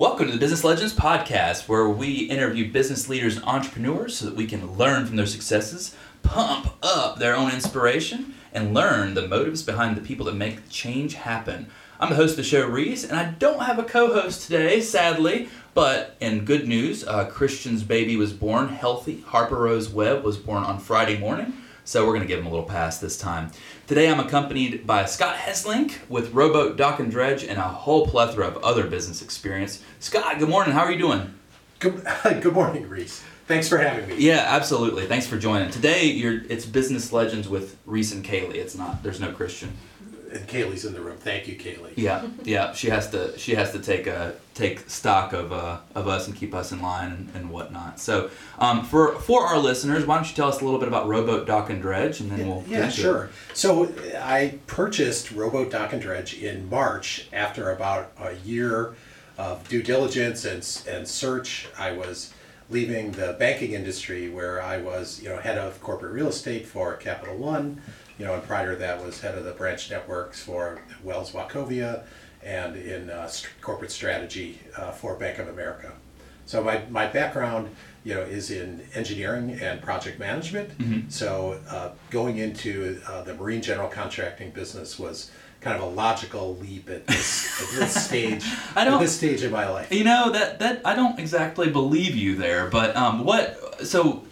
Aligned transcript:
Welcome 0.00 0.28
to 0.28 0.32
the 0.32 0.38
Business 0.38 0.64
Legends 0.64 0.94
Podcast, 0.94 1.68
where 1.68 1.86
we 1.86 2.20
interview 2.20 2.72
business 2.72 3.10
leaders 3.10 3.36
and 3.36 3.44
entrepreneurs 3.44 4.16
so 4.16 4.24
that 4.24 4.34
we 4.34 4.46
can 4.46 4.78
learn 4.78 5.04
from 5.04 5.16
their 5.16 5.26
successes, 5.26 5.94
pump 6.22 6.72
up 6.82 7.18
their 7.18 7.36
own 7.36 7.52
inspiration, 7.52 8.32
and 8.54 8.72
learn 8.72 9.12
the 9.12 9.28
motives 9.28 9.62
behind 9.62 9.98
the 9.98 10.00
people 10.00 10.24
that 10.24 10.34
make 10.36 10.70
change 10.70 11.12
happen. 11.12 11.66
I'm 12.00 12.08
the 12.08 12.16
host 12.16 12.30
of 12.30 12.36
the 12.38 12.44
show, 12.44 12.66
Reese, 12.66 13.04
and 13.04 13.12
I 13.12 13.32
don't 13.32 13.64
have 13.64 13.78
a 13.78 13.84
co 13.84 14.10
host 14.14 14.46
today, 14.46 14.80
sadly, 14.80 15.50
but 15.74 16.16
in 16.18 16.46
good 16.46 16.66
news, 16.66 17.06
uh, 17.06 17.26
Christian's 17.26 17.82
baby 17.82 18.16
was 18.16 18.32
born 18.32 18.70
healthy. 18.70 19.20
Harper 19.26 19.56
Rose 19.56 19.90
Webb 19.90 20.24
was 20.24 20.38
born 20.38 20.62
on 20.62 20.78
Friday 20.78 21.18
morning. 21.18 21.52
So 21.90 22.06
we're 22.06 22.12
going 22.12 22.20
to 22.20 22.28
give 22.28 22.38
him 22.38 22.46
a 22.46 22.50
little 22.50 22.64
pass 22.64 22.98
this 22.98 23.18
time. 23.18 23.50
Today 23.88 24.08
I'm 24.08 24.20
accompanied 24.20 24.86
by 24.86 25.06
Scott 25.06 25.34
Heslink 25.34 26.08
with 26.08 26.32
Rowboat 26.32 26.76
Dock 26.76 27.00
and 27.00 27.10
Dredge 27.10 27.42
and 27.42 27.58
a 27.58 27.62
whole 27.62 28.06
plethora 28.06 28.46
of 28.46 28.58
other 28.58 28.86
business 28.86 29.22
experience. 29.22 29.82
Scott, 29.98 30.38
good 30.38 30.48
morning. 30.48 30.72
How 30.72 30.82
are 30.82 30.92
you 30.92 31.00
doing? 31.00 31.34
Good, 31.80 32.06
good 32.42 32.52
morning, 32.52 32.88
Reese. 32.88 33.24
Thanks 33.48 33.68
for 33.68 33.76
having 33.78 34.08
me. 34.08 34.24
Yeah, 34.24 34.44
absolutely. 34.46 35.06
Thanks 35.06 35.26
for 35.26 35.36
joining. 35.36 35.72
Today 35.72 36.04
you're 36.04 36.44
it's 36.48 36.64
Business 36.64 37.12
Legends 37.12 37.48
with 37.48 37.76
Reese 37.86 38.12
and 38.12 38.24
Kaylee. 38.24 38.54
It's 38.54 38.76
not 38.76 39.02
there's 39.02 39.18
no 39.18 39.32
Christian 39.32 39.72
and 40.32 40.46
Kaylee's 40.46 40.84
in 40.84 40.92
the 40.92 41.00
room. 41.00 41.16
Thank 41.18 41.48
you, 41.48 41.56
Kaylee. 41.56 41.92
Yeah, 41.96 42.26
yeah. 42.44 42.72
She 42.72 42.88
has 42.90 43.10
to 43.10 43.36
she 43.38 43.54
has 43.54 43.72
to 43.72 43.78
take 43.78 44.06
a 44.06 44.34
take 44.54 44.88
stock 44.88 45.32
of 45.32 45.52
uh, 45.52 45.78
of 45.94 46.08
us 46.08 46.26
and 46.26 46.36
keep 46.36 46.54
us 46.54 46.72
in 46.72 46.80
line 46.80 47.12
and, 47.12 47.30
and 47.34 47.50
whatnot. 47.50 47.98
So 47.98 48.30
um, 48.58 48.84
for 48.84 49.16
for 49.16 49.46
our 49.46 49.58
listeners, 49.58 50.06
why 50.06 50.16
don't 50.16 50.28
you 50.28 50.34
tell 50.34 50.48
us 50.48 50.60
a 50.60 50.64
little 50.64 50.78
bit 50.78 50.88
about 50.88 51.08
Rowboat 51.08 51.46
Dock 51.46 51.70
and 51.70 51.82
Dredge, 51.82 52.20
and 52.20 52.30
then 52.30 52.48
we'll 52.48 52.64
yeah 52.68 52.88
sure. 52.88 53.24
It. 53.24 53.56
So 53.56 53.92
I 54.18 54.58
purchased 54.66 55.32
Rowboat 55.32 55.70
Dock 55.70 55.92
and 55.92 56.02
Dredge 56.02 56.34
in 56.34 56.68
March 56.68 57.28
after 57.32 57.70
about 57.70 58.12
a 58.18 58.34
year 58.36 58.94
of 59.38 59.68
due 59.68 59.82
diligence 59.82 60.44
and 60.44 60.66
and 60.88 61.06
search. 61.08 61.68
I 61.78 61.92
was 61.92 62.32
leaving 62.68 63.10
the 63.12 63.34
banking 63.38 63.72
industry 63.72 64.28
where 64.28 64.62
I 64.62 64.78
was 64.78 65.20
you 65.22 65.28
know 65.28 65.38
head 65.38 65.58
of 65.58 65.80
corporate 65.80 66.12
real 66.12 66.28
estate 66.28 66.66
for 66.66 66.94
Capital 66.96 67.36
One 67.36 67.82
you 68.20 68.26
know, 68.26 68.34
and 68.34 68.42
prior 68.42 68.72
to 68.72 68.76
that 68.76 69.02
was 69.02 69.22
head 69.22 69.36
of 69.38 69.44
the 69.44 69.52
branch 69.52 69.90
networks 69.90 70.42
for 70.42 70.82
Wells 71.02 71.32
Wachovia 71.32 72.02
and 72.44 72.76
in 72.76 73.08
uh, 73.08 73.26
st- 73.26 73.50
corporate 73.62 73.90
strategy 73.90 74.58
uh, 74.76 74.90
for 74.90 75.14
Bank 75.14 75.38
of 75.38 75.48
America. 75.48 75.94
So 76.44 76.62
my, 76.62 76.82
my 76.90 77.06
background, 77.06 77.74
you 78.04 78.14
know, 78.14 78.20
is 78.20 78.50
in 78.50 78.82
engineering 78.94 79.52
and 79.52 79.80
project 79.80 80.18
management. 80.18 80.76
Mm-hmm. 80.76 81.08
So 81.08 81.60
uh, 81.70 81.92
going 82.10 82.36
into 82.36 83.00
uh, 83.08 83.22
the 83.22 83.32
marine 83.32 83.62
general 83.62 83.88
contracting 83.88 84.50
business 84.50 84.98
was 84.98 85.30
kind 85.62 85.76
of 85.76 85.82
a 85.82 85.90
logical 85.90 86.56
leap 86.56 86.90
at 86.90 87.06
this, 87.06 87.62
at 87.62 87.80
this 87.80 88.04
stage. 88.04 88.44
I 88.76 88.84
don't, 88.84 88.94
at 88.94 89.00
this 89.00 89.16
stage 89.16 89.42
in 89.42 89.50
my 89.50 89.66
life. 89.66 89.90
You 89.90 90.04
know 90.04 90.30
that 90.30 90.58
that 90.58 90.82
I 90.84 90.94
don't 90.94 91.18
exactly 91.18 91.70
believe 91.70 92.14
you 92.14 92.36
there, 92.36 92.68
but 92.68 92.94
um, 92.96 93.24
what? 93.24 93.86
So 93.86 94.24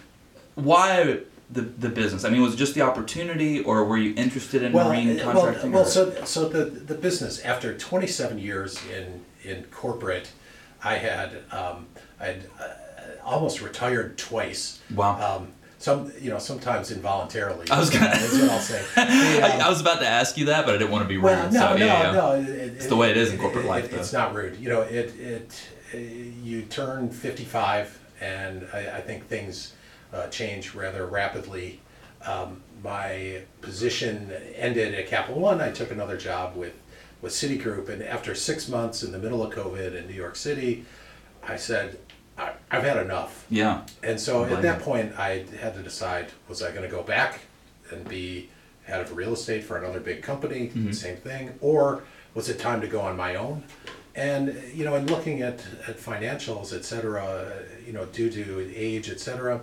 why 0.57 1.21
the, 1.51 1.63
the 1.63 1.89
business? 1.89 2.25
I 2.25 2.31
mean, 2.31 2.43
was 2.43 2.55
it 2.55 2.57
just 2.57 2.75
the 2.75 2.83
opportunity, 2.83 3.63
or 3.63 3.85
were 3.85 3.97
you 3.97 4.15
interested 4.17 4.63
in 4.63 4.73
well, 4.73 4.89
marine 4.89 5.19
contracting? 5.19 5.73
Well, 5.73 5.83
well 5.83 5.91
so 5.91 6.25
so 6.25 6.49
the 6.49 6.65
the 6.65 6.95
business 6.95 7.41
after 7.41 7.77
27 7.77 8.39
years 8.39 8.79
in 8.87 9.25
in 9.45 9.65
corporate, 9.65 10.31
I 10.83 10.97
had 10.97 11.43
um, 11.51 11.87
I 12.21 12.27
had 12.27 12.45
uh, 12.61 12.69
almost 13.25 13.61
retired 13.61 14.19
twice. 14.19 14.81
Wow. 14.95 15.37
Um, 15.37 15.53
some 15.79 16.13
you 16.21 16.31
know 16.31 16.39
sometimes 16.39 16.91
involuntarily. 16.91 17.71
I 17.71 17.79
was 17.79 17.91
gonna. 17.91 18.07
That's 18.13 18.33
what 18.33 18.51
I'll 18.51 18.59
say. 18.61 18.85
The, 18.95 19.55
um, 19.55 19.61
I 19.61 19.69
was 19.69 19.81
about 19.81 20.01
to 20.01 20.07
ask 20.07 20.37
you 20.37 20.47
that, 20.47 20.67
but 20.67 20.75
I 20.75 20.79
didn't 20.79 20.91
want 20.91 21.05
to 21.05 21.09
be 21.09 21.17
rude. 21.17 21.25
Well, 21.25 21.53
no, 21.53 21.61
so, 21.61 21.77
no, 21.77 21.87
yeah, 21.87 22.13
no. 22.13 22.33
It, 22.33 22.49
it's 22.49 22.87
it, 22.87 22.89
the 22.89 22.97
way 22.97 23.11
it 23.11 23.17
is 23.17 23.33
in 23.33 23.39
corporate 23.39 23.65
it, 23.65 23.69
life. 23.69 23.93
it's 23.93 24.13
not 24.13 24.35
rude. 24.35 24.57
You 24.57 24.71
know, 24.71 24.81
it 24.83 25.15
it 25.19 25.69
you 25.95 26.63
turn 26.63 27.11
55, 27.11 27.99
and 28.21 28.67
I, 28.73 28.97
I 28.97 29.01
think 29.01 29.27
things 29.29 29.75
uh, 30.13 30.29
change 30.29 30.75
rather 30.75 31.07
rapidly. 31.07 31.81
Um, 32.27 32.63
my 32.83 33.43
position 33.61 34.33
ended 34.57 34.95
at 34.95 35.07
Capital 35.09 35.41
One. 35.41 35.61
I 35.61 35.71
took 35.71 35.91
another 35.91 36.17
job 36.17 36.57
with, 36.57 36.75
with 37.23 37.33
Citigroup, 37.33 37.89
and 37.89 38.03
after 38.03 38.35
six 38.35 38.69
months 38.69 39.03
in 39.03 39.13
the 39.13 39.19
middle 39.19 39.43
of 39.43 39.53
COVID 39.53 39.95
in 39.97 40.07
New 40.07 40.15
York 40.15 40.37
City, 40.37 40.85
I 41.47 41.57
said, 41.57 41.99
I, 42.37 42.53
have 42.71 42.85
had 42.85 42.99
enough. 42.99 43.47
Yeah. 43.51 43.83
And 44.03 44.21
so 44.21 44.45
at 44.45 44.63
that 44.63 44.81
point, 44.81 45.19
I 45.19 45.45
had 45.61 45.75
to 45.75 45.83
decide 45.83 46.31
was 46.49 46.63
I 46.63 46.71
going 46.71 46.83
to 46.83 46.89
go 46.89 47.03
back 47.03 47.41
and 47.91 48.09
be 48.09 48.51
head 48.85 49.01
of 49.01 49.17
real 49.17 49.33
estate 49.33 49.65
for 49.65 49.77
another 49.77 50.01
big 50.01 50.23
company, 50.23 50.69
mm-hmm. 50.69 50.93
same 50.93 51.17
thing, 51.17 51.53
or 51.61 52.05
was 52.35 52.49
it 52.49 52.59
time 52.59 52.81
to 52.81 52.87
go 52.87 53.01
on 53.01 53.17
my 53.17 53.35
own? 53.35 53.65
And 54.15 54.57
you 54.75 54.85
know, 54.85 54.95
in 54.97 55.07
looking 55.07 55.43
at, 55.43 55.65
at 55.87 55.99
financials, 55.99 56.75
et 56.75 56.85
cetera, 56.85 57.53
you 57.87 57.93
know, 57.93 58.07
due 58.07 58.31
to 58.31 58.73
age, 58.75 59.11
et 59.11 59.21
cetera, 59.21 59.61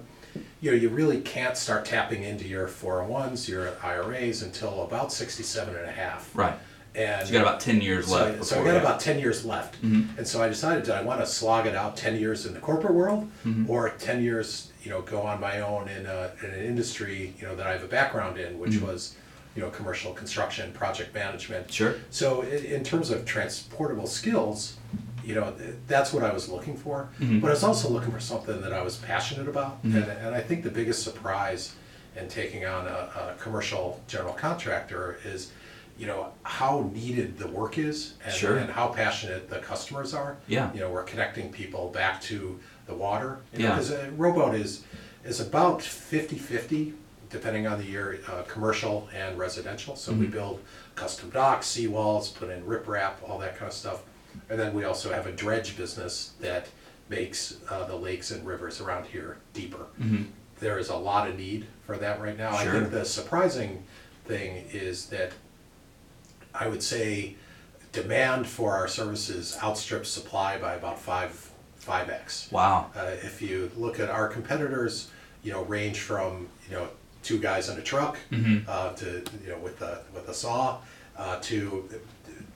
you 0.66 0.72
know, 0.72 0.78
you 0.78 0.90
really 0.90 1.22
can't 1.22 1.56
start 1.56 1.86
tapping 1.86 2.24
into 2.24 2.48
your 2.48 2.68
401s, 2.68 3.48
your 3.48 3.78
IRAs 3.84 4.42
until 4.42 4.82
about 4.82 5.14
67 5.14 5.76
and 5.76 5.86
a 5.86 5.92
half. 5.92 6.36
Right. 6.36 6.56
And 6.96 7.28
so 7.28 7.32
you 7.32 7.40
got 7.40 7.48
about 7.48 7.60
10 7.60 7.82
years 7.82 8.08
so 8.08 8.16
left. 8.16 8.40
I, 8.40 8.44
so 8.44 8.62
I 8.62 8.66
got 8.66 8.78
about 8.78 9.00
10 9.00 9.20
years 9.20 9.46
left. 9.46 9.80
Mm-hmm. 9.84 10.18
And 10.18 10.28
so 10.28 10.42
I 10.42 10.50
decided, 10.50 10.86
did 10.86 10.96
I 10.96 11.04
want 11.04 11.20
to 11.20 11.28
slog 11.28 11.68
it 11.68 11.76
out 11.76 11.96
10 11.96 12.16
years 12.20 12.48
in 12.48 12.56
the 12.56 12.60
corporate 12.60 12.96
world 12.96 13.30
mm-hmm. 13.46 13.70
or 13.70 13.92
10 13.92 14.24
years, 14.24 14.72
you 14.82 14.90
know, 14.90 15.04
go 15.04 15.22
on 15.22 15.40
my 15.40 15.60
own 15.60 15.88
in, 15.88 16.08
a, 16.08 16.32
in 16.42 16.50
an 16.50 16.66
industry, 16.66 17.36
you 17.40 17.46
know, 17.46 17.56
that 17.56 17.68
I 17.68 17.74
have 17.74 17.84
a 17.84 17.88
background 17.88 18.40
in, 18.40 18.58
which 18.58 18.72
mm-hmm. 18.72 18.88
was, 18.88 19.16
you 19.56 19.62
know, 19.62 19.70
commercial 19.70 20.14
construction, 20.14 20.72
project 20.72 21.14
management. 21.14 21.72
Sure. 21.72 21.94
So 22.10 22.42
in, 22.42 22.66
in 22.66 22.84
terms 22.84 23.12
of 23.12 23.24
transportable 23.24 24.08
skills, 24.08 24.78
you 25.26 25.34
know, 25.34 25.54
that's 25.88 26.14
what 26.14 26.24
I 26.24 26.32
was 26.32 26.50
looking 26.50 26.78
for. 26.78 27.10
Mm-hmm. 27.20 27.40
But 27.40 27.48
I 27.48 27.52
was 27.52 27.64
also 27.64 27.90
looking 27.90 28.12
for 28.12 28.20
something 28.20 28.62
that 28.62 28.72
I 28.72 28.84
was 28.84 28.98
passionate 28.98 29.48
about. 29.48 29.84
Mm-hmm. 29.84 29.98
And, 29.98 30.06
and 30.06 30.36
I 30.36 30.42
think 30.42 30.64
the 30.64 30.70
biggest 30.70 31.04
surprise 31.04 31.76
in 32.16 32.28
taking 32.28 32.66
on 32.66 32.88
a, 32.88 32.90
a, 32.90 33.36
commercial 33.40 34.02
general 34.08 34.34
contractor 34.34 35.18
is, 35.26 35.52
you 35.98 36.08
know, 36.08 36.32
how 36.44 36.90
needed 36.94 37.38
the 37.38 37.48
work 37.48 37.78
is 37.78 38.14
and, 38.24 38.34
sure. 38.34 38.58
and 38.58 38.70
how 38.70 38.88
passionate 38.88 39.50
the 39.50 39.60
customers 39.60 40.14
are. 40.14 40.38
Yeah. 40.48 40.72
You 40.74 40.82
know, 40.82 40.92
we're 40.92 41.04
connecting 41.04 41.52
people 41.52 41.90
back 41.90 42.22
to 42.24 42.58
the 42.86 42.94
water. 42.94 43.40
Yeah. 43.52 43.72
Because 43.72 43.92
a 43.92 44.12
rowboat 44.12 44.56
is, 44.56 44.84
is 45.26 45.40
about 45.40 45.82
50 45.82 46.38
50 46.38 46.94
depending 47.30 47.68
on 47.68 47.80
the 47.80 47.86
year, 47.86 48.20
uh, 48.30 48.44
commercial 48.44 49.10
and 49.14 49.38
residential. 49.38 49.96
So 49.96 50.12
mm-hmm. 50.12 50.22
we 50.22 50.28
build 50.28 50.62
custom 50.96 51.32
docks, 51.32 51.68
seawalls, 51.68 52.34
put 52.34 52.50
in 52.50 52.64
riprap, 52.64 53.14
all 53.28 53.40
that 53.40 53.58
kind 53.58 53.68
of 53.68 53.74
stuff. 53.74 54.04
And 54.50 54.60
then 54.60 54.74
we 54.74 54.84
also 54.84 55.12
have 55.14 55.28
a 55.28 55.32
dredge 55.32 55.78
business 55.78 56.34
that 56.42 56.68
makes 57.10 57.58
uh, 57.70 57.86
the 57.86 57.96
lakes 57.96 58.32
and 58.32 58.46
rivers 58.46 58.82
around 58.82 59.06
here 59.06 59.38
deeper. 59.54 59.88
Mm-hmm. 60.00 60.24
There 60.60 60.80
is 60.80 60.90
a 60.90 60.96
lot 60.96 61.30
of 61.30 61.38
need 61.38 61.68
for 61.86 61.98
that 61.98 62.22
right 62.22 62.38
now. 62.38 62.58
Sure. 62.58 62.76
I 62.76 62.80
think 62.80 62.92
the 62.92 63.06
surprising 63.06 63.84
thing 64.26 64.66
is 64.72 65.08
that 65.08 65.34
I 66.54 66.68
would 66.68 66.82
say 66.82 67.36
demand 67.92 68.48
for 68.48 68.74
our 68.74 68.88
services 68.88 69.58
outstrips 69.62 70.10
supply 70.10 70.58
by 70.58 70.76
about 70.76 71.00
five 71.00 71.52
five 71.78 72.10
x. 72.10 72.50
Wow. 72.52 72.90
Uh, 72.96 73.12
if 73.24 73.42
you 73.42 73.72
look 73.78 74.00
at 74.00 74.10
our 74.10 74.28
competitors, 74.28 75.12
you 75.44 75.52
know, 75.52 75.64
range 75.64 76.00
from 76.00 76.48
you 76.70 76.76
know 76.76 76.90
two 77.22 77.40
guys 77.40 77.70
on 77.70 77.78
a 77.78 77.82
truck 77.82 78.18
mm-hmm. 78.32 78.68
uh, 78.68 78.94
to 78.94 79.24
you 79.44 79.50
know 79.50 79.60
with 79.60 79.82
a 79.82 80.04
with 80.14 80.28
a 80.30 80.34
saw 80.34 80.80
uh, 81.18 81.40
to 81.42 81.88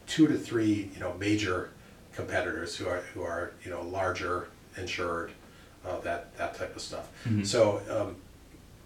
two 0.09 0.27
to 0.27 0.37
three, 0.37 0.89
you 0.93 0.99
know, 0.99 1.13
major 1.17 1.69
competitors 2.13 2.75
who 2.75 2.87
are 2.87 3.01
who 3.13 3.21
are 3.21 3.53
you 3.63 3.71
know 3.71 3.81
larger, 3.83 4.49
insured, 4.75 5.31
uh, 5.85 5.99
that 6.01 6.35
that 6.37 6.55
type 6.55 6.75
of 6.75 6.81
stuff. 6.81 7.09
Mm-hmm. 7.25 7.43
So 7.43 7.81
um, 7.89 8.15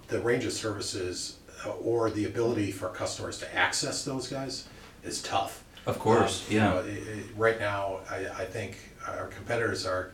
the 0.09 0.19
range 0.19 0.45
of 0.45 0.53
services 0.53 1.37
uh, 1.65 1.71
or 1.71 2.11
the 2.11 2.25
ability 2.25 2.71
for 2.71 2.89
customers 2.89 3.39
to 3.39 3.55
access 3.55 4.05
those 4.05 4.27
guys 4.27 4.67
is 5.03 5.21
tough. 5.23 5.63
Of 5.85 5.97
course, 5.97 6.47
um, 6.47 6.55
yeah. 6.55 6.67
You 6.67 6.73
know, 6.73 6.87
it, 6.87 7.07
it, 7.07 7.25
right 7.35 7.59
now, 7.59 7.99
I, 8.09 8.27
I 8.43 8.45
think 8.45 8.77
our 9.07 9.27
competitors 9.27 9.85
are 9.85 10.11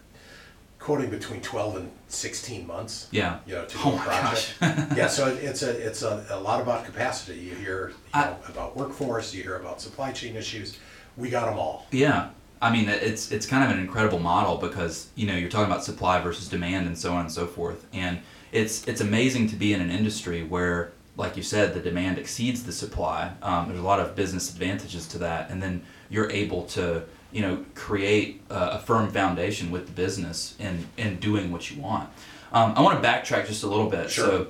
quoting 0.79 1.09
between 1.09 1.41
12 1.41 1.75
and 1.75 1.91
16 2.07 2.65
months. 2.65 3.07
Yeah. 3.11 3.39
You 3.45 3.55
know, 3.55 3.65
to 3.65 3.77
oh 3.83 3.91
do 3.91 3.97
a 3.97 3.99
project. 3.99 4.55
yeah, 4.97 5.07
so 5.07 5.27
it's 5.27 5.61
a 5.63 5.71
it's 5.71 6.03
a, 6.03 6.25
a 6.29 6.39
lot 6.39 6.61
about 6.61 6.85
capacity. 6.85 7.39
You 7.39 7.55
hear 7.55 7.91
you 8.15 8.21
know, 8.21 8.37
about 8.47 8.77
workforce, 8.77 9.33
you 9.33 9.43
hear 9.43 9.57
about 9.57 9.81
supply 9.81 10.11
chain 10.11 10.35
issues 10.35 10.77
we 11.19 11.29
got 11.29 11.45
them 11.45 11.59
all. 11.59 11.85
Yeah. 11.91 12.29
I 12.61 12.71
mean, 12.71 12.89
it's 12.89 13.31
it's 13.31 13.45
kind 13.45 13.63
of 13.63 13.69
an 13.71 13.79
incredible 13.79 14.19
model 14.19 14.57
because 14.57 15.09
you 15.15 15.27
know 15.27 15.35
you're 15.35 15.49
talking 15.49 15.71
about 15.71 15.83
supply 15.83 16.19
versus 16.19 16.49
demand 16.49 16.87
and 16.87 16.97
so 16.97 17.13
on 17.13 17.21
and 17.21 17.31
so 17.31 17.47
forth, 17.47 17.85
and 17.93 18.19
it's 18.51 18.85
it's 18.87 18.99
amazing 18.99 19.47
to 19.49 19.55
be 19.55 19.73
in 19.73 19.79
an 19.79 19.89
industry 19.89 20.43
where, 20.43 20.91
like 21.15 21.37
you 21.37 21.43
said, 21.43 21.73
the 21.73 21.79
demand 21.79 22.17
exceeds 22.17 22.63
the 22.63 22.73
supply. 22.73 23.31
Um, 23.41 23.67
there's 23.67 23.79
a 23.79 23.83
lot 23.83 24.01
of 24.01 24.13
business 24.13 24.51
advantages 24.51 25.07
to 25.09 25.19
that, 25.19 25.49
and 25.49 25.63
then 25.63 25.83
you're 26.09 26.29
able 26.31 26.65
to 26.65 27.03
you 27.31 27.41
know 27.41 27.63
create 27.75 28.41
a, 28.49 28.71
a 28.71 28.79
firm 28.79 29.09
foundation 29.09 29.71
with 29.71 29.85
the 29.85 29.93
business 29.93 30.55
and 30.59 30.85
and 30.97 31.21
doing 31.21 31.53
what 31.53 31.71
you 31.71 31.81
want. 31.81 32.09
Um, 32.51 32.73
I 32.75 32.81
want 32.81 33.01
to 33.01 33.07
backtrack 33.07 33.47
just 33.47 33.63
a 33.63 33.67
little 33.67 33.89
bit. 33.89 34.09
Sure. 34.09 34.25
So 34.25 34.47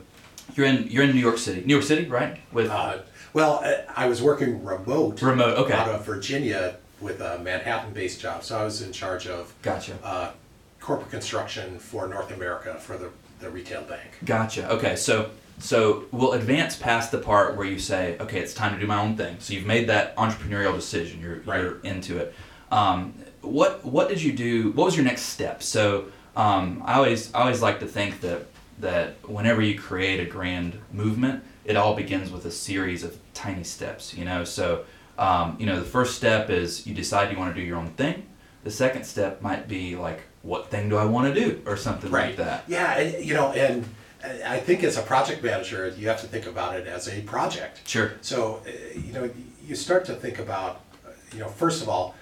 you're 0.56 0.66
in 0.66 0.88
you're 0.89 1.04
in 1.04 1.12
New 1.12 1.21
York 1.21 1.38
City, 1.38 1.62
New 1.63 1.75
York 1.75 1.86
City, 1.86 2.07
right? 2.07 2.39
With 2.51 2.71
uh, 2.71 3.00
well, 3.34 3.64
I 3.96 4.08
was 4.08 4.22
working 4.22 4.64
remote. 4.64 5.22
Remote, 5.22 5.58
okay. 5.60 5.74
Out 5.74 5.90
of 5.90 6.06
Virginia 6.06 6.78
with 7.02 7.22
a 7.22 7.40
Manhattan-based 7.40 8.20
job. 8.20 8.44
So 8.44 8.60
I 8.60 8.64
was 8.64 8.81
in 8.81 8.92
charge 8.92 9.28
of 9.28 9.54
Gotcha. 9.62 9.94
uh, 10.04 10.31
corporate 10.80 11.12
construction 11.12 11.80
for 11.80 12.08
North 12.08 12.31
America 12.31 12.76
for 12.80 12.98
the, 12.98 13.10
the 13.40 13.50
retail 13.50 13.84
bank. 13.84 14.20
Gotcha. 14.26 14.70
Okay, 14.72 14.96
so 14.96 15.31
so 15.60 16.06
we'll 16.12 16.34
advance 16.34 16.76
past 16.76 17.12
the 17.12 17.18
part 17.18 17.58
where 17.58 17.68
you 17.68 17.80
say, 17.80 18.18
okay, 18.20 18.40
it's 18.40 18.54
time 18.54 18.74
to 18.74 18.80
do 18.80 18.88
my 18.88 19.00
own 19.02 19.18
thing. 19.18 19.36
So 19.40 19.54
you've 19.54 19.66
made 19.66 19.88
that 19.90 20.16
entrepreneurial 20.16 20.74
decision. 20.74 21.20
You're 21.22 21.40
Right. 21.42 21.62
you're 21.62 21.80
into 21.81 22.18
it. 22.18 22.34
Um, 22.72 23.14
what 23.42 23.84
what 23.86 24.10
did 24.10 24.22
you 24.22 24.31
do? 24.34 24.72
What 24.72 24.86
was 24.86 24.96
your 24.96 25.06
next 25.06 25.24
step? 25.24 25.62
So 25.64 26.06
um, 26.36 26.81
I 26.86 26.96
always 26.96 27.34
I 27.34 27.42
always 27.42 27.62
like 27.62 27.80
to 27.81 27.88
think 27.88 28.22
that 28.22 28.46
that 28.80 29.16
whenever 29.30 29.62
you 29.62 29.78
create 29.78 30.20
a 30.22 30.26
grand 30.26 30.80
movement, 30.94 31.44
it 31.69 31.77
all 31.77 31.95
begins 31.95 32.31
with 32.31 32.45
a 32.45 32.51
series 32.51 33.04
of 33.04 33.18
tiny 33.33 33.63
steps. 33.63 34.13
You 34.13 34.25
know, 34.25 34.44
so 34.44 34.83
um, 35.18 35.56
you 35.60 35.66
know 35.66 35.80
the 35.80 35.86
first 35.86 36.16
step 36.16 36.50
is 36.50 36.86
you 36.88 36.94
decide 36.94 37.31
you 37.31 37.38
want 37.38 37.56
to 37.56 37.62
do 37.62 37.66
your 37.66 37.77
own 37.77 37.92
thing. 37.92 38.25
The 38.63 38.71
second 38.71 39.06
step 39.06 39.42
might 39.42 39.69
be 39.69 39.95
like, 39.95 40.24
what 40.42 40.69
thing 40.69 40.89
do 40.89 40.98
I 40.98 41.06
want 41.06 41.33
to 41.33 41.39
do, 41.39 41.62
or 41.66 41.77
something 41.77 42.12
like 42.12 42.36
that. 42.36 42.66
Yeah, 42.68 42.98
and, 42.98 43.24
you 43.24 43.33
know, 43.33 43.51
and 43.54 43.86
I 44.24 44.56
I 44.56 44.60
think 44.60 44.83
as 44.83 44.98
a 44.98 45.01
project 45.01 45.44
manager, 45.44 45.94
you 45.98 46.07
have 46.10 46.19
to 46.21 46.27
think 46.27 46.45
about 46.45 46.75
it 46.75 46.88
as 46.88 47.07
a 47.07 47.21
project. 47.21 47.88
Sure. 47.88 48.13
So, 48.21 48.62
uh, 48.68 49.00
you 49.00 49.13
know, 49.13 49.30
you 49.66 49.75
start 49.75 50.04
to 50.06 50.13
think 50.13 50.39
about, 50.39 50.81
uh, 51.06 51.12
you 51.33 51.39
know, 51.39 51.48
first 51.48 51.81
of 51.83 51.88
all, 51.88 52.16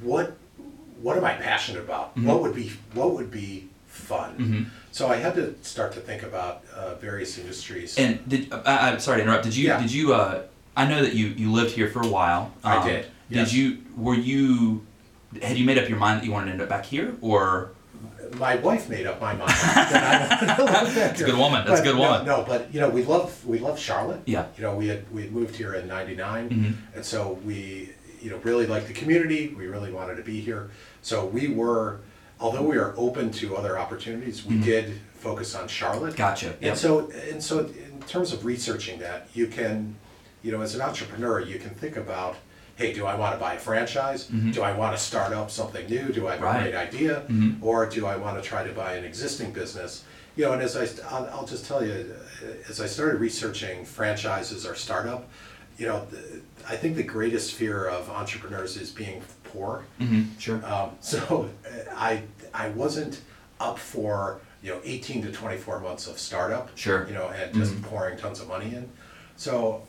what 0.00 0.36
what 1.00 1.16
am 1.16 1.24
I 1.24 1.34
passionate 1.34 1.82
about? 1.82 2.16
Mm-hmm. 2.16 2.28
What 2.28 2.40
would 2.42 2.54
be 2.54 2.72
what 2.94 3.12
would 3.14 3.30
be 3.30 3.68
fun? 4.02 4.70
So 4.90 5.08
I 5.08 5.16
had 5.16 5.34
to 5.36 5.54
start 5.62 5.92
to 5.94 6.00
think 6.00 6.22
about 6.22 6.62
uh, 6.76 6.94
various 6.96 7.38
industries. 7.38 7.96
And 7.98 8.18
did 8.28 8.52
I, 8.52 8.90
I'm 8.90 9.00
sorry 9.00 9.18
to 9.18 9.22
interrupt. 9.22 9.44
Did 9.44 9.56
you 9.56 9.68
Yeah. 9.68 9.80
did 9.80 9.92
you 9.92 10.12
uh 10.14 10.42
I 10.76 10.86
know 10.86 11.00
that 11.02 11.14
you 11.14 11.26
you 11.28 11.50
lived 11.52 11.72
here 11.72 11.88
for 11.88 12.00
a 12.02 12.08
while. 12.08 12.52
I 12.64 12.76
Um, 12.76 12.86
did, 12.88 13.02
Did 13.30 13.38
yes. 13.38 13.52
you 13.52 13.78
were 13.96 14.14
you 14.14 14.84
had 15.42 15.56
you 15.56 15.64
made 15.64 15.78
up 15.78 15.88
your 15.88 15.98
mind 15.98 16.20
that 16.20 16.26
you 16.26 16.32
wanted 16.32 16.46
to 16.46 16.52
end 16.52 16.62
up 16.62 16.68
back 16.68 16.84
here 16.84 17.14
or 17.22 17.70
my 18.46 18.54
wife 18.56 18.88
made 18.88 19.06
up 19.06 19.20
my 19.20 19.34
mind. 19.34 19.50
that 19.50 20.58
I 20.58 20.62
wanted 20.62 20.88
to 20.90 20.94
back 20.94 20.94
That's 20.94 21.20
a 21.20 21.24
good 21.24 21.36
woman. 21.44 21.64
That's 21.66 21.80
a 21.80 21.84
good 21.84 21.96
no, 21.96 22.00
woman. 22.02 22.26
No, 22.26 22.44
but 22.46 22.72
you 22.74 22.80
know, 22.80 22.88
we 22.90 23.02
love 23.04 23.44
we 23.46 23.58
love 23.58 23.78
Charlotte. 23.78 24.22
Yeah. 24.26 24.46
You 24.56 24.62
know, 24.64 24.74
we 24.76 24.88
had 24.88 25.02
we 25.14 25.22
had 25.22 25.32
moved 25.32 25.56
here 25.56 25.74
in 25.74 25.86
'99, 25.88 26.48
Mhm. 26.50 26.74
and 26.96 27.04
so 27.04 27.38
we 27.44 27.90
you 28.22 28.30
know 28.30 28.38
really 28.48 28.66
liked 28.66 28.86
the 28.88 28.94
community. 28.94 29.54
We 29.58 29.66
really 29.66 29.92
wanted 29.92 30.16
to 30.16 30.22
be 30.22 30.40
here. 30.40 30.70
So 31.02 31.26
we 31.26 31.48
were, 31.48 32.00
although 32.42 32.62
we 32.62 32.76
are 32.76 32.92
open 32.96 33.30
to 33.30 33.56
other 33.56 33.78
opportunities, 33.78 34.44
we 34.44 34.58
did 34.58 35.00
focus 35.14 35.54
on 35.54 35.68
Charlotte. 35.68 36.16
Gotcha. 36.16 36.48
And 36.54 36.62
Yep. 36.62 36.76
so 36.76 37.10
and 37.30 37.42
so 37.42 37.60
in 37.60 38.00
terms 38.08 38.32
of 38.32 38.44
researching 38.44 38.98
that, 38.98 39.28
you 39.32 39.46
can, 39.46 39.94
you 40.42 40.50
know, 40.52 40.60
as 40.60 40.74
an 40.74 40.82
entrepreneur, 40.82 41.40
you 41.40 41.58
can 41.58 41.70
think 41.70 41.96
about. 41.96 42.36
Hey, 42.74 42.92
do 42.94 43.04
I 43.06 43.14
want 43.14 43.34
to 43.34 43.38
buy 43.38 43.54
a 43.54 43.58
franchise? 43.58 44.24
Do 44.24 44.62
I 44.62 44.72
want 44.72 44.96
to 44.96 45.00
start 45.02 45.32
up 45.34 45.50
something 45.50 45.86
new? 45.88 46.10
Do 46.10 46.26
I 46.26 46.32
have. 46.32 46.40
Right. 46.42 46.56
a 46.66 46.70
great 46.70 46.74
idea? 46.74 47.22
Mhm. 47.28 47.58
or 47.62 47.86
do 47.86 48.06
I 48.06 48.16
want 48.16 48.42
to 48.42 48.48
try 48.48 48.66
to 48.66 48.72
buy 48.72 48.94
an 48.94 49.04
existing 49.04 49.52
business? 49.52 50.04
You 50.36 50.46
know, 50.46 50.52
and 50.54 50.62
as 50.62 50.74
I, 50.76 50.86
I'll, 51.14 51.26
I'll 51.34 51.46
just 51.46 51.66
tell 51.66 51.84
you, 51.86 51.92
uh, 52.42 52.70
as 52.70 52.80
I 52.80 52.86
started 52.86 53.20
researching 53.20 53.84
franchises 53.84 54.64
or 54.66 54.74
startup, 54.74 55.28
you 55.78 55.86
know, 55.86 56.06
the, 56.10 56.40
I 56.68 56.76
think 56.76 56.96
the 56.96 57.02
greatest 57.02 57.52
fear 57.54 57.86
of 57.86 58.08
entrepreneurs 58.10 58.76
is 58.76 58.90
being 58.90 59.22
poor. 59.44 59.84
Mhm, 60.00 60.28
Sure. 60.38 60.64
Um, 60.64 60.90
so 61.00 61.48
I, 61.94 62.22
I 62.54 62.68
wasn't 62.70 63.20
up 63.60 63.78
for, 63.78 64.40
you 64.62 64.70
know, 64.72 64.80
18 64.84 65.22
to 65.22 65.32
24 65.32 65.80
months 65.80 66.06
of 66.06 66.18
startup. 66.18 66.70
Sure. 66.76 67.06
You 67.06 67.14
know, 67.14 67.28
and 67.28 67.54
just 67.54 67.80
pouring 67.82 68.18
tons 68.18 68.40
of 68.40 68.48
money 68.48 68.74
in. 68.74 68.88
So 69.36 69.82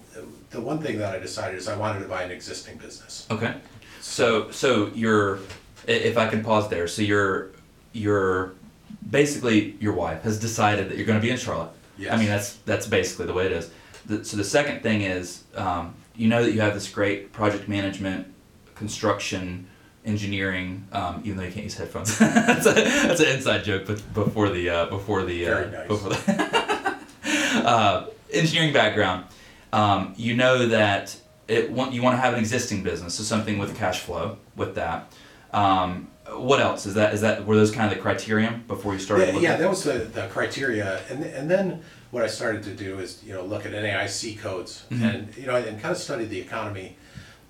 the 0.51 0.61
one 0.61 0.79
thing 0.79 0.97
that 0.99 1.13
I 1.15 1.19
decided 1.19 1.57
is 1.57 1.67
I 1.67 1.75
wanted 1.75 1.99
to 1.99 2.05
buy 2.07 2.23
an 2.23 2.31
existing 2.31 2.77
business. 2.77 3.27
Okay. 3.29 3.53
So 4.01 4.51
so 4.51 4.87
you're 4.93 5.39
if 5.87 6.17
I 6.17 6.27
can 6.27 6.43
pause 6.43 6.69
there. 6.69 6.87
So 6.87 7.01
you're 7.01 7.49
you're 7.93 8.53
basically 9.09 9.75
your 9.79 9.93
wife 9.93 10.23
has 10.23 10.39
decided 10.39 10.89
that 10.89 10.97
you're 10.97 11.05
going 11.05 11.19
to 11.19 11.25
be 11.25 11.31
in 11.31 11.37
Charlotte. 11.37 11.71
I 12.09 12.17
mean 12.17 12.27
that's 12.27 12.55
that's 12.65 12.87
basically 12.87 13.27
the 13.27 13.33
way 13.33 13.45
it 13.45 13.51
is. 13.51 13.69
The, 14.05 14.25
so 14.25 14.35
the 14.37 14.43
second 14.43 14.81
thing 14.81 15.01
is 15.01 15.43
um, 15.55 15.93
you 16.15 16.27
know 16.27 16.43
that 16.43 16.51
you 16.51 16.61
have 16.61 16.73
this 16.73 16.89
great 16.89 17.31
project 17.31 17.67
management, 17.67 18.33
construction, 18.75 19.67
engineering. 20.05 20.87
Um, 20.91 21.21
even 21.23 21.37
though 21.37 21.43
you 21.43 21.51
can't 21.51 21.63
use 21.63 21.75
headphones, 21.75 22.17
that's, 22.19 22.65
a, 22.65 22.73
that's 22.73 23.19
an 23.19 23.27
inside 23.27 23.63
joke. 23.63 23.85
But 23.85 24.13
before 24.13 24.49
the 24.49 24.69
uh, 24.69 24.85
before 24.87 25.23
the 25.23 25.47
uh, 25.47 25.55
Very 25.55 25.71
nice. 25.71 25.87
before 25.87 26.09
the 26.09 26.97
uh, 27.67 28.07
engineering 28.31 28.73
background, 28.73 29.25
um, 29.71 30.13
you 30.17 30.35
know 30.35 30.67
that 30.67 31.15
it 31.47 31.71
want, 31.71 31.93
you 31.93 32.01
want 32.01 32.13
to 32.13 32.21
have 32.21 32.33
an 32.33 32.39
existing 32.39 32.83
business, 32.83 33.15
so 33.15 33.23
something 33.23 33.57
with 33.57 33.77
cash 33.77 33.99
flow 33.99 34.37
with 34.55 34.75
that. 34.75 35.11
Um, 35.51 36.09
what 36.29 36.59
else 36.59 36.85
is 36.85 36.93
that? 36.95 37.13
Is 37.13 37.21
that 37.21 37.45
were 37.45 37.55
those 37.55 37.71
kind 37.71 37.91
of 37.91 37.97
the 37.97 38.01
criterion 38.01 38.63
before 38.67 38.93
you 38.93 38.99
started? 38.99 39.35
Yeah, 39.35 39.41
yeah, 39.41 39.55
that 39.57 39.69
was 39.69 39.83
the, 39.83 39.99
the 39.99 40.27
criteria, 40.27 41.01
and 41.09 41.23
and 41.23 41.49
then 41.49 41.83
what 42.13 42.23
I 42.23 42.27
started 42.27 42.61
to 42.63 42.75
do 42.75 42.99
is 42.99 43.21
you 43.25 43.33
know 43.33 43.43
look 43.43 43.65
at 43.65 43.71
NAICS 43.71 44.37
codes 44.39 44.85
Mm-hmm. 44.91 45.03
and 45.03 45.35
you 45.37 45.47
know 45.47 45.55
and 45.55 45.81
kind 45.81 45.91
of 45.91 45.97
studied 45.97 46.29
the 46.29 46.39
economy, 46.39 46.95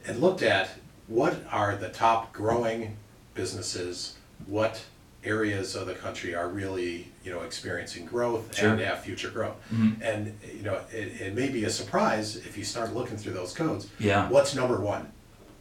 and 0.07 0.19
looked 0.21 0.42
at 0.42 0.69
what 1.07 1.36
are 1.51 1.75
the 1.75 1.89
top 1.89 2.31
growing 2.31 2.95
businesses, 3.33 4.15
what 4.48 4.81
areas 5.25 5.75
of 5.75 5.86
the 5.88 5.94
country 5.94 6.33
are 6.33 6.48
really 6.48 7.10
you 7.25 7.31
know 7.31 7.42
experiencing 7.42 8.06
growth 8.06 8.56
Sure. 8.56 8.69
and 8.69 8.80
have 8.80 9.01
future 9.01 9.30
growth, 9.30 9.57
Mhm. 9.74 10.01
and 10.01 10.39
you 10.57 10.63
know 10.63 10.80
it, 10.94 11.21
it 11.21 11.36
may 11.36 11.50
be 11.50 11.66
a 11.66 11.69
surprise 11.69 12.38
if 12.38 12.57
you 12.57 12.63
start 12.63 12.94
looking 12.95 13.18
through 13.18 13.33
those 13.33 13.54
codes. 13.54 13.88
Yeah. 14.00 14.30
What's 14.30 14.56
number 14.56 14.80
one? 14.80 15.12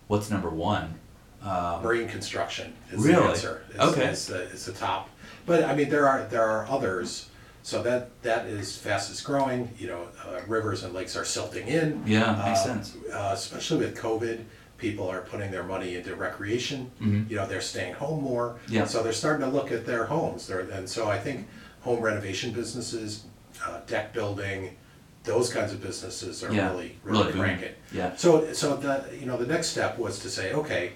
What's 0.06 0.30
number 0.30 0.48
one? 0.50 0.94
Um, 1.42 1.82
Marine 1.82 2.08
construction 2.08 2.72
is 2.92 3.00
Really? 3.04 3.16
the 3.20 3.30
answer. 3.30 3.62
Is, 3.74 3.80
Okay. 3.80 4.06
Is 4.10 4.26
the, 4.26 4.42
is 4.42 4.64
the 4.64 4.72
top. 4.72 5.10
But 5.44 5.64
I 5.64 5.74
mean, 5.74 5.88
there 5.90 6.06
are 6.08 6.24
there 6.30 6.44
are 6.48 6.66
others. 6.70 7.26
So 7.62 7.82
that 7.82 8.10
that 8.22 8.46
is 8.46 8.76
fastest 8.76 9.24
growing. 9.24 9.70
You 9.78 9.88
know, 9.88 10.08
uh, 10.26 10.40
rivers 10.48 10.82
and 10.84 10.92
lakes 10.94 11.16
are 11.16 11.24
silting 11.24 11.68
in. 11.68 12.02
Yeah, 12.06 12.32
makes 12.44 12.60
Uh, 12.60 12.64
sense. 12.64 12.96
Uh, 13.12 13.30
especially 13.32 13.78
with 13.86 13.96
COVID, 13.96 14.44
people 14.78 15.08
are 15.08 15.20
putting 15.20 15.50
their 15.52 15.62
money 15.62 15.94
into 15.94 16.14
recreation. 16.16 16.90
Mhm. 17.00 17.30
You 17.30 17.36
know, 17.36 17.46
they're 17.46 17.60
staying 17.60 17.94
home 17.94 18.22
more. 18.24 18.56
Yeah. 18.68 18.84
So 18.84 19.02
they're 19.02 19.12
starting 19.12 19.46
to 19.48 19.52
look 19.52 19.70
at 19.70 19.86
their 19.86 20.06
homes. 20.06 20.46
They're, 20.48 20.60
and 20.60 20.88
so 20.88 21.08
I 21.08 21.18
think 21.20 21.46
home 21.82 22.00
renovation 22.00 22.52
businesses, 22.52 23.22
uh, 23.64 23.78
deck 23.86 24.12
building, 24.12 24.76
those 25.22 25.52
kinds 25.52 25.72
of 25.72 25.80
businesses 25.80 26.42
are 26.42 26.52
Yeah, 26.52 26.70
really 26.70 26.98
really 27.04 27.18
really 27.20 27.32
booming. 27.32 27.46
cranking. 27.58 27.74
Yeah. 27.92 28.10
So, 28.16 28.52
so 28.52 28.74
the, 28.76 29.04
you 29.20 29.26
know, 29.26 29.36
the 29.36 29.46
next 29.46 29.68
step 29.68 29.98
was 29.98 30.18
to 30.20 30.28
say, 30.28 30.52
okay, 30.52 30.94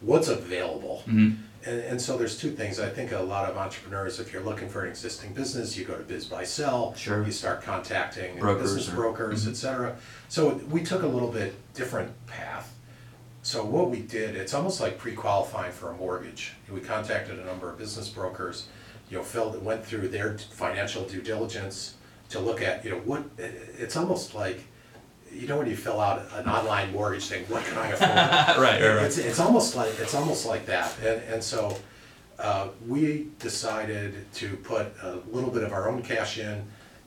what's 0.00 0.28
available? 0.28 1.02
Mhm. 1.06 1.36
And, 1.66 1.80
and 1.80 2.00
so 2.00 2.16
there's 2.16 2.38
two 2.38 2.52
things. 2.52 2.78
I 2.78 2.88
think 2.88 3.12
a 3.12 3.18
lot 3.18 3.50
of 3.50 3.56
entrepreneurs, 3.56 4.20
if 4.20 4.32
you're 4.32 4.42
looking 4.42 4.68
for 4.68 4.84
an 4.84 4.88
existing 4.88 5.34
business, 5.34 5.76
you 5.76 5.84
go 5.84 5.96
to 5.96 6.04
BizBuySell. 6.04 6.96
Sure. 6.96 7.24
You 7.24 7.32
start 7.32 7.62
contacting 7.62 8.38
Brokers 8.38 8.74
business 8.74 8.88
or- 8.88 8.90
mm-hmm. 8.90 9.00
brokers, 9.00 9.48
et 9.48 9.56
cetera. 9.56 9.96
So 10.28 10.54
we 10.70 10.82
took 10.82 11.02
a 11.02 11.06
little 11.06 11.30
bit 11.30 11.54
different 11.74 12.12
path. 12.26 12.72
So 13.42 13.64
what 13.64 13.90
we 13.90 14.00
did, 14.00 14.34
it's 14.34 14.54
almost 14.54 14.80
like 14.80 14.98
pre-qualifying 14.98 15.72
for 15.72 15.90
a 15.90 15.96
mortgage. 15.96 16.54
We 16.68 16.80
contacted 16.80 17.38
a 17.38 17.44
number 17.44 17.70
of 17.70 17.78
business 17.78 18.08
brokers, 18.08 18.66
you 19.08 19.16
know, 19.16 19.22
filled, 19.22 19.62
went 19.64 19.84
through 19.84 20.08
their 20.08 20.36
financial 20.38 21.04
due 21.04 21.22
diligence 21.22 21.94
to 22.30 22.40
look 22.40 22.60
at, 22.60 22.84
you 22.84 22.90
know, 22.90 22.98
what, 22.98 23.22
it's 23.38 23.96
almost 23.96 24.34
like, 24.34 24.64
you 25.32 25.46
know, 25.46 25.58
when 25.58 25.66
you 25.68 25.76
fill 25.76 26.00
out 26.00 26.22
an 26.34 26.46
online 26.48 26.92
mortgage 26.92 27.26
thing, 27.28 27.44
what 27.48 27.64
can 27.64 27.76
I 27.78 27.88
afford? 27.90 28.10
Right, 28.10 28.56
right, 28.58 28.80
right. 28.96 29.04
It's, 29.04 29.18
it's 29.18 29.38
almost 29.40 29.74
like, 29.76 29.92
it's 29.98 30.14
almost 30.14 30.46
like 30.46 30.66
that. 30.66 30.94
And, 31.00 31.22
and 31.32 31.42
so, 31.42 31.76
uh, 32.38 32.68
we 32.86 33.28
decided 33.38 34.30
to 34.34 34.56
put 34.58 34.86
a 35.02 35.18
little 35.32 35.50
bit 35.50 35.62
of 35.62 35.72
our 35.72 35.88
own 35.88 36.02
cash 36.02 36.38
in 36.38 36.62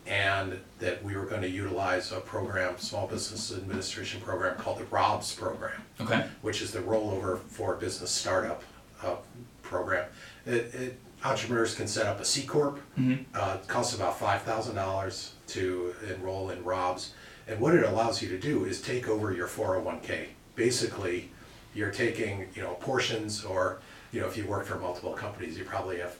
and 0.08 0.58
that 0.80 1.04
we 1.04 1.16
were 1.16 1.26
gonna 1.26 1.46
utilize 1.46 2.12
a 2.12 2.20
program, 2.20 2.76
Small 2.80 3.06
Business 3.06 3.52
Administration 3.56 4.22
program 4.22 4.58
called 4.58 4.80
the 4.80 4.86
ROBS 4.86 5.36
program 5.36 5.84
Okay. 6.02 6.26
which 6.42 6.64
is 6.64 6.72
the 6.72 6.80
rollover 6.80 7.38
for 7.40 7.76
business 7.76 8.10
startup 8.10 8.64
uh, 9.04 9.18
program. 9.62 10.08
It, 10.48 10.74
it, 10.74 11.00
entrepreneurs 11.24 11.76
can 11.76 11.88
set 11.88 12.08
up 12.08 12.20
a 12.20 12.26
C 12.26 12.44
corp. 12.48 12.80
Mhm. 12.98 13.26
Uh, 13.36 13.58
it 13.62 13.68
costs 13.68 13.94
about 13.94 14.18
five 14.18 14.42
thousand 14.42 14.76
dollars 14.76 15.34
to 15.48 15.94
enroll 16.10 16.50
in 16.50 16.64
ROBS, 16.64 17.12
and 17.50 17.60
what 17.60 17.74
it 17.74 17.84
allows 17.84 18.22
you 18.22 18.30
to 18.30 18.38
do 18.38 18.64
is 18.66 18.82
take 18.82 19.10
over 19.10 19.34
your 19.34 19.48
four 19.48 19.68
hundred 19.68 19.84
one 19.86 20.00
k. 20.02 20.30
Basically, 20.56 21.30
you're 21.74 21.92
taking 21.92 22.48
you 22.54 22.62
know 22.62 22.76
portions, 22.76 23.44
or 23.44 23.80
you 24.12 24.22
know 24.22 24.28
if 24.28 24.38
you 24.38 24.46
work 24.46 24.66
for 24.66 24.78
multiple 24.78 25.14
companies, 25.14 25.58
you 25.58 25.66
probably 25.66 26.00
have 26.00 26.16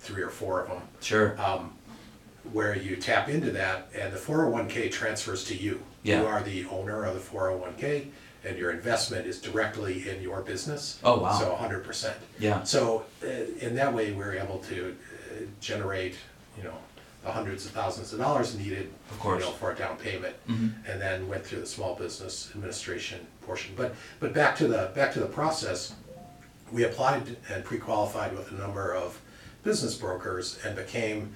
three 0.00 0.22
or 0.22 0.28
four 0.30 0.62
of 0.62 0.68
them 0.68 0.82
Sure. 1.00 1.40
um, 1.40 1.72
where 2.52 2.76
you 2.76 2.96
tap 2.96 3.28
into 3.28 3.52
that 3.52 3.88
and 3.96 4.12
the 4.12 4.18
401k 4.18 4.90
transfers 4.90 5.44
to 5.44 5.56
you. 5.56 5.80
Yeah. 6.02 6.22
You 6.22 6.26
are 6.26 6.42
the 6.42 6.64
owner 6.66 7.04
of 7.04 7.14
the 7.14 7.20
401k 7.20 8.06
and 8.44 8.58
your 8.58 8.72
investment 8.72 9.26
is 9.26 9.40
directly 9.40 10.08
in 10.08 10.20
your 10.20 10.40
business. 10.40 10.98
Oh, 11.04 11.20
wow. 11.20 11.38
So 11.38 11.54
100%. 11.54 12.12
Yeah. 12.40 12.64
So 12.64 13.04
uh, 13.22 13.28
in 13.60 13.76
that 13.76 13.94
way, 13.94 14.10
we're 14.10 14.34
able 14.34 14.58
to 14.58 14.96
uh, 15.30 15.42
generate, 15.60 16.16
you 16.58 16.64
know, 16.64 16.74
the 17.24 17.30
hundreds 17.30 17.64
of 17.66 17.72
thousands 17.72 18.12
of 18.12 18.18
dollars 18.18 18.56
needed, 18.56 18.90
Of 19.10 19.18
course. 19.20 19.40
you 19.44 19.48
know, 19.50 19.54
for 19.56 19.70
a 19.70 19.74
down 19.76 19.96
payment, 19.96 20.34
Mhm. 20.48 20.72
and 20.88 21.00
then 21.00 21.28
went 21.28 21.44
through 21.46 21.60
the 21.60 21.66
small 21.66 21.94
business 21.94 22.50
administration 22.54 23.26
portion. 23.46 23.74
But 23.76 23.94
but 24.20 24.32
back 24.34 24.56
to 24.56 24.66
the 24.66 24.90
back 24.94 25.12
to 25.14 25.20
the 25.20 25.26
process, 25.26 25.92
we 26.72 26.84
applied 26.84 27.36
and 27.48 27.64
pre-qualified 27.64 28.36
with 28.36 28.50
a 28.50 28.54
number 28.54 28.92
of 28.94 29.18
business 29.62 29.94
brokers 29.94 30.58
and 30.64 30.74
became 30.74 31.34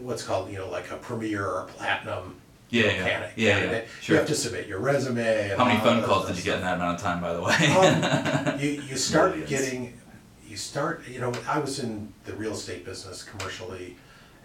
what's 0.00 0.22
called 0.24 0.50
you 0.50 0.58
know 0.58 0.68
like 0.68 0.90
a 0.90 0.96
premier 0.96 1.46
or 1.46 1.64
platinum 1.76 2.34
Yeah, 2.70 2.86
yeah. 2.86 2.92
candidate. 3.08 3.32
Yeah, 3.36 3.48
yeah, 3.48 3.58
candidate. 3.60 3.88
sure. 4.00 4.14
You 4.14 4.18
have 4.18 4.28
to 4.28 4.34
submit 4.34 4.66
your 4.66 4.80
resume. 4.80 5.50
And 5.50 5.58
How 5.58 5.64
many 5.66 5.78
all 5.78 5.84
phone 5.84 6.00
that 6.00 6.06
calls 6.06 6.26
did 6.26 6.36
you 6.38 6.42
get 6.42 6.56
in 6.56 6.62
that 6.62 6.76
amount 6.76 6.96
of 6.96 7.02
time, 7.02 7.20
by 7.20 7.32
the 7.34 7.42
way? 7.42 7.54
Um, 7.54 8.58
you, 8.60 8.70
you 8.88 8.96
start 8.96 9.30
Millions. 9.36 9.50
getting, 9.50 10.00
you 10.48 10.56
start, 10.56 11.06
you 11.06 11.20
know, 11.20 11.32
I 11.46 11.58
was 11.60 11.78
in 11.78 12.12
the 12.24 12.32
real 12.34 12.52
estate 12.52 12.84
business 12.84 13.22
commercially, 13.22 13.96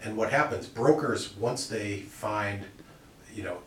and 0.04 0.16
what 0.16 0.30
happens, 0.30 0.66
brokers, 0.66 1.34
once 1.36 1.66
they 1.66 2.00
find, 2.00 2.64
you 3.34 3.42
know, 3.42 3.58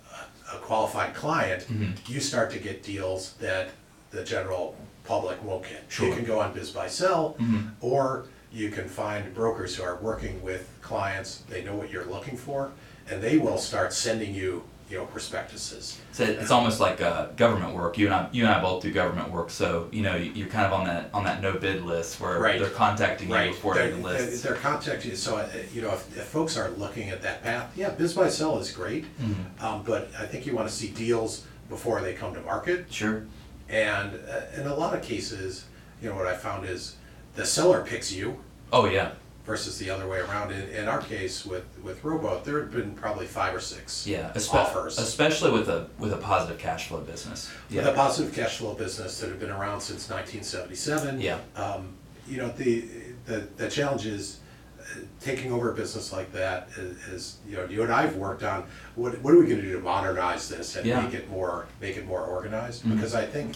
a, 0.52 0.56
a 0.56 0.60
qualified 0.60 1.14
client, 1.14 1.66
Mhm. 1.70 1.94
you 2.10 2.20
start 2.20 2.52
to 2.52 2.60
get 2.60 2.84
deals 2.84 3.34
that 3.40 3.70
the 4.12 4.24
general 4.24 4.76
public 5.04 5.44
won't 5.44 5.64
get. 5.64 5.84
Sure. 5.90 6.08
You 6.08 6.16
can 6.16 6.26
go 6.26 6.40
on 6.40 6.54
BizBuySell, 6.54 7.38
Mhm. 7.38 7.72
or 7.82 8.26
you 8.52 8.70
can 8.70 8.88
find 8.88 9.34
brokers 9.34 9.76
who 9.76 9.84
are 9.84 9.96
working 9.96 10.42
with 10.44 10.68
clients, 10.82 11.44
they 11.50 11.64
know 11.64 11.76
what 11.76 11.90
you're 11.92 12.06
looking 12.06 12.38
for, 12.38 12.72
and 13.10 13.22
they 13.22 13.38
will 13.38 13.58
start 13.58 13.94
sending 13.94 14.34
you, 14.34 14.64
you 14.92 14.98
know, 14.98 15.06
prospectuses. 15.06 15.98
So 16.12 16.24
it's 16.26 16.52
almost 16.52 16.82
like 16.82 17.02
uh, 17.02 17.28
government 17.38 17.74
work. 17.74 17.98
You 17.98 18.08
and 18.08 18.14
I, 18.14 18.30
you 18.34 18.44
and 18.44 18.54
I 18.54 18.62
both 18.62 18.84
do 18.84 18.92
government 18.92 19.32
work, 19.32 19.50
so 19.50 19.88
you 19.92 20.02
know 20.02 20.16
you're 20.16 20.50
kind 20.50 20.66
of 20.66 20.74
on 20.74 20.86
that 20.86 21.10
on 21.14 21.24
that 21.24 21.42
no 21.42 21.54
bid 21.54 21.84
list 21.84 22.20
where 22.20 22.38
Right. 22.40 22.60
they're 22.60 22.70
contacting 22.70 23.30
you 23.30 23.34
Right, 23.36 23.52
before 23.52 23.74
they're, 23.76 23.92
the 23.92 23.98
list. 23.98 24.44
they're 24.44 24.56
contacting 24.56 25.12
you, 25.12 25.18
so, 25.18 25.38
uh, 25.38 25.48
you 25.74 25.82
know, 25.82 25.94
if, 25.94 26.18
if 26.18 26.26
folks 26.26 26.58
are 26.58 26.70
looking 26.72 27.10
at 27.10 27.22
that 27.22 27.42
path, 27.42 27.72
yeah, 27.78 27.92
BizBuySell 27.92 28.60
is 28.60 28.72
great. 28.72 29.06
Mhm. 29.20 29.64
Um, 29.64 29.84
but 29.84 30.10
I 30.20 30.26
think 30.26 30.46
you 30.46 30.54
wanna 30.56 30.70
see 30.70 30.90
deals 30.90 31.46
before 31.70 32.02
they 32.02 32.14
come 32.14 32.34
to 32.34 32.42
market, 32.42 32.88
Sure. 32.90 33.24
and, 33.70 34.20
uh, 34.30 34.60
in 34.60 34.68
a 34.68 34.76
lot 34.76 34.94
of 34.94 35.02
cases, 35.02 35.64
you 36.02 36.10
know, 36.10 36.16
what 36.16 36.28
I 36.28 36.36
found 36.36 36.68
is 36.68 36.96
the 37.36 37.46
seller 37.46 37.82
picks 37.84 38.12
you 38.12 38.42
Oh 38.74 38.86
yeah. 38.86 39.12
Versus 39.46 39.78
the 39.80 39.90
other 39.90 40.08
way 40.08 40.20
around. 40.20 40.52
In, 40.52 40.70
in 40.70 40.88
our 40.88 41.02
case 41.02 41.46
with, 41.46 41.66
with 41.84 42.04
Rowboat, 42.04 42.46
there 42.46 42.60
have 42.60 42.72
been 42.72 42.94
probably 42.94 43.26
five 43.26 43.56
or 43.56 43.60
six 43.60 44.06
Yeah. 44.06 44.32
Espe- 44.36 44.54
offers. 44.56 44.98
Especially 44.98 45.52
with 45.52 45.70
a 45.70 45.88
with 46.00 46.14
a 46.14 46.18
positive 46.18 46.60
cash 46.60 46.88
flow 46.88 47.02
business. 47.02 47.50
With 47.70 47.86
a 47.88 47.94
positive 47.94 48.34
cash 48.34 48.58
flow 48.58 48.74
business 48.74 49.20
that 49.20 49.30
have 49.30 49.40
been 49.40 49.50
around 49.52 49.82
since 49.82 50.10
nineteen 50.10 50.44
seventy-seven. 50.44 51.20
Yeah. 51.22 51.40
Um, 51.56 51.94
you 52.28 52.38
know, 52.38 52.50
the, 52.50 52.86
the, 53.26 53.48
the 53.58 53.68
challenge 53.70 54.06
is 54.06 54.40
uh, 54.80 54.84
taking 55.20 55.52
over 55.52 55.72
a 55.72 55.76
business 55.76 56.14
like 56.14 56.32
that 56.32 56.70
is, 56.78 56.98
is, 57.08 57.38
you 57.48 57.58
know, 57.58 57.66
you 57.66 57.82
and 57.82 57.92
I 57.92 58.04
have 58.04 58.16
worked 58.16 58.44
on, 58.44 58.64
what, 58.96 59.20
what 59.22 59.34
are 59.34 59.40
we 59.40 59.48
gonna 59.48 59.62
do 59.62 59.74
to 59.74 59.80
modernize 59.80 60.48
this 60.48 60.76
and 60.76 60.86
Yeah. 60.86 61.02
make 61.02 61.14
it 61.16 61.30
more, 61.30 61.66
make 61.82 61.98
it 61.98 62.06
more 62.06 62.22
organized? 62.22 62.84
Mhm. 62.84 62.96
Because 62.96 63.16
I 63.16 63.26
think 63.26 63.56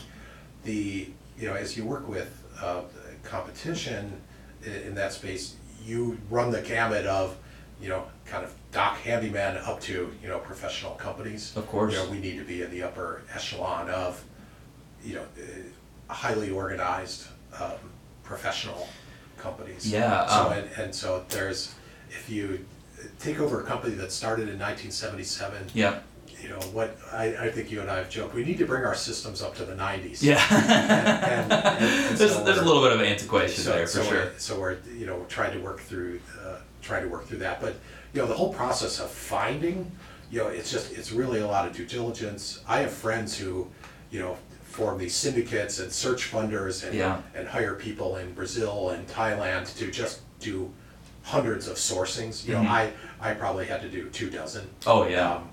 the, 0.63 1.09
you 1.37 1.47
know, 1.47 1.53
as 1.53 1.77
you 1.77 1.85
work 1.85 2.07
with, 2.09 2.43
uh, 2.61 2.81
competition 3.23 4.21
i- 4.65 4.69
in 4.69 4.95
that 4.95 5.13
space, 5.13 5.55
you 5.85 6.17
run 6.29 6.51
the 6.51 6.61
gamut 6.61 7.05
of, 7.05 7.37
you 7.81 7.89
know, 7.89 8.05
kind 8.25 8.43
of 8.43 8.53
dock 8.71 8.97
handyman 8.99 9.57
up 9.57 9.79
to, 9.81 10.11
you 10.21 10.27
know, 10.27 10.39
professional 10.39 10.93
companies. 10.93 11.55
Of 11.55 11.67
course. 11.67 11.93
You 11.93 11.99
know, 11.99 12.09
we 12.09 12.19
need 12.19 12.37
to 12.37 12.43
be 12.43 12.61
in 12.61 12.71
the 12.71 12.83
upper 12.83 13.21
echelon 13.33 13.89
of, 13.89 14.23
you 15.03 15.15
know, 15.15 15.21
uh, 15.37 16.13
highly 16.13 16.49
organized, 16.49 17.27
um, 17.59 17.71
professional 18.23 18.87
companies. 19.37 19.89
Yeah, 19.91 20.25
So, 20.27 20.47
um, 20.47 20.53
and, 20.53 20.69
and 20.77 20.95
so 20.95 21.23
there's, 21.29 21.75
if 22.09 22.29
you 22.29 22.65
take 23.19 23.39
over 23.39 23.61
a 23.61 23.63
company 23.63 23.93
that 23.95 24.11
started 24.11 24.49
in 24.49 24.57
nineteen 24.57 24.91
seventy-seven, 24.91 25.67
Yeah. 25.73 25.99
You 26.45 26.51
know, 26.51 26.59
what, 26.73 26.95
I, 27.11 27.35
I 27.45 27.51
think 27.51 27.71
you 27.71 27.81
and 27.81 27.89
I 27.89 27.97
have 27.97 28.09
joked, 28.09 28.35
we 28.35 28.45
need 28.45 28.59
to 28.59 28.65
bring 28.65 28.83
our 28.85 28.93
systems 28.93 29.41
up 29.41 29.55
to 29.55 29.65
the 29.65 29.75
nineties. 29.75 30.21
Yeah. 30.23 30.39
and- 30.51 31.51
and 31.51 32.17
there's 32.17 32.33
so 32.35 32.43
there's 32.43 32.59
a 32.59 32.63
little 32.65 32.83
bit 32.83 32.91
of 32.91 33.01
antiquation 33.01 33.63
So, 33.63 33.71
there 33.71 33.87
for 33.87 33.91
so 33.91 34.03
sure. 34.03 34.11
we're, 34.25 34.33
so 34.37 34.59
we're, 34.59 34.77
you 34.95 35.07
know, 35.07 35.25
trying 35.27 35.53
to 35.53 35.59
work 35.59 35.79
through, 35.79 36.19
uh, 36.45 36.57
trying 36.83 37.01
to 37.03 37.09
work 37.09 37.25
through 37.25 37.39
that, 37.39 37.59
but, 37.61 37.73
you 38.13 38.21
know, 38.21 38.27
the 38.27 38.35
whole 38.35 38.53
process 38.53 38.99
of 38.99 39.09
finding, 39.09 39.91
you 40.31 40.39
know, 40.39 40.47
it's 40.47 40.71
just, 40.71 40.93
it's 40.93 41.11
really 41.11 41.39
a 41.39 41.47
lot 41.47 41.67
of 41.67 41.75
due 41.75 41.85
diligence. 41.85 42.61
I 42.67 42.79
have 42.81 42.91
friends 42.91 43.35
who, 43.37 43.67
you 44.11 44.19
know, 44.19 44.37
form 44.65 44.97
these 44.99 45.15
syndicates 45.15 45.79
and 45.79 45.91
search 45.91 46.31
funders 46.31 46.85
and, 46.85 46.93
Yeah. 46.93 47.21
and 47.33 47.47
hire 47.47 47.73
people 47.75 48.17
in 48.17 48.33
Brazil 48.33 48.89
and 48.89 49.07
Thailand 49.07 49.75
to 49.77 49.89
just 49.89 50.19
do 50.39 50.71
hundreds 51.23 51.67
of 51.67 51.77
sourcings, 51.77 52.45
you 52.45 52.53
know, 52.53 52.61
Mhm. 52.61 52.67
I, 52.69 52.91
I 53.19 53.33
probably 53.33 53.65
had 53.65 53.81
to 53.81 53.89
do 53.89 54.09
two 54.09 54.29
dozen. 54.29 54.67
Oh 54.85 55.07
yeah. 55.07 55.35
Um, 55.37 55.49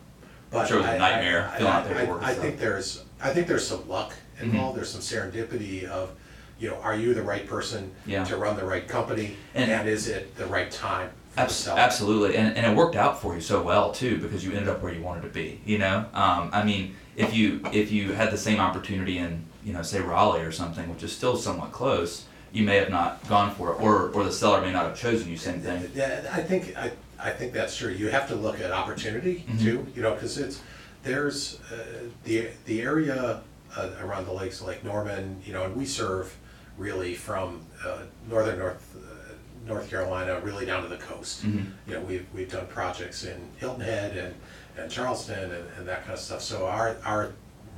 But 0.53 0.69
Sure 0.69 0.79
it 0.79 0.81
was 0.83 0.91
a 0.91 0.95
I- 0.95 0.99
nightmare 0.99 1.51
I- 1.53 1.57
filling 1.59 1.73
out 1.73 1.87
I- 1.87 1.93
paperwork 1.93 2.23
I, 2.23 2.31
I 2.31 2.35
think 2.35 2.59
there's, 2.59 3.03
I 3.23 3.31
think 3.31 3.47
there's 3.47 3.67
some 3.67 3.89
luck 3.89 4.13
Mhm. 4.39 4.43
involved, 4.45 4.77
there's 4.79 4.91
some 4.91 5.01
serendipity 5.01 5.85
of, 5.85 6.11
you 6.59 6.69
know, 6.69 6.77
are 6.83 6.95
you 6.95 7.15
the 7.15 7.23
right 7.23 7.47
person 7.49 7.91
Yeah. 8.07 8.25
to 8.25 8.37
run 8.37 8.57
the 8.57 8.65
right 8.65 8.87
company? 8.87 9.37
And- 9.55 9.71
And 9.71 9.89
is 9.89 10.09
it 10.09 10.37
the 10.37 10.47
right 10.47 10.71
time 10.71 11.09
for 11.31 11.37
the 11.37 11.43
Abs- 11.43 11.55
seller? 11.55 11.81
absolutely, 11.81 12.37
and, 12.37 12.57
and 12.57 12.67
it 12.71 12.77
worked 12.77 12.97
out 12.97 13.21
for 13.23 13.35
you 13.35 13.41
so 13.41 13.63
well 13.63 13.93
too 13.93 14.19
because 14.19 14.45
you 14.45 14.53
ended 14.53 14.69
up 14.69 14.83
where 14.83 14.93
you 14.93 15.01
wanted 15.03 15.23
to 15.23 15.29
be. 15.29 15.61
You 15.65 15.79
know, 15.79 16.05
um, 16.15 16.51
I 16.53 16.63
mean, 16.63 16.95
if 17.17 17.35
you 17.35 17.61
if 17.73 17.91
you 17.91 18.13
had 18.13 18.31
the 18.31 18.39
same 18.39 18.59
opportunity 18.61 19.19
in 19.19 19.45
you 19.65 19.73
know 19.73 19.83
say 19.83 20.01
Raleigh 20.01 20.43
or 20.43 20.53
something, 20.53 20.89
which 20.93 21.03
is 21.03 21.13
still 21.13 21.37
somewhat 21.37 21.73
close, 21.73 22.25
you 22.53 22.65
may 22.65 22.77
have 22.77 22.91
not 22.91 23.27
gone 23.29 23.55
for 23.55 23.73
it, 23.73 23.81
or 23.81 24.11
or 24.15 24.25
the 24.25 24.33
seller 24.33 24.61
may 24.61 24.73
not 24.73 24.85
have 24.85 24.97
chosen 24.97 25.29
you. 25.31 25.37
Same 25.37 25.61
thing. 25.61 25.91
Yeah, 25.95 26.21
I 26.33 26.41
think, 26.43 26.75
I, 26.77 26.91
I 27.23 27.31
think 27.31 27.53
that's 27.53 27.77
true. 27.77 27.91
You 27.91 28.09
have 28.11 28.29
to 28.29 28.35
look 28.35 28.61
at 28.61 28.71
opportunity 28.73 29.45
Mhm. 29.49 29.61
too, 29.63 29.87
you 29.95 30.03
know, 30.03 30.15
cause 30.15 30.39
it's, 30.39 30.61
there's, 31.03 31.59
uh, 31.73 31.77
the, 32.25 32.49
the 32.65 32.83
area 32.83 33.41
uh, 33.77 33.91
around 34.03 34.27
the 34.27 34.33
lakes, 34.33 34.61
Lake 34.61 34.85
Norman, 34.85 35.41
you 35.45 35.53
know, 35.53 35.65
and 35.65 35.75
we 35.77 35.85
serve 35.87 36.35
really 36.77 37.15
from, 37.15 37.65
uh, 37.87 37.99
northern 38.29 38.59
North, 38.59 38.97
uh, 38.97 39.33
North 39.67 39.89
Carolina, 39.89 40.41
really 40.41 40.67
down 40.67 40.83
to 40.83 40.89
the 40.89 40.97
coast. 40.97 41.45
Mhm. 41.47 41.67
You 41.87 41.95
know, 41.95 42.01
we've, 42.01 42.27
we've 42.35 42.51
done 42.51 42.67
projects 42.67 43.25
in 43.25 43.41
Hilton 43.59 43.81
Head 43.83 44.17
and, 44.17 44.35
and 44.77 44.91
Charleston 44.91 45.51
and, 45.53 45.65
and 45.79 45.87
that 45.89 46.03
kind 46.03 46.15
of 46.15 46.21
stuff, 46.21 46.43
so 46.43 46.67
our, 46.67 46.97
our 47.05 47.31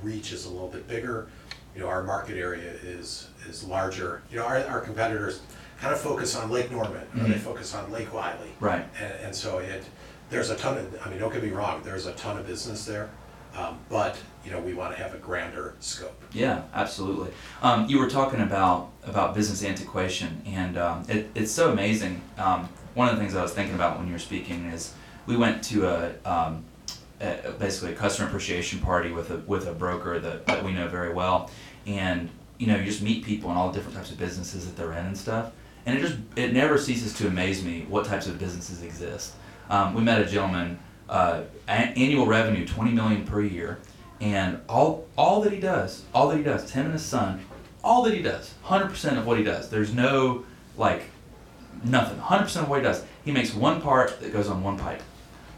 reach 0.03 0.33
is 0.33 0.47
a 0.47 0.51
little 0.51 0.69
bit 0.69 0.89
bigger. 0.89 1.29
You 1.75 1.81
know, 1.83 1.89
our 1.89 2.03
market 2.03 2.37
area 2.39 2.71
is, 2.83 3.29
is 3.49 3.65
larger. 3.65 4.23
You 4.31 4.39
know, 4.39 4.45
our, 4.47 4.65
our 4.67 4.81
competitors 4.81 5.41
kind 5.85 5.95
of 5.95 6.01
focus 6.01 6.35
on 6.35 6.51
Lake 6.51 6.71
Norman, 6.71 7.03
or 7.15 7.25
they 7.29 7.35
Mhm. 7.35 7.41
focus 7.41 7.75
on 7.75 7.93
Lake 7.93 8.11
Wylie. 8.13 8.55
Right. 8.59 8.87
And, 8.99 9.13
and 9.25 9.35
so 9.37 9.59
it, 9.59 9.85
there's 10.31 10.49
a 10.49 10.57
ton 10.57 10.79
of, 10.79 10.99
I 11.05 11.11
mean, 11.11 11.19
don't 11.19 11.31
get 11.33 11.43
me 11.43 11.51
wrong, 11.51 11.83
there's 11.85 12.07
a 12.07 12.13
ton 12.15 12.39
of 12.39 12.47
business 12.47 12.87
there, 12.87 13.11
um, 13.55 13.77
but, 13.91 14.17
you 14.47 14.51
know, 14.51 14.61
we 14.61 14.73
wanna 14.73 14.97
have 14.97 15.13
a 15.15 15.19
grander 15.19 15.75
scope. 15.81 16.19
Yeah, 16.33 16.63
absolutely. 16.73 17.33
Um, 17.63 17.85
you 17.87 17.99
were 17.99 18.09
talking 18.09 18.41
about 18.41 18.93
about 19.07 19.35
business 19.35 19.63
antiquation, 19.63 20.41
and 20.47 20.79
um, 20.79 21.05
it, 21.07 21.29
it's 21.35 21.53
so 21.53 21.71
amazing. 21.71 22.23
Um, 22.39 22.71
one 22.95 23.09
of 23.11 23.15
the 23.17 23.21
things 23.21 23.35
I 23.37 23.43
was 23.43 23.53
thinking 23.53 23.75
about 23.75 23.99
when 23.99 24.07
you 24.07 24.15
were 24.15 24.19
speaking 24.19 24.65
is 24.73 24.95
we 25.27 25.37
went 25.37 25.63
to 25.65 25.87
a, 25.87 26.13
um, 26.25 26.65
a 27.21 27.51
basically 27.59 27.93
a 27.93 27.97
customer 27.97 28.27
appreciation 28.29 28.79
party 28.81 29.11
with 29.13 29.31
a 29.31 29.37
with 29.47 29.69
a 29.69 29.73
broker 29.75 30.19
that, 30.19 30.47
that 30.47 30.65
we 30.65 30.73
know 30.73 30.89
very 30.89 31.13
well, 31.13 31.51
and 31.87 32.31
you 32.57 32.67
know 32.69 32.77
you 32.77 32.87
just 32.87 33.03
meet 33.03 33.23
people 33.27 33.51
and 33.51 33.59
all 33.59 33.69
the 33.71 33.75
different 33.77 33.95
types 33.99 34.11
of 34.11 34.17
businesses 34.19 34.65
that 34.65 34.75
they're 34.79 34.93
in 34.95 35.05
and 35.05 35.19
stuff, 35.19 35.53
and 35.87 35.99
it 35.99 36.01
just 36.01 36.17
it 36.37 36.53
never 36.53 36.79
ceases 36.79 37.13
to 37.15 37.27
amaze 37.27 37.65
me 37.65 37.87
what 37.89 38.07
types 38.07 38.27
of 38.27 38.39
businesses 38.39 38.83
exist. 38.83 39.35
Um, 39.71 39.95
we 39.95 40.03
met 40.03 40.21
a 40.21 40.27
gentleman, 40.27 40.79
uh, 41.09 41.43
annual 41.69 42.27
revenue 42.27 42.67
twenty 42.67 42.93
million 42.93 43.25
per 43.25 43.41
year, 43.41 43.79
and 44.21 44.61
all 44.69 45.07
all 45.17 45.41
that 45.43 45.53
he 45.53 45.61
does, 45.61 46.03
all 46.15 46.29
that 46.29 46.37
he 46.37 46.43
does, 46.43 46.71
him 46.71 46.87
and 46.87 46.95
his 46.95 47.05
son, 47.05 47.45
all 47.83 48.03
that 48.03 48.15
he 48.15 48.23
does, 48.23 48.55
hundred 48.63 48.89
percent 48.89 49.19
of 49.19 49.27
what 49.27 49.39
he 49.39 49.45
does. 49.45 49.71
There's 49.71 49.93
no 49.95 50.45
like 50.77 51.05
nothing. 51.83 52.19
Hundred 52.19 52.45
percent 52.45 52.65
of 52.65 52.71
what 52.71 52.81
he 52.81 52.85
does. 52.85 53.05
He 53.25 53.33
makes 53.33 53.55
one 53.55 53.81
part 53.81 54.21
that 54.21 54.33
goes 54.33 54.49
on 54.49 54.63
one 54.63 54.79
pipe. 54.79 55.03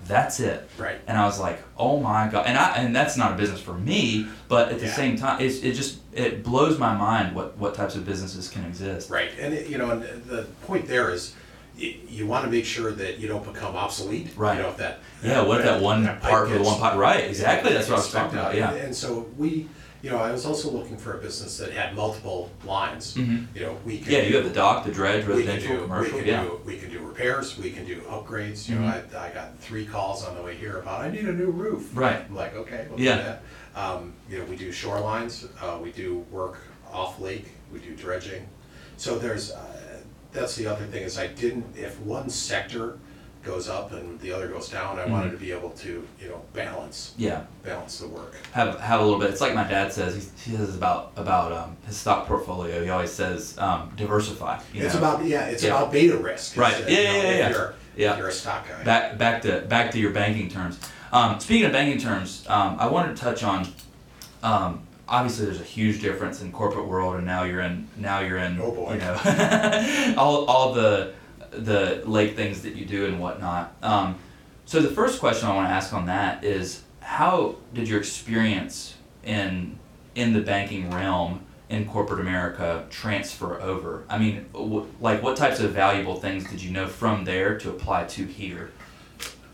That's 0.08 0.40
it. 0.40 0.68
Right. 0.78 0.98
And 1.06 1.18
I 1.18 1.24
was 1.24 1.38
like, 1.40 1.62
oh 1.76 2.00
my 2.00 2.28
god. 2.28 2.46
And 2.46 2.56
I 2.58 2.76
and 2.76 2.94
that's 2.94 3.16
not 3.16 3.32
a 3.32 3.36
business 3.36 3.60
for 3.60 3.74
me, 3.74 4.26
but 4.48 4.70
at 4.70 4.78
the 4.78 4.86
Yeah. 4.86 4.92
same 4.94 5.16
time, 5.16 5.40
it's 5.40 5.62
it 5.62 5.72
just 5.72 5.98
it 6.12 6.42
blows 6.42 6.78
my 6.78 6.94
mind 6.94 7.34
what 7.34 7.56
what 7.58 7.74
types 7.74 7.94
of 7.96 8.04
businesses 8.06 8.48
can 8.48 8.64
exist. 8.64 9.10
Right, 9.10 9.30
and 9.40 9.52
it, 9.54 9.68
you 9.68 9.78
know, 9.78 9.90
and 9.90 10.02
the 10.24 10.44
point 10.66 10.86
there 10.88 11.10
is, 11.12 11.34
you, 11.76 11.94
you 12.08 12.26
wanna 12.26 12.48
make 12.48 12.64
sure 12.64 12.92
that 12.92 13.18
you 13.18 13.28
don't 13.28 13.44
become 13.44 13.74
obsolete. 13.76 14.28
Right. 14.36 14.56
You 14.56 14.62
know, 14.62 14.68
if 14.70 14.76
that. 14.78 15.00
Yeah, 15.22 15.42
what 15.42 15.58
if 15.60 15.66
that 15.66 15.82
one 15.82 16.04
pipe 16.06 16.20
part 16.22 16.48
for 16.48 16.54
the 16.58 16.62
one 16.62 16.78
pipe? 16.78 16.96
Right, 16.96 17.24
exactly. 17.24 17.72
That's 17.72 17.88
what 17.88 17.94
I 17.94 17.98
was 17.98 18.04
gets 18.06 18.14
talking 18.14 18.38
specced 18.38 18.40
about. 18.40 18.54
Yeah. 18.54 18.72
And 18.72 18.94
so 18.94 19.26
we, 19.36 19.68
you 20.02 20.10
know, 20.10 20.18
I 20.18 20.30
was 20.30 20.46
also 20.46 20.70
looking 20.70 20.96
for 20.96 21.14
a 21.14 21.18
business 21.18 21.58
that 21.58 21.72
had 21.72 21.96
multiple 21.96 22.50
lines. 22.64 23.14
Mhm. 23.14 23.46
You 23.54 23.62
know, 23.62 23.76
we 23.84 23.98
can. 23.98 24.12
Yeah, 24.12 24.20
you 24.20 24.36
have 24.36 24.44
the 24.44 24.50
dock, 24.54 24.84
the 24.84 24.92
dredge, 24.92 25.26
we 25.26 25.34
residential, 25.34 25.76
do- 25.76 25.82
commercial. 25.82 26.14
We 26.18 26.24
can 26.24 26.28
Yeah. 26.28 26.42
do, 26.44 26.60
we 26.64 26.76
can 26.76 26.85
do 26.85 26.85
repairs, 27.16 27.56
we 27.58 27.70
can 27.70 27.84
do 27.86 28.00
upgrades, 28.02 28.68
you 28.68 28.74
know, 28.78 28.82
Mhm. 28.82 29.14
I, 29.14 29.28
I 29.28 29.30
got 29.32 29.58
three 29.58 29.86
calls 29.86 30.24
on 30.24 30.34
the 30.36 30.42
way 30.42 30.54
here 30.54 30.78
about, 30.78 31.00
I 31.00 31.10
need 31.10 31.26
a 31.26 31.32
new 31.32 31.50
roof. 31.50 31.90
Right. 31.94 32.22
I'm 32.28 32.34
like, 32.34 32.54
okay, 32.54 32.86
we'll 32.88 32.98
do 32.98 33.04
Yeah. 33.04 33.16
that. 33.16 33.42
Um, 33.74 34.12
you 34.28 34.38
know, 34.38 34.44
we 34.44 34.56
do 34.56 34.68
shorelines, 34.70 35.46
uh, 35.62 35.78
we 35.78 35.92
do 35.92 36.18
work 36.30 36.58
off 36.92 37.18
lake, 37.20 37.46
we 37.72 37.78
do 37.78 37.94
dredging. 37.94 38.46
So 38.98 39.18
there's, 39.18 39.50
uh, 39.52 40.00
that's 40.32 40.56
the 40.56 40.66
other 40.66 40.84
thing 40.86 41.02
is 41.04 41.18
I 41.18 41.28
didn't, 41.28 41.74
if 41.76 41.98
one 42.00 42.28
sector 42.28 42.98
goes 43.46 43.68
up 43.68 43.92
and 43.92 44.18
the 44.20 44.32
other 44.32 44.48
goes 44.48 44.68
down. 44.68 44.98
I 44.98 45.04
Mhm. 45.04 45.10
wanted 45.10 45.30
to 45.30 45.36
be 45.36 45.52
able 45.52 45.70
to, 45.70 46.06
you 46.20 46.28
know, 46.28 46.42
balance 46.52 47.12
Yeah. 47.16 47.42
balance 47.64 47.98
the 48.00 48.08
work. 48.08 48.34
have 48.52 48.78
have 48.80 49.00
a 49.00 49.04
little 49.04 49.18
bit. 49.20 49.30
It's 49.30 49.40
like 49.40 49.54
my 49.54 49.64
dad 49.64 49.92
says. 49.92 50.14
He, 50.44 50.50
he 50.50 50.56
says 50.56 50.74
about 50.74 51.12
about 51.16 51.52
um, 51.52 51.76
his 51.86 51.96
stock 51.96 52.26
portfolio. 52.26 52.82
He 52.82 52.90
always 52.90 53.12
says 53.12 53.56
um, 53.58 53.92
diversify. 53.96 54.58
It's 54.74 54.94
know? 54.94 54.98
about 55.00 55.24
yeah, 55.24 55.44
it's 55.46 55.62
Yeah. 55.62 55.76
about 55.76 55.92
beta 55.92 56.16
risk. 56.16 56.56
Right. 56.56 56.74
It's, 56.80 56.90
Yeah, 56.90 56.98
you 56.98 57.04
yeah, 57.04 57.12
know, 57.12 57.22
yeah, 57.30 57.36
yeah. 57.38 57.48
You're, 57.50 57.74
Yeah. 57.96 58.16
you're 58.18 58.28
a 58.28 58.32
stock 58.32 58.66
guy. 58.68 58.82
back 58.84 59.16
back 59.16 59.42
to 59.42 59.60
back 59.68 59.90
to 59.92 59.98
your 59.98 60.10
banking 60.10 60.48
terms. 60.50 60.78
Um, 61.12 61.38
speaking 61.40 61.64
of 61.66 61.72
banking 61.72 61.98
terms, 62.00 62.44
um, 62.48 62.76
I 62.80 62.88
wanted 62.88 63.16
to 63.16 63.22
touch 63.22 63.42
on. 63.44 63.68
Um, 64.42 64.80
obviously, 65.08 65.46
there's 65.46 65.60
a 65.60 65.64
huge 65.64 66.02
difference 66.02 66.42
in 66.42 66.50
corporate 66.52 66.86
world, 66.88 67.14
and 67.16 67.24
now 67.24 67.44
you're 67.44 67.60
in 67.60 67.88
now 67.96 68.18
you're 68.20 68.38
in 68.38 68.60
Oh, 68.60 68.72
boy. 68.72 68.94
you 68.94 68.98
know 68.98 70.14
all 70.18 70.44
all 70.46 70.72
the 70.74 71.12
the 71.50 72.02
late 72.04 72.36
things 72.36 72.62
that 72.62 72.74
you 72.74 72.84
do 72.84 73.06
and 73.06 73.20
whatnot. 73.20 73.74
Um, 73.82 74.16
so 74.64 74.80
the 74.80 74.88
first 74.90 75.20
question 75.20 75.48
I 75.48 75.54
want 75.54 75.68
to 75.68 75.72
ask 75.72 75.92
on 75.92 76.06
that 76.06 76.44
is 76.44 76.82
how 77.00 77.56
did 77.74 77.88
your 77.88 77.98
experience 77.98 78.94
in 79.24 79.78
in 80.14 80.32
the 80.32 80.40
banking 80.40 80.90
realm 80.90 81.40
in 81.68 81.86
corporate 81.86 82.20
America 82.20 82.84
transfer 82.90 83.60
over? 83.60 84.04
I 84.08 84.18
mean, 84.18 84.46
w- 84.52 84.86
like 85.00 85.22
what 85.22 85.36
types 85.36 85.60
of 85.60 85.72
valuable 85.72 86.16
things 86.20 86.48
did 86.50 86.62
you 86.62 86.70
know 86.70 86.86
from 86.86 87.24
there 87.24 87.58
to 87.58 87.70
apply 87.70 88.04
to 88.04 88.24
here? 88.24 88.70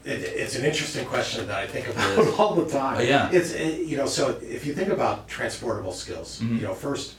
It, 0.04 0.20
it's 0.20 0.56
an 0.56 0.64
interesting 0.64 1.06
question 1.06 1.46
that 1.46 1.56
I 1.58 1.66
think 1.66 1.88
about 1.88 2.18
all 2.38 2.54
the 2.54 2.68
time. 2.70 2.98
Oh, 2.98 3.00
yeah. 3.02 3.30
It's 3.30 3.52
it, 3.52 3.86
you 3.86 3.96
know 3.96 4.06
so 4.06 4.38
if 4.42 4.64
you 4.66 4.72
think 4.74 4.88
about 4.90 5.28
transportable 5.28 5.92
skills, 5.92 6.40
Mhm. 6.40 6.56
you 6.60 6.62
know 6.66 6.74
first 6.74 7.14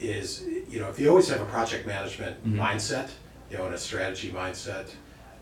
is 0.00 0.44
you 0.68 0.80
know 0.80 0.88
if 0.90 0.98
you 0.98 1.08
always 1.08 1.28
have 1.28 1.40
a 1.40 1.44
project 1.46 1.86
management 1.86 2.44
Mhm. 2.46 2.56
mindset, 2.56 3.08
you 3.52 3.58
know, 3.58 3.66
and 3.66 3.74
a 3.74 3.78
strategy 3.78 4.30
mindset, 4.30 4.86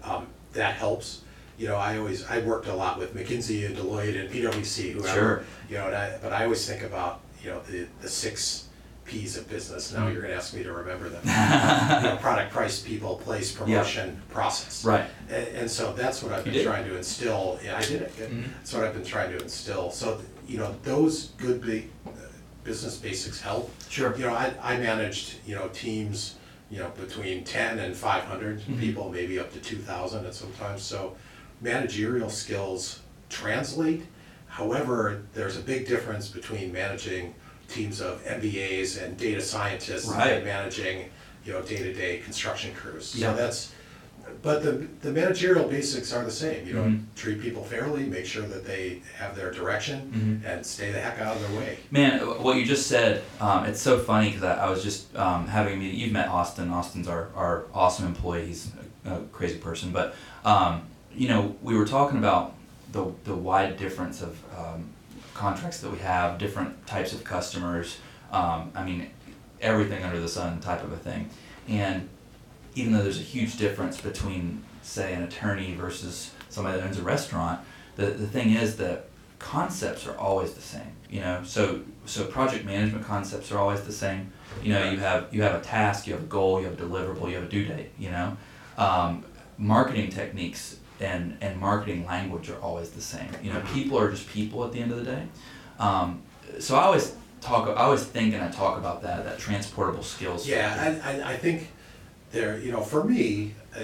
um, 0.02 0.26
that 0.52 0.74
helps. 0.74 1.22
You 1.56 1.68
know, 1.68 1.76
I 1.76 1.98
always 1.98 2.26
I 2.26 2.40
worked 2.40 2.66
a 2.66 2.74
lot 2.74 2.98
with 2.98 3.14
McKinsey 3.14 3.66
and 3.66 3.76
Deloitte 3.76 4.18
and 4.18 4.28
PwC, 4.30 4.92
whoever. 4.92 5.08
Sure. 5.14 5.44
You 5.68 5.76
know, 5.78 5.86
and 5.86 5.94
I, 5.94 6.18
but 6.20 6.32
I 6.32 6.44
always 6.44 6.66
think 6.66 6.82
about 6.82 7.20
you 7.42 7.50
know 7.50 7.60
the 7.70 7.86
the 8.00 8.08
six 8.08 8.66
P's 9.04 9.36
of 9.36 9.48
business. 9.48 9.92
Now 9.92 10.00
Mhm. 10.06 10.12
you're 10.12 10.22
going 10.22 10.32
to 10.32 10.36
ask 10.36 10.54
me 10.54 10.62
to 10.62 10.72
remember 10.72 11.08
them. 11.08 11.20
you 11.24 12.08
know, 12.10 12.16
product, 12.20 12.52
price, 12.52 12.80
people, 12.80 13.16
place, 13.16 13.50
promotion, 13.52 14.20
process. 14.30 14.84
Right. 14.84 15.04
And, 15.28 15.46
and 15.48 15.70
so 15.70 15.92
that's 15.92 16.22
what 16.22 16.32
I've 16.32 16.38
You 16.46 16.52
been 16.52 16.62
did? 16.62 16.64
trying 16.66 16.84
to 16.86 16.96
instill. 16.96 17.58
Yeah, 17.64 17.76
I 17.76 17.82
did 17.82 18.02
it. 18.02 18.16
Mhm. 18.16 18.44
That's 18.58 18.72
what 18.72 18.84
I've 18.84 18.94
been 18.94 19.04
trying 19.04 19.30
to 19.32 19.38
instill. 19.42 19.90
So 19.92 20.20
you 20.48 20.58
know, 20.58 20.74
those 20.82 21.30
good 21.38 21.60
big 21.60 21.90
uh, 22.06 22.10
business 22.64 22.96
basics 22.96 23.40
help. 23.40 23.70
Sure. 23.88 24.16
You 24.16 24.24
know, 24.26 24.34
I, 24.34 24.52
I 24.62 24.78
managed 24.78 25.34
you 25.46 25.54
know 25.54 25.68
teams 25.68 26.36
you 26.70 26.78
know 26.78 26.90
between 26.90 27.44
ten 27.44 27.78
and 27.80 27.94
five 27.96 28.24
Mhm. 28.24 28.78
people, 28.80 29.10
maybe 29.10 29.38
up 29.38 29.52
to 29.52 29.58
two 29.60 29.76
thousand 29.78 30.24
at 30.26 30.34
sometimes. 30.34 30.82
So 30.82 31.16
managerial 31.60 32.30
skills 32.30 33.00
translate. 33.28 34.02
However, 34.48 35.22
there's 35.34 35.56
a 35.56 35.60
big 35.60 35.86
difference 35.86 36.28
between 36.28 36.72
managing 36.72 37.34
teams 37.68 38.00
of 38.00 38.22
MBAs 38.26 39.00
and 39.02 39.16
data 39.16 39.40
scientists 39.40 40.06
Right. 40.08 40.32
and 40.32 40.44
managing 40.44 41.10
you 41.44 41.52
know 41.52 41.62
day-to-day 41.62 42.18
construction 42.18 42.74
crews. 42.74 43.14
Yeah. 43.16 43.30
So 43.32 43.36
that's 43.36 43.70
but 44.42 44.62
the, 44.62 44.86
the 45.02 45.10
managerial 45.12 45.68
basics 45.68 46.12
are 46.12 46.24
the 46.24 46.30
same, 46.30 46.66
you 46.66 46.74
know, 46.74 46.82
Mhm. 46.84 47.04
treat 47.14 47.40
people 47.40 47.62
fairly, 47.64 48.04
make 48.04 48.24
sure 48.26 48.42
that 48.46 48.64
they 48.66 49.02
have 49.18 49.36
their 49.36 49.50
direction, 49.50 50.42
Mhm. 50.44 50.50
and 50.50 50.64
stay 50.64 50.90
the 50.92 51.00
heck 51.00 51.18
out 51.20 51.36
of 51.36 51.42
their 51.48 51.58
way. 51.60 51.78
Man, 51.90 52.20
what 52.42 52.56
you 52.56 52.64
just 52.64 52.86
said, 52.86 53.22
um, 53.40 53.64
it's 53.66 53.80
so 53.80 53.98
funny 53.98 54.28
because 54.30 54.44
I, 54.44 54.66
I 54.66 54.70
was 54.70 54.82
just 54.82 55.14
um, 55.16 55.46
having 55.46 55.74
a 55.74 55.76
meeting. 55.76 55.98
You've 56.00 56.12
met 56.12 56.28
Austin. 56.28 56.70
Austin's 56.70 57.08
our, 57.08 57.28
our 57.36 57.64
awesome 57.74 58.06
employee. 58.06 58.46
He's 58.46 58.70
a, 59.06 59.14
a 59.16 59.20
crazy 59.32 59.58
person. 59.58 59.90
But, 59.92 60.14
um, 60.44 60.82
you 61.14 61.28
know, 61.28 61.56
we 61.62 61.76
were 61.76 61.86
talking 61.86 62.18
about 62.18 62.54
the, 62.92 63.12
the 63.24 63.34
wide 63.34 63.76
difference 63.76 64.22
of 64.22 64.36
um, 64.58 64.88
contracts 65.34 65.80
that 65.80 65.90
we 65.90 65.98
have, 65.98 66.38
different 66.38 66.86
types 66.86 67.12
of 67.12 67.24
customers. 67.24 67.98
Um, 68.32 68.70
I 68.74 68.84
mean, 68.84 69.10
everything 69.60 70.02
under 70.04 70.20
the 70.20 70.28
sun 70.28 70.60
type 70.60 70.82
of 70.84 70.92
a 70.92 70.96
thing. 70.96 71.28
And 71.68 72.08
even 72.74 72.92
though 72.92 73.02
there's 73.02 73.18
a 73.18 73.22
huge 73.22 73.56
difference 73.56 74.00
between, 74.00 74.62
say, 74.82 75.12
an 75.14 75.22
attorney 75.22 75.74
versus 75.74 76.32
somebody 76.48 76.78
that 76.78 76.86
owns 76.86 76.98
a 76.98 77.02
restaurant, 77.02 77.60
the, 77.96 78.06
the 78.06 78.26
thing 78.26 78.52
is 78.52 78.76
that 78.76 79.06
concepts 79.38 80.06
are 80.06 80.16
always 80.16 80.54
the 80.54 80.60
same. 80.60 80.92
You 81.08 81.20
know, 81.20 81.42
so 81.44 81.80
so 82.06 82.24
project 82.24 82.64
management 82.64 83.04
concepts 83.04 83.50
are 83.50 83.58
always 83.58 83.82
the 83.82 83.92
same. 83.92 84.32
You 84.62 84.74
know, 84.74 84.90
you 84.90 84.98
have 84.98 85.32
you 85.32 85.42
have 85.42 85.60
a 85.60 85.64
task, 85.64 86.06
you 86.06 86.12
have 86.12 86.22
a 86.22 86.26
goal, 86.26 86.60
you 86.60 86.66
have 86.66 86.80
a 86.80 86.82
deliverable, 86.82 87.28
you 87.28 87.34
have 87.34 87.44
a 87.44 87.48
due 87.48 87.64
date. 87.64 87.90
You 87.98 88.10
know, 88.10 88.36
um, 88.78 89.24
marketing 89.58 90.10
techniques 90.10 90.76
and 91.00 91.36
and 91.40 91.58
marketing 91.58 92.06
language 92.06 92.48
are 92.48 92.60
always 92.60 92.90
the 92.90 93.00
same. 93.00 93.28
You 93.42 93.52
know, 93.52 93.60
people 93.72 93.98
are 93.98 94.10
just 94.10 94.28
people 94.28 94.64
at 94.64 94.72
the 94.72 94.80
end 94.80 94.92
of 94.92 94.98
the 94.98 95.04
day. 95.04 95.26
Um, 95.78 96.22
so 96.58 96.76
I 96.76 96.82
always 96.82 97.14
talk, 97.40 97.68
I 97.68 97.82
always 97.82 98.04
think 98.04 98.34
and 98.34 98.44
I 98.44 98.50
talk 98.50 98.78
about 98.78 99.02
that 99.02 99.24
that 99.24 99.38
transportable 99.38 100.02
skills. 100.02 100.46
Yeah. 100.46 101.00
I, 101.04 101.10
I, 101.10 101.32
I 101.32 101.36
think 101.36 101.68
there, 102.32 102.58
you 102.58 102.72
know, 102.72 102.80
for 102.80 103.04
me, 103.04 103.54
uh, 103.76 103.80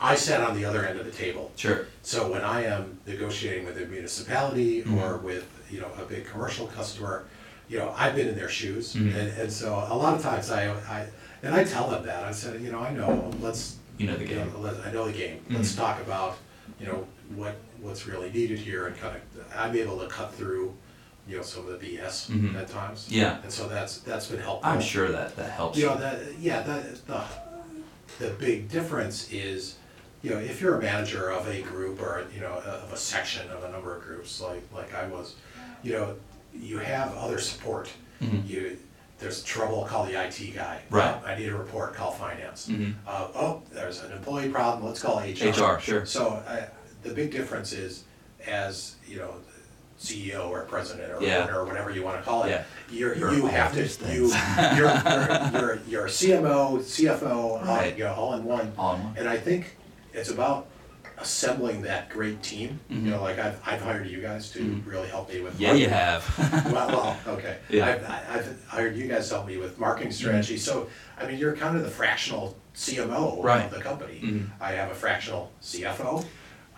I 0.00 0.14
sat 0.14 0.40
on 0.40 0.56
the 0.56 0.64
other 0.64 0.84
end 0.86 0.98
of 0.98 1.04
the 1.04 1.12
table. 1.12 1.52
Sure. 1.56 1.86
So 2.02 2.30
when 2.32 2.40
I 2.42 2.64
am 2.64 2.98
negotiating 3.06 3.66
with 3.66 3.76
a 3.76 3.86
municipality 3.86 4.80
or 4.82 4.84
Mhm. 5.18 5.22
with, 5.22 5.44
you 5.70 5.80
know, 5.80 5.90
a 6.00 6.04
big 6.04 6.24
commercial 6.26 6.66
customer, 6.68 7.24
you 7.68 7.78
know, 7.78 7.94
I've 7.96 8.16
been 8.16 8.26
in 8.28 8.34
their 8.34 8.48
shoes. 8.48 8.94
Mhm. 8.94 9.14
And, 9.14 9.28
and 9.38 9.52
so 9.52 9.74
a 9.74 9.94
lot 9.94 10.14
of 10.14 10.22
times 10.22 10.50
I, 10.50 10.70
I, 10.70 11.06
and 11.42 11.54
I 11.54 11.64
tell 11.64 11.88
them 11.90 12.04
that, 12.06 12.24
I 12.24 12.32
said, 12.32 12.60
you 12.62 12.72
know, 12.72 12.80
I 12.80 12.92
know, 12.92 13.30
let's, 13.40 13.76
You 13.98 14.06
know 14.06 14.16
the 14.16 14.26
you 14.26 14.36
know, 14.36 14.46
game. 14.46 14.80
I 14.86 14.90
know 14.90 15.04
the 15.06 15.12
game. 15.12 15.40
Let's 15.50 15.72
Mhm. 15.72 15.76
talk 15.76 16.00
about, 16.00 16.38
you 16.80 16.86
know, 16.86 17.06
what, 17.36 17.54
what's 17.82 18.06
really 18.06 18.30
needed 18.30 18.58
here 18.58 18.86
and 18.86 18.98
kind 18.98 19.14
of, 19.16 19.22
I'm 19.54 19.76
able 19.76 19.98
to 19.98 20.06
cut 20.06 20.34
through, 20.34 20.74
you 21.28 21.36
know, 21.36 21.42
some 21.42 21.68
of 21.68 21.78
the 21.78 21.86
BS 21.86 22.30
Mhm. 22.30 22.56
at 22.56 22.68
times. 22.68 23.06
Yeah. 23.10 23.36
And 23.42 23.52
so 23.52 23.68
that's, 23.68 23.98
that's 23.98 24.26
been 24.28 24.40
helpful. 24.40 24.68
I'm 24.70 24.80
sure 24.80 25.12
that 25.12 25.36
that 25.36 25.50
helps. 25.50 25.78
You 25.78 25.86
know, 25.86 25.98
that, 25.98 26.18
yeah, 26.40 26.62
that, 26.62 27.06
the, 27.06 27.20
the 28.20 28.30
big 28.30 28.68
difference 28.68 29.32
is, 29.32 29.76
you 30.22 30.30
know, 30.30 30.38
if 30.38 30.60
you're 30.60 30.76
a 30.78 30.80
manager 30.82 31.30
of 31.30 31.48
a 31.48 31.62
group 31.62 32.00
or, 32.00 32.26
you 32.34 32.40
know, 32.40 32.52
of 32.52 32.92
a 32.92 32.96
section 32.96 33.50
of 33.50 33.64
a 33.64 33.72
number 33.72 33.96
of 33.96 34.02
groups, 34.02 34.40
like, 34.40 34.62
like 34.72 34.94
I 34.94 35.06
was, 35.08 35.34
you 35.82 35.94
know, 35.94 36.14
you 36.54 36.78
have 36.78 37.12
other 37.16 37.38
support. 37.38 37.88
Mhm. 38.22 38.46
You, 38.46 38.76
there's 39.18 39.42
trouble, 39.42 39.84
call 39.84 40.04
the 40.04 40.22
IT 40.22 40.54
guy. 40.54 40.82
Right. 40.90 41.18
Oh, 41.22 41.26
I 41.26 41.34
need 41.38 41.48
a 41.48 41.56
report, 41.56 41.94
call 41.94 42.12
finance. 42.12 42.68
Mhm. 42.68 42.94
Uh, 43.06 43.28
oh, 43.34 43.62
there's 43.72 44.02
an 44.02 44.12
employee 44.12 44.50
problem, 44.50 44.86
let's 44.86 45.00
call 45.00 45.18
HR. 45.20 45.48
HR, 45.76 45.80
sure. 45.80 46.04
So, 46.06 46.42
I, 46.46 46.68
the 47.02 47.14
big 47.14 47.30
difference 47.30 47.72
is, 47.72 48.04
as, 48.46 48.96
you 49.06 49.16
know, 49.18 49.34
CEO 50.00 50.48
or 50.48 50.62
president 50.62 51.12
or 51.12 51.22
Yeah. 51.22 51.44
owner 51.44 51.60
or 51.60 51.64
whatever 51.66 51.90
you 51.90 52.02
wanna 52.02 52.22
call 52.22 52.44
it, 52.44 52.50
Yeah. 52.50 52.64
you're, 52.90 53.14
You're 53.16 53.34
you 53.34 53.46
have 53.46 53.72
to, 53.74 53.82
those 53.82 54.00
you, 54.02 54.32
you're, 54.76 54.78
you're, 54.78 55.50
you're, 55.52 55.78
you're 55.86 56.08
CMO, 56.08 56.78
CFO, 56.80 57.30
all, 57.36 57.60
Right. 57.64 57.96
you 57.96 58.04
know, 58.04 58.14
all 58.14 58.34
in 58.34 58.44
one. 58.44 58.72
All 58.78 58.94
in 58.96 59.04
one. 59.04 59.14
And 59.18 59.28
I 59.28 59.36
think 59.36 59.76
it's 60.14 60.30
about 60.30 60.68
assembling 61.18 61.82
that 61.82 62.08
great 62.08 62.42
team, 62.42 62.80
Mhm. 62.90 63.04
you 63.04 63.10
know, 63.10 63.20
like 63.22 63.38
I've, 63.38 63.60
I've 63.66 63.82
hired 63.82 64.06
you 64.06 64.22
guys 64.22 64.50
to 64.52 64.60
Mhm. 64.60 64.86
really 64.86 65.08
help 65.08 65.28
me 65.30 65.42
with. 65.42 65.60
Yeah, 65.60 65.74
you 65.74 65.90
have. 65.90 66.24
Well, 66.72 66.88
well, 66.88 67.16
okay. 67.34 67.58
Yeah. 67.68 67.86
I've, 67.88 68.04
I- 68.08 68.24
I've 68.38 68.64
hired 68.66 68.96
you 68.96 69.06
guys 69.06 69.28
to 69.28 69.34
help 69.34 69.46
me 69.46 69.58
with 69.58 69.78
marketing 69.78 70.12
strategy, 70.12 70.56
so, 70.56 70.88
I 71.18 71.26
mean, 71.26 71.38
you're 71.38 71.54
kind 71.54 71.76
of 71.76 71.82
the 71.82 71.90
fractional 71.90 72.56
CMO 72.74 73.42
Right. 73.44 73.66
of 73.66 73.70
the 73.70 73.80
company. 73.82 74.20
Mhm. 74.24 74.46
I 74.62 74.72
have 74.72 74.90
a 74.90 74.94
fractional 74.94 75.52
CFO. 75.62 76.24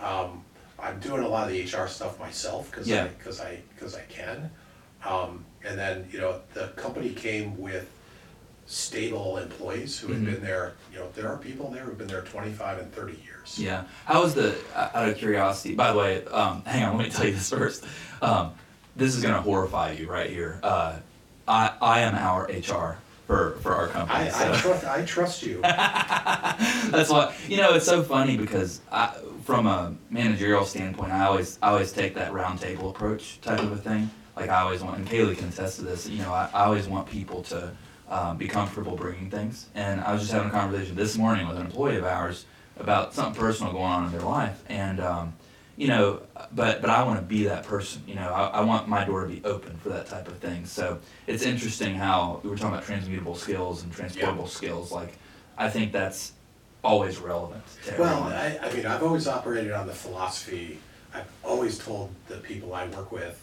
Um, 0.00 0.42
I'm 0.82 0.98
doing 0.98 1.22
a 1.22 1.28
lot 1.28 1.46
of 1.48 1.52
the 1.54 1.62
HR 1.62 1.86
stuff 1.88 2.18
myself, 2.18 2.70
cause 2.72 2.88
Yeah. 2.88 3.04
I, 3.04 3.08
cause 3.22 3.40
I, 3.40 3.60
cause 3.78 3.94
I 3.94 4.02
can. 4.02 4.50
Um, 5.06 5.44
and 5.64 5.78
then, 5.78 6.08
you 6.12 6.20
know, 6.20 6.40
the 6.54 6.68
company 6.68 7.10
came 7.10 7.58
with 7.60 7.88
stable 8.66 9.38
employees 9.38 9.98
who 9.98 10.08
had 10.12 10.22
Mhm. 10.22 10.26
been 10.26 10.42
there, 10.42 10.72
you 10.92 10.98
know, 10.98 11.06
there 11.14 11.28
are 11.28 11.36
people 11.36 11.70
there 11.70 11.84
who've 11.84 11.98
been 11.98 12.06
there 12.08 12.22
twenty-five 12.22 12.78
and 12.78 12.92
thirty 12.94 13.18
years. 13.24 13.58
Yeah. 13.58 13.84
How 14.06 14.22
was 14.22 14.34
the, 14.34 14.56
out 14.76 15.08
of 15.08 15.16
curiosity, 15.16 15.74
by 15.74 15.92
the 15.92 15.98
way, 15.98 16.24
um, 16.26 16.62
hang 16.66 16.84
on, 16.84 16.96
let 16.96 17.04
me 17.06 17.10
tell 17.10 17.26
you 17.26 17.32
this 17.32 17.50
first. 17.50 17.84
Um, 18.20 18.52
this 18.96 19.14
is 19.14 19.22
going 19.22 19.34
to 19.34 19.40
horrify 19.40 19.92
you 19.92 20.08
right 20.10 20.30
here. 20.30 20.58
Uh, 20.62 20.96
I, 21.48 21.72
I 21.80 22.00
am 22.00 22.14
our 22.14 22.44
HR 22.44 22.98
for, 23.26 23.52
for 23.62 23.72
our 23.74 23.88
company. 23.88 24.18
I, 24.20 24.26
I 24.26 24.56
so- 24.56 24.60
trust, 24.60 24.84
I 24.84 25.04
trust 25.04 25.42
you. 25.42 25.60
That's 25.62 27.10
why 27.10 27.34
you 27.48 27.56
know 27.58 27.74
it's 27.74 27.86
so 27.86 28.02
funny 28.02 28.36
because 28.36 28.80
I, 28.90 29.14
from 29.42 29.66
a 29.66 29.94
managerial 30.10 30.64
standpoint, 30.64 31.12
I 31.12 31.24
always 31.26 31.58
I 31.62 31.70
always 31.70 31.92
take 31.92 32.14
that 32.14 32.32
round 32.32 32.60
table 32.60 32.90
approach 32.90 33.40
type 33.40 33.60
of 33.60 33.72
a 33.72 33.76
thing. 33.76 34.10
Like 34.36 34.48
I 34.48 34.62
always 34.62 34.82
want, 34.82 34.98
and 34.98 35.06
Kaylee 35.06 35.36
can 35.36 35.48
attest 35.48 35.76
to 35.76 35.82
this. 35.82 36.08
You 36.08 36.18
know, 36.18 36.32
I, 36.32 36.48
I 36.54 36.64
always 36.64 36.88
want 36.88 37.06
people 37.06 37.42
to 37.44 37.72
um, 38.08 38.36
be 38.38 38.48
comfortable 38.48 38.96
bringing 38.96 39.30
things. 39.30 39.66
And 39.74 40.00
I 40.00 40.12
was 40.12 40.22
just 40.22 40.32
having 40.32 40.48
a 40.48 40.52
conversation 40.52 40.96
this 40.96 41.18
morning 41.18 41.48
with 41.48 41.58
an 41.58 41.66
employee 41.66 41.96
of 41.96 42.04
ours 42.04 42.46
about 42.78 43.14
something 43.14 43.38
personal 43.38 43.72
going 43.72 43.84
on 43.84 44.06
in 44.06 44.12
their 44.12 44.22
life, 44.22 44.62
and 44.68 45.00
um, 45.00 45.34
you 45.76 45.88
know, 45.88 46.22
but 46.52 46.80
but 46.80 46.90
I 46.90 47.02
want 47.02 47.18
to 47.18 47.24
be 47.24 47.44
that 47.44 47.64
person. 47.64 48.02
You 48.06 48.14
know, 48.14 48.32
I, 48.32 48.46
I 48.46 48.60
want 48.62 48.88
my 48.88 49.04
door 49.04 49.22
to 49.22 49.28
be 49.28 49.42
open 49.44 49.76
for 49.78 49.90
that 49.90 50.06
type 50.06 50.28
of 50.28 50.38
thing. 50.38 50.64
So 50.64 50.98
it's 51.26 51.42
interesting 51.42 51.94
how 51.94 52.40
we 52.42 52.50
were 52.50 52.56
talking 52.56 52.74
about 52.74 52.84
transmutable 52.84 53.34
skills 53.34 53.82
and 53.82 53.92
transportable 53.92 54.46
skills. 54.46 54.92
Like 54.92 55.14
I 55.58 55.68
think 55.68 55.92
that's 55.92 56.32
always 56.84 57.18
relevant 57.18 57.62
to 57.86 57.94
Well, 57.98 58.10
everyone. 58.24 58.32
I, 58.32 58.58
I 58.58 58.72
mean, 58.74 58.86
I've 58.86 59.02
always 59.02 59.28
operated 59.28 59.72
on 59.72 59.86
the 59.86 59.92
philosophy, 59.92 60.78
I've 61.14 61.28
always 61.44 61.78
told 61.78 62.10
the 62.28 62.36
people 62.38 62.74
I 62.74 62.86
work 62.88 63.12
with 63.12 63.38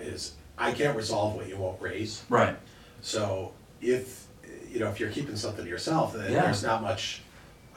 is, 0.00 0.32
I 0.58 0.72
can't 0.72 0.96
resolve 0.96 1.34
what 1.36 1.48
you 1.48 1.56
won't 1.56 1.80
raise. 1.80 2.22
right. 2.28 2.56
So 3.02 3.52
if, 3.80 4.26
you 4.72 4.80
know, 4.80 4.88
if 4.88 4.98
you're 4.98 5.10
keeping 5.10 5.36
something 5.36 5.64
to 5.64 5.70
yourself, 5.70 6.14
then 6.14 6.32
Yeah. 6.32 6.42
there's 6.42 6.62
not 6.62 6.82
much 6.82 7.22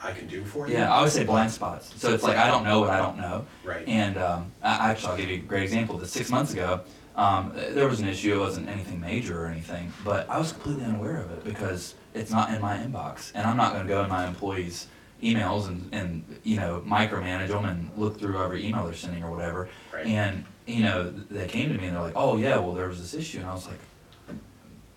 I 0.02 0.12
can 0.12 0.26
do 0.26 0.44
for 0.44 0.66
you. 0.66 0.72
Yeah, 0.74 0.90
I 0.90 0.96
always 0.96 1.12
say 1.12 1.24
blind 1.24 1.52
spots. 1.52 1.92
So 2.00 2.12
it's 2.14 2.22
like 2.22 2.38
I 2.38 2.48
don't 2.48 2.64
know 2.64 2.80
what 2.80 2.88
I 2.90 2.96
don't 2.96 3.18
know. 3.18 3.44
Right. 3.62 3.86
And 3.86 4.16
um, 4.16 4.50
I, 4.62 4.90
actually, 4.90 5.10
I'll 5.10 5.16
give 5.18 5.28
you 5.28 5.36
a 5.36 5.40
great 5.40 5.62
example. 5.64 5.98
That 5.98 6.06
six 6.08 6.30
months 6.30 6.52
ago, 6.54 6.80
um, 7.20 7.52
there 7.54 7.86
was 7.86 8.00
an 8.00 8.08
issue. 8.08 8.34
It 8.34 8.38
wasn't 8.38 8.68
anything 8.70 8.98
major 8.98 9.44
or 9.44 9.46
anything, 9.46 9.92
but 10.04 10.28
I 10.30 10.38
was 10.38 10.52
completely 10.52 10.84
unaware 10.84 11.18
of 11.18 11.30
it 11.30 11.44
because 11.44 11.94
it's 12.14 12.30
not 12.30 12.52
in 12.54 12.62
my 12.62 12.78
inbox, 12.78 13.30
and 13.34 13.46
I'm 13.46 13.58
not 13.58 13.74
going 13.74 13.86
to 13.86 13.88
go 13.88 14.02
in 14.02 14.08
my 14.08 14.26
employees' 14.26 14.86
emails 15.22 15.68
and, 15.68 15.86
and 15.92 16.24
you 16.44 16.56
know 16.56 16.82
micromanage 16.86 17.48
them 17.48 17.66
and 17.66 17.90
look 17.98 18.18
through 18.18 18.42
every 18.42 18.66
email 18.66 18.86
they're 18.86 18.94
sending 18.94 19.22
or 19.22 19.30
whatever. 19.30 19.68
Right. 19.92 20.06
And 20.06 20.46
you 20.66 20.82
know, 20.82 21.10
they 21.10 21.46
came 21.46 21.68
to 21.68 21.78
me 21.78 21.88
and 21.88 21.96
they're 21.96 22.02
like, 22.02 22.16
"Oh 22.16 22.38
yeah, 22.38 22.56
well 22.58 22.72
there 22.72 22.88
was 22.88 22.98
this 22.98 23.12
issue," 23.14 23.38
and 23.38 23.46
I 23.46 23.54
was 23.54 23.66
like. 23.66 23.78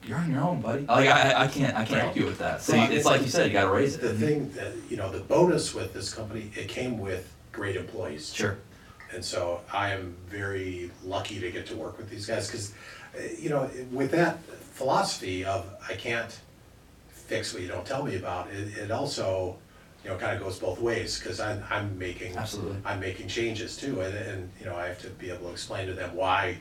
You're 0.06 0.18
on 0.18 0.30
your 0.30 0.42
own, 0.42 0.60
buddy. 0.60 0.86
Like 0.86 1.08
I, 1.08 1.46
I 1.46 1.48
can't, 1.48 1.78
I 1.78 1.86
can't 1.86 2.02
help 2.02 2.18
you 2.18 2.26
with 2.26 2.38
that. 2.40 2.62
So 2.62 2.74
Well, 2.74 2.92
it's 2.92 3.06
like 3.06 3.22
you 3.22 3.30
said, 3.30 3.48
you 3.48 3.54
got 3.54 3.64
to 3.64 3.72
raise 3.72 3.96
it. 3.96 4.02
The 4.02 4.14
thing 4.14 4.52
that, 4.52 4.74
you 4.90 4.98
know, 4.98 5.10
the 5.10 5.22
bonus 5.22 5.74
with 5.74 5.94
this 5.94 6.14
company, 6.14 6.52
it 6.58 6.68
came 6.68 7.00
with 7.00 7.34
great 7.54 7.78
employees. 7.78 8.34
Sure. 8.34 8.58
And 9.14 9.24
so 9.24 9.62
I 9.72 9.92
am 9.92 10.16
very 10.28 10.90
lucky 11.06 11.40
to 11.40 11.52
get 11.52 11.68
to 11.68 11.76
work 11.76 11.98
with 11.98 12.10
these 12.10 12.26
guys, 12.26 12.48
because, 12.48 12.74
you 13.40 13.50
know, 13.50 13.70
with 13.92 14.12
that 14.12 14.44
philosophy 14.74 15.46
of 15.46 15.66
I 15.88 15.94
can't 15.94 16.40
fix 17.10 17.54
what 17.54 17.62
you 17.62 17.68
don't 17.68 17.86
tell 17.86 18.04
me 18.04 18.16
about, 18.16 18.50
it, 18.50 18.78
it 18.78 18.92
also, 18.92 19.56
you 20.04 20.10
know, 20.10 20.18
kind 20.18 20.36
of 20.36 20.44
goes 20.44 20.60
both 20.60 20.80
ways, 20.80 21.20
because 21.20 21.40
I'm, 21.40 21.64
I'm 21.70 21.98
making. 21.98 22.36
Absolutely. 22.36 22.78
I'm 22.86 23.00
making 23.00 23.28
changes 23.28 23.78
too, 23.78 24.02
and, 24.02 24.16
and, 24.16 24.52
you 24.60 24.66
know, 24.66 24.76
I 24.76 24.88
have 24.88 25.00
to 25.02 25.10
be 25.10 25.30
able 25.30 25.46
to 25.48 25.52
explain 25.52 25.88
to 25.88 25.94
them 25.94 26.16
why 26.16 26.58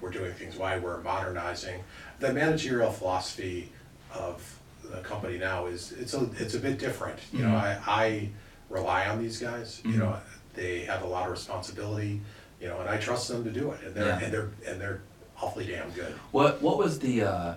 we're 0.00 0.10
doing 0.10 0.32
things, 0.34 0.56
why 0.56 0.78
we're 0.78 1.00
modernizing. 1.02 1.82
The 2.20 2.32
managerial 2.32 2.90
philosophy 2.92 3.72
of 4.14 4.58
the 4.84 4.98
company 4.98 5.38
now 5.38 5.66
is, 5.66 5.92
it's 5.92 6.14
a, 6.14 6.28
it's 6.38 6.54
a 6.54 6.60
bit 6.60 6.78
different, 6.78 7.18
you 7.32 7.40
know, 7.42 7.48
Mhm. 7.48 7.54
I, 7.88 8.02
I 8.04 8.28
rely 8.70 9.06
on 9.06 9.20
these 9.22 9.38
guys, 9.38 9.82
you 9.84 9.96
know. 9.98 10.16
They 10.56 10.80
have 10.80 11.02
a 11.02 11.06
lot 11.06 11.26
of 11.26 11.30
responsibility, 11.32 12.20
you 12.60 12.68
know, 12.68 12.80
and 12.80 12.88
I 12.88 12.96
trust 12.96 13.28
them 13.28 13.44
to 13.44 13.50
do 13.50 13.70
it, 13.72 13.80
and 13.84 13.94
they're, 13.94 14.06
Yeah. 14.06 14.18
and 14.20 14.32
they're, 14.32 14.48
and 14.66 14.80
they're 14.80 15.00
awfully 15.40 15.66
damn 15.66 15.90
good. 15.90 16.12
What 16.32 16.60
what 16.62 16.78
was 16.78 16.98
the 16.98 17.22
uh, 17.22 17.54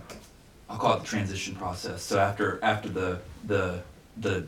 I'll 0.69 0.77
call 0.77 0.97
it 0.97 0.99
the 0.99 1.05
transition 1.07 1.55
process. 1.55 2.03
So 2.03 2.19
after 2.19 2.59
after 2.63 2.89
the 2.89 3.19
the 3.47 3.81
the 4.17 4.45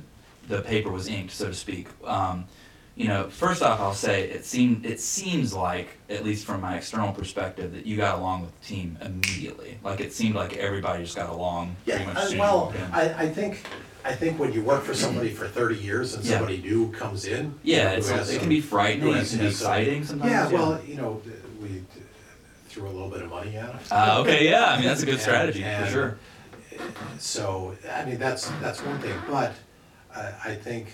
the 0.47 0.61
paper 0.61 0.89
was 0.91 1.07
inked, 1.07 1.31
so 1.33 1.47
to 1.47 1.53
speak. 1.53 1.87
Um, 2.05 2.45
you 2.93 3.07
know, 3.07 3.29
first 3.29 3.63
off, 3.63 3.79
I'll 3.79 3.93
say 3.93 4.29
it 4.29 4.43
seemed 4.43 4.85
it 4.85 4.99
seems 4.99 5.53
like, 5.53 5.87
at 6.09 6.25
least 6.25 6.45
from 6.45 6.59
my 6.59 6.75
external 6.75 7.13
perspective, 7.13 7.73
that 7.73 7.85
you 7.85 7.95
got 7.95 8.19
along 8.19 8.41
with 8.41 8.59
the 8.59 8.67
team 8.67 8.97
immediately. 9.01 9.79
Like 9.81 10.01
it 10.01 10.11
seemed 10.11 10.35
like 10.35 10.57
everybody 10.57 11.03
just 11.03 11.15
got 11.15 11.29
along 11.29 11.77
pretty 11.85 12.05
much 12.05 12.17
as 12.17 12.23
soon 12.23 12.27
as 12.27 12.33
you 12.33 12.39
well, 12.41 12.57
walked 12.65 12.75
in. 12.75 12.81
I, 12.91 13.23
I 13.23 13.29
think, 13.29 13.63
I 14.03 14.13
think 14.13 14.39
when 14.39 14.51
you 14.53 14.61
work 14.63 14.83
for 14.83 14.93
somebody 14.93 15.29
for 15.29 15.47
thirty 15.47 15.75
years 15.75 16.15
and 16.15 16.23
Yeah. 16.25 16.37
somebody 16.37 16.57
new 16.61 16.91
comes 16.91 17.25
in. 17.25 17.53
yeah, 17.63 17.91
who 17.91 17.97
it's, 17.97 18.09
has 18.09 18.29
it 18.29 18.33
some- 18.33 18.39
can 18.41 18.49
be 18.49 18.61
frightening. 18.61 19.01
who 19.07 19.11
It 19.13 19.17
has- 19.17 19.29
can 19.29 19.39
be 19.39 19.45
has 19.45 19.57
some- 19.57 19.67
exciting 19.71 20.05
sometimes. 20.05 20.31
Yeah, 20.31 20.47
well, 20.49 20.81
you 20.85 20.95
know, 20.95 21.21
we 21.61 21.83
threw 22.69 22.87
a 22.87 22.89
little 22.89 23.09
bit 23.09 23.21
of 23.21 23.29
money 23.29 23.55
at 23.57 23.69
it. 23.69 23.91
Uh, 23.91 24.19
okay, 24.21 24.49
yeah. 24.49 24.71
I 24.71 24.77
mean, 24.77 24.85
that's 24.87 25.03
a 25.03 25.05
good 25.05 25.13
And- 25.15 25.21
strategy 25.21 25.63
and 25.63 25.85
for 25.85 25.91
sure. 25.91 26.17
So, 27.19 27.75
I 27.93 28.05
mean, 28.05 28.17
that's, 28.17 28.49
that's 28.61 28.81
one 28.83 28.97
thing, 28.99 29.13
but 29.29 29.53
I, 30.15 30.31
I 30.45 30.55
think, 30.55 30.87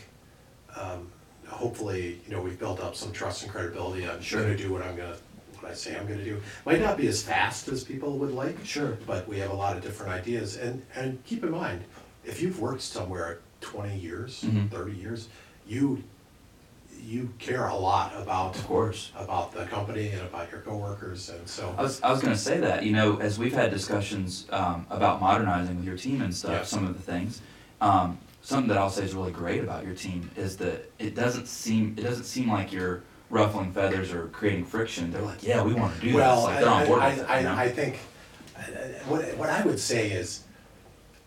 um, 0.75 1.07
hopefully, 1.47 2.19
you 2.27 2.35
know, 2.35 2.41
we've 2.41 2.59
built 2.59 2.79
up 2.81 2.95
some 2.95 3.11
trust 3.13 3.43
and 3.43 3.51
credibility. 3.51 4.05
I'm 4.07 4.21
Sure. 4.21 4.41
gonna 4.41 4.57
do 4.57 4.71
what 4.73 4.81
I'm 4.81 4.97
gonna, 4.97 5.15
what 5.59 5.71
I 5.71 5.73
say 5.75 5.95
I'm 5.95 6.05
gonna 6.07 6.23
do. 6.25 6.41
Might 6.65 6.81
not 6.81 6.97
be 6.97 7.07
as 7.07 7.21
fast 7.21 7.67
as 7.69 7.83
people 7.85 8.17
would 8.17 8.31
like. 8.33 8.57
Sure. 8.65 8.97
But 9.07 9.27
we 9.29 9.39
have 9.39 9.51
a 9.51 9.55
lot 9.55 9.77
of 9.77 9.83
different 9.83 10.11
ideas, 10.11 10.57
and, 10.57 10.81
and 10.95 11.23
keep 11.25 11.43
in 11.43 11.51
mind, 11.51 11.83
if 12.27 12.41
you've 12.41 12.59
worked 12.59 12.81
somewhere 12.81 13.39
twenty 13.61 13.97
years, 13.97 14.43
Mhm. 14.45 14.69
thirty 14.69 14.93
years, 14.93 15.29
you, 15.67 16.03
you 17.03 17.31
care 17.39 17.67
a 17.67 17.75
lot 17.75 18.13
about, 18.17 18.55
Of 18.55 18.65
course. 18.67 19.11
about 19.17 19.53
the 19.53 19.65
company 19.65 20.09
and 20.09 20.21
about 20.21 20.51
your 20.51 20.61
coworkers, 20.61 21.29
and 21.29 21.47
so. 21.47 21.73
I 21.77 21.81
was, 21.81 22.01
I 22.01 22.11
was 22.11 22.21
going 22.21 22.33
to 22.33 22.39
say 22.39 22.59
that, 22.59 22.83
you 22.83 22.91
know, 22.91 23.17
as 23.19 23.39
we've 23.39 23.53
had 23.53 23.71
discussions 23.71 24.45
um, 24.51 24.85
about 24.89 25.21
modernizing 25.21 25.77
with 25.77 25.85
your 25.85 25.97
team 25.97 26.21
and 26.21 26.35
stuff, 26.35 26.51
Yeah. 26.51 26.63
some 26.63 26.85
of 26.85 26.93
the 26.95 27.01
things, 27.11 27.41
um, 27.81 28.17
something 28.41 28.67
that 28.69 28.77
I'll 28.77 28.89
say 28.89 29.03
is 29.03 29.13
really 29.13 29.31
great 29.31 29.61
about 29.63 29.85
your 29.85 29.95
team 29.95 30.29
is 30.35 30.57
that 30.57 30.89
it 30.99 31.15
doesn't 31.15 31.47
seem 31.47 31.95
it 31.97 32.01
doesn't 32.03 32.23
seem 32.25 32.49
like 32.51 32.71
you're 32.71 33.03
ruffling 33.29 33.71
feathers 33.73 34.11
or 34.13 34.27
creating 34.27 34.63
friction. 34.65 35.11
They're 35.11 35.21
like, 35.21 35.43
yeah, 35.43 35.61
we 35.61 35.73
want 35.73 35.95
to 35.95 36.01
do 36.01 36.15
Well, 36.15 36.35
this. 36.37 36.45
Like 36.45 36.59
they're 36.61 36.69
on 36.69 36.85
board 36.87 37.01
I. 37.01 37.37
I, 37.39 37.41
know? 37.41 37.51
I, 37.53 37.63
I 37.63 37.69
think, 37.69 37.99
uh, 38.57 38.61
what, 39.07 39.21
what 39.37 39.49
I 39.49 39.61
would 39.63 39.79
say 39.79 40.11
is, 40.11 40.43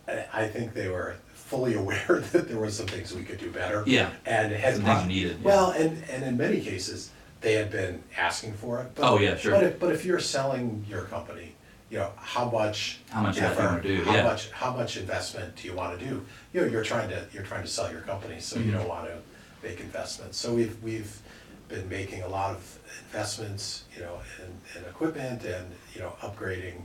I, 0.09 0.47
think 0.49 0.75
they 0.75 0.89
were 0.89 1.17
fully 1.35 1.75
aware 1.83 2.23
that 2.33 2.49
there 2.49 2.59
were 2.59 2.71
some 2.71 2.87
things 2.87 3.15
we 3.15 3.23
could 3.25 3.39
do 3.39 3.51
better. 3.51 3.83
Yeah. 3.87 4.11
And 4.27 4.53
had. 4.53 4.77
Some 4.77 4.85
things 4.85 5.07
needed, 5.07 5.39
yeah. 5.41 5.47
Well, 5.47 5.71
and, 5.71 6.03
and 6.11 6.25
in 6.25 6.37
many 6.37 6.61
cases, 6.61 7.11
they 7.41 7.55
had 7.55 7.71
been 7.71 8.03
asking 8.17 8.55
for 8.55 8.81
it. 8.81 8.95
but- 8.95 9.05
Oh, 9.11 9.19
yeah, 9.19 9.37
sure. 9.37 9.53
But 9.53 9.65
if, 9.65 9.79
but 9.81 9.93
if 9.93 10.05
you're 10.05 10.19
selling 10.21 10.85
your 10.89 11.03
company, 11.03 11.55
you 11.91 11.99
know, 11.99 12.11
how 12.17 12.49
much. 12.51 13.01
How 13.11 13.23
much 13.23 13.39
effort 13.39 13.85
you 13.85 13.99
do, 13.99 14.05
How 14.05 14.15
yeah. 14.15 14.23
much, 14.25 14.51
how 14.53 14.73
much 14.75 14.97
investment 14.97 15.57
do 15.57 15.67
you 15.67 15.75
wanna 15.75 15.99
do? 15.99 16.25
You 16.53 16.61
know, 16.61 16.67
you're 16.69 16.85
trying 16.85 17.09
to, 17.11 17.25
you're 17.33 17.43
trying 17.43 17.63
to 17.63 17.69
sell 17.69 17.91
your 17.91 18.03
company, 18.03 18.39
so 18.41 18.59
you 18.61 18.71
Mhm. 18.71 18.79
don't 18.79 18.89
wanna 18.89 19.17
make 19.63 19.81
investments. 19.81 20.39
So 20.39 20.55
we've, 20.55 20.81
we've 20.83 21.19
been 21.69 21.89
making 21.89 22.23
a 22.23 22.29
lot 22.29 22.51
of 22.53 22.79
investments, 23.09 23.85
you 23.97 24.03
know, 24.03 24.21
in, 24.39 24.81
in 24.81 24.89
equipment 24.89 25.45
and, 25.45 25.67
you 25.95 26.01
know, 26.01 26.13
upgrading, 26.23 26.81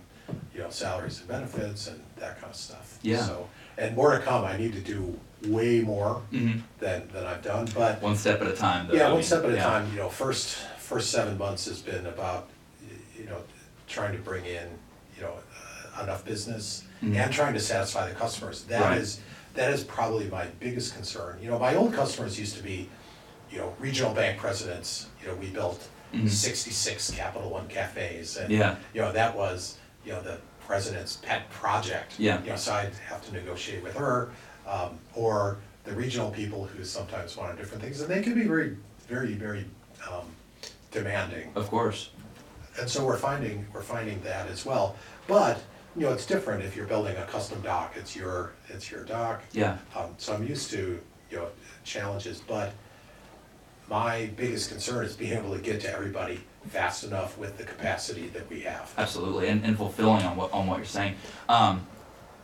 you 0.54 0.62
know, 0.62 0.70
salaries 0.70 1.20
and 1.20 1.28
benefits 1.28 1.88
and 1.88 2.02
that 2.18 2.40
kind 2.40 2.52
of 2.52 2.56
stuff. 2.56 2.98
Yeah. 3.02 3.22
So, 3.24 3.48
and 3.78 3.96
more 3.96 4.12
to 4.18 4.20
come, 4.20 4.46
I 4.46 4.58
need 4.58 4.74
to 4.74 4.80
do 4.80 5.20
way 5.48 5.82
more 5.82 6.22
Mhm. 6.32 6.62
than, 6.80 7.08
than 7.14 7.26
I've 7.26 7.44
done, 7.44 7.68
but. 7.76 8.02
One 8.02 8.16
step 8.18 8.42
at 8.42 8.48
a 8.48 8.54
time. 8.54 8.88
Though, 8.88 8.94
Yeah, 8.96 9.04
I 9.04 9.08
one 9.10 9.16
mean, 9.18 9.24
step 9.24 9.44
at 9.44 9.50
a 9.52 9.56
yeah. 9.56 9.64
time, 9.64 9.92
you 9.92 9.98
know, 10.00 10.10
first, 10.10 10.58
first 10.80 11.12
seven 11.12 11.38
months 11.38 11.66
has 11.66 11.82
been 11.82 12.06
about, 12.06 12.48
y- 12.82 12.90
you 13.20 13.26
know, 13.26 13.38
trying 13.88 14.14
to 14.14 14.20
bring 14.22 14.46
in, 14.46 14.68
you 15.16 15.24
know, 15.24 15.34
uh, 16.00 16.04
enough 16.04 16.26
business 16.26 16.84
Mhm. 17.04 17.16
and 17.16 17.34
trying 17.34 17.54
to 17.54 17.60
satisfy 17.60 18.08
the 18.10 18.16
customers. 18.16 18.64
That 18.64 18.82
Right. 18.82 18.98
is, 18.98 19.20
that 19.54 19.72
is 19.72 19.84
probably 19.84 20.28
my 20.30 20.46
biggest 20.60 20.96
concern. 20.96 21.38
You 21.42 21.50
know, 21.50 21.60
my 21.60 21.76
old 21.76 21.94
customers 21.94 22.40
used 22.40 22.56
to 22.58 22.64
be, 22.64 22.90
you 23.52 23.58
know, 23.60 23.76
regional 23.80 24.14
bank 24.14 24.40
presidents, 24.40 25.08
you 25.22 25.28
know, 25.28 25.36
we 25.36 25.48
built 25.48 25.88
Mhm. 26.14 26.30
sixty-six 26.30 27.12
Capital 27.12 27.50
One 27.50 27.68
cafes 27.68 28.38
and, 28.38 28.50
Yeah. 28.52 28.76
you 28.94 29.02
know, 29.02 29.12
that 29.12 29.36
was, 29.36 29.76
you 30.06 30.12
know, 30.14 30.22
the 30.22 30.38
president's 30.66 31.18
pet 31.18 31.50
project. 31.50 32.20
Yeah. 32.20 32.42
You 32.44 32.52
know, 32.52 32.56
so 32.56 32.74
I'd 32.74 32.94
have 33.08 33.26
to 33.28 33.34
negotiate 33.34 33.84
with 33.84 33.96
her, 33.96 34.32
um, 34.68 34.98
or 35.14 35.58
the 35.84 35.94
regional 35.94 36.32
people 36.32 36.66
who 36.66 36.84
sometimes 36.84 37.38
wanted 37.38 37.58
different 37.58 37.84
things, 37.84 38.02
and 38.02 38.10
they 38.10 38.22
can 38.22 38.34
be 38.34 38.44
very, 38.44 38.78
very, 39.08 39.34
very, 39.34 39.66
um, 40.12 40.26
demanding. 40.92 41.52
Of 41.56 41.70
course. 41.70 42.10
And 42.80 42.90
so 42.90 43.06
we're 43.06 43.18
finding, 43.18 43.66
we're 43.74 43.82
finding 43.82 44.22
that 44.22 44.48
as 44.48 44.66
well. 44.66 44.96
But, 45.28 45.62
you 45.96 46.04
know, 46.04 46.14
it's 46.14 46.26
different 46.26 46.64
if 46.64 46.76
you're 46.76 46.88
building 46.88 47.16
a 47.18 47.26
custom 47.26 47.62
dock, 47.62 47.94
it's 47.96 48.16
your, 48.16 48.54
it's 48.68 48.90
your 48.90 49.04
dock. 49.04 49.42
Yeah. 49.54 49.78
Um, 49.96 50.16
so 50.18 50.34
I'm 50.34 50.46
used 50.48 50.72
to, 50.72 51.00
you 51.32 51.38
know, 51.38 51.48
challenges, 51.84 52.42
but 52.42 52.74
my 53.90 54.30
biggest 54.36 54.70
concern 54.70 55.06
is 55.06 55.16
being 55.16 55.34
able 55.34 55.56
to 55.56 55.62
get 55.62 55.82
to 55.82 55.92
everybody 55.92 56.42
fast 56.70 57.04
enough 57.04 57.38
with 57.38 57.58
the 57.58 57.64
capacity 57.64 58.28
that 58.30 58.50
we 58.50 58.62
have. 58.62 58.94
Absolutely, 58.98 59.48
and, 59.48 59.64
and 59.64 59.78
fulfilling 59.78 60.24
on 60.26 60.36
what 60.36 60.52
on 60.54 60.68
what 60.68 60.78
you're 60.78 60.86
saying. 60.86 61.16
Um, 61.50 61.86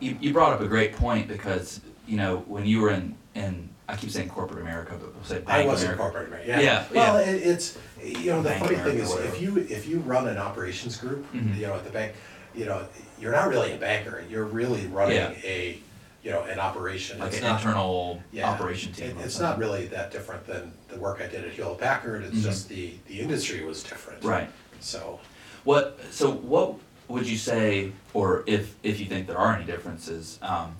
you, 0.00 0.16
you 0.20 0.32
brought 0.32 0.52
up 0.52 0.60
a 0.60 0.66
great 0.68 0.94
point 0.94 1.28
because 1.28 1.80
you 2.06 2.16
know 2.16 2.38
when 2.46 2.66
you 2.66 2.80
were 2.80 2.90
in 2.90 3.16
in 3.34 3.68
I 3.88 3.96
keep 3.96 4.10
saying 4.10 4.28
corporate 4.30 4.60
America, 4.62 4.92
but 4.98 5.14
we'll 5.14 5.24
say 5.24 5.40
Bank 5.40 5.48
I 5.48 5.66
was 5.66 5.82
America. 5.82 6.02
incorporated, 6.02 6.32
right, 6.32 6.46
yeah. 6.46 6.60
Yeah, 6.60 6.84
Well, 6.94 7.20
yeah. 7.20 7.30
it, 7.32 7.42
it's, 7.46 7.78
you 8.02 8.30
know, 8.30 8.40
the 8.40 8.48
Bank 8.50 8.64
funny 8.64 8.76
America, 8.76 9.04
thing 9.06 9.20
is, 9.26 9.34
if 9.34 9.42
you, 9.42 9.58
if 9.58 9.86
you 9.88 9.98
run 10.00 10.28
an 10.28 10.38
operations 10.38 10.96
group, 10.96 11.30
Mhm. 11.34 11.56
you 11.58 11.66
know, 11.66 11.74
at 11.74 11.84
the 11.84 11.90
bank, 11.90 12.14
you 12.54 12.64
know, 12.64 12.86
you're 13.20 13.32
not 13.32 13.48
really 13.48 13.72
a 13.72 13.76
banker, 13.76 14.24
you're 14.30 14.44
really 14.44 14.86
running 14.86 15.16
Yeah. 15.16 15.32
a, 15.44 15.78
you 16.22 16.30
know, 16.30 16.42
an 16.44 16.58
operation. 16.58 17.18
like 17.18 17.28
It's 17.28 17.38
an 17.38 17.44
not- 17.44 17.60
internal 17.60 18.22
yeah, 18.32 18.48
operation 18.50 18.92
team. 18.92 19.10
it- 19.10 19.16
or 19.16 19.24
It's 19.24 19.34
something. 19.34 19.50
not 19.50 19.58
really 19.58 19.86
that 19.88 20.12
different 20.12 20.46
than 20.46 20.72
the 20.88 20.96
work 20.98 21.20
I 21.20 21.26
did 21.26 21.44
at 21.44 21.52
Hewlett 21.52 21.78
Packard, 21.80 22.22
it's 22.24 22.36
Mhm. 22.36 22.42
just 22.42 22.68
the, 22.68 22.94
the 23.08 23.20
industry 23.20 23.64
was 23.64 23.82
different. 23.82 24.22
right. 24.24 24.48
So, 24.80 25.20
What 25.64 25.98
so 26.10 26.30
what 26.32 26.74
would 27.08 27.28
you 27.28 27.36
say, 27.36 27.92
or 28.14 28.42
if 28.46 28.74
if 28.82 28.98
you 28.98 29.06
think 29.06 29.26
there 29.28 29.38
are 29.38 29.54
any 29.54 29.64
differences, 29.64 30.38
um, 30.42 30.74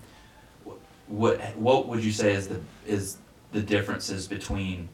wh- 0.65 0.71
what 1.09 1.55
what 1.57 1.87
would 1.87 2.03
you 2.03 2.11
say 2.11 2.33
is 2.33 2.47
the 2.49 2.59
is 2.85 3.17
the 3.53 3.61
differences 3.61 4.27
between 4.27 4.89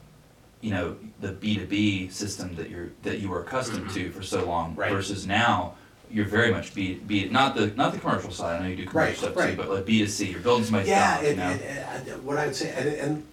you 0.61 0.69
know 0.71 0.95
the 1.21 1.31
B 1.31 1.55
two 1.55 1.65
B 1.65 2.07
system 2.09 2.55
that 2.55 2.69
you're 2.69 2.89
that 3.01 3.17
you 3.19 3.29
were 3.29 3.41
accustomed 3.41 3.89
to 3.91 4.11
for 4.11 4.21
so 4.21 4.45
long 4.45 4.71
Mm-hmm. 4.71 4.79
Right. 4.81 4.91
versus 4.91 5.25
now 5.25 5.73
you're 6.11 6.25
very 6.25 6.51
much 6.51 6.73
B 6.73 6.95
B 6.95 7.29
not 7.29 7.55
the 7.55 7.67
not 7.75 7.93
the 7.93 7.99
commercial 7.99 8.31
side. 8.31 8.59
I 8.59 8.63
know 8.63 8.69
you 8.69 8.75
do 8.77 8.85
commercial 8.85 9.27
Right, 9.27 9.35
stuff 9.35 9.49
too, 9.49 9.55
but 9.55 9.69
like 9.69 9.85
B 9.85 9.99
two 9.99 10.07
C, 10.07 10.31
you're 10.31 10.39
building 10.39 10.65
somebody's 10.65 10.89
yeah, 10.89 11.15
dock, 11.15 11.23
you 11.23 11.29
and, 11.29 11.37
know. 11.39 11.45
and, 11.45 12.07
and 12.07 12.23
what 12.25 12.37
I 12.37 12.45
would 12.47 12.55
say, 12.55 12.71
and, 12.75 12.87
and 12.89 13.27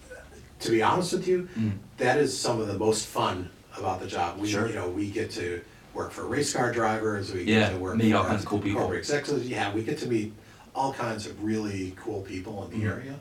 to 0.59 0.71
be 0.71 0.81
honest 0.83 1.13
with 1.13 1.27
you, 1.27 1.47
Mm. 1.57 1.77
that 1.97 2.17
is 2.17 2.37
some 2.37 2.59
of 2.61 2.67
the 2.67 2.77
most 2.77 3.07
fun 3.07 3.49
about 3.77 3.99
the 3.99 4.07
job. 4.07 4.39
We, 4.39 4.47
Sure. 4.49 4.67
you 4.67 4.73
know, 4.75 4.89
we 4.89 5.09
get 5.09 5.29
to 5.31 5.61
work 5.93 6.11
for 6.11 6.25
race 6.25 6.53
car 6.53 6.71
drivers. 6.71 7.31
We 7.33 7.43
Yeah, 7.43 7.59
get 7.59 7.69
to 7.73 7.77
work 7.79 7.97
meet 7.97 8.13
all 8.13 8.25
kinds 8.25 8.41
of 8.43 8.47
cool 8.49 8.59
people. 8.59 8.81
corporate 8.81 8.99
executives. 8.99 9.47
Yeah, 9.47 9.73
we 9.73 9.83
get 9.83 9.97
to 9.99 10.07
meet 10.07 10.33
all 10.75 10.93
kinds 10.93 11.25
of 11.25 11.43
really 11.43 11.93
cool 11.97 12.21
people 12.21 12.63
in 12.65 12.79
the 12.79 12.85
Mhm. 12.85 12.91
area, 12.91 13.19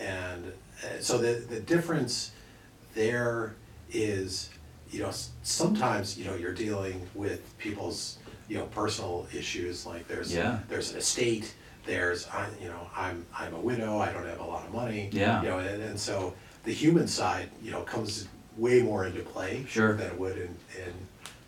and 0.00 0.52
uh, 0.82 0.86
so 1.00 1.18
the 1.18 1.34
the 1.48 1.60
difference 1.60 2.32
there 2.94 3.54
is, 3.92 4.48
you 4.90 5.00
know, 5.00 5.10
sometimes 5.42 6.16
you 6.18 6.24
know 6.24 6.34
you're 6.34 6.54
dealing 6.54 7.06
with 7.14 7.56
people's 7.58 8.18
you 8.48 8.58
know 8.58 8.66
personal 8.66 9.26
issues 9.34 9.86
like 9.86 10.06
there's 10.08 10.34
Yeah. 10.34 10.58
there's 10.68 10.92
an 10.92 10.98
estate. 10.98 11.54
There's, 11.86 12.26
I, 12.28 12.48
you 12.62 12.68
know, 12.68 12.88
I'm, 12.96 13.26
I'm 13.36 13.52
a 13.52 13.60
widow, 13.60 13.98
I 13.98 14.10
don't 14.10 14.24
have 14.26 14.40
a 14.40 14.44
lot 14.44 14.64
of 14.64 14.72
money. 14.72 15.10
Yeah. 15.12 15.42
You 15.42 15.48
know, 15.50 15.58
and, 15.58 15.82
and 15.82 16.00
so 16.00 16.32
the 16.62 16.72
human 16.72 17.06
side, 17.06 17.50
you 17.62 17.72
know, 17.72 17.82
comes 17.82 18.26
way 18.56 18.80
more 18.80 19.04
into 19.04 19.20
play. 19.20 19.66
Sure. 19.68 19.92
Than 19.94 20.06
it 20.06 20.18
would 20.18 20.38
in, 20.38 20.44
in, 20.78 20.92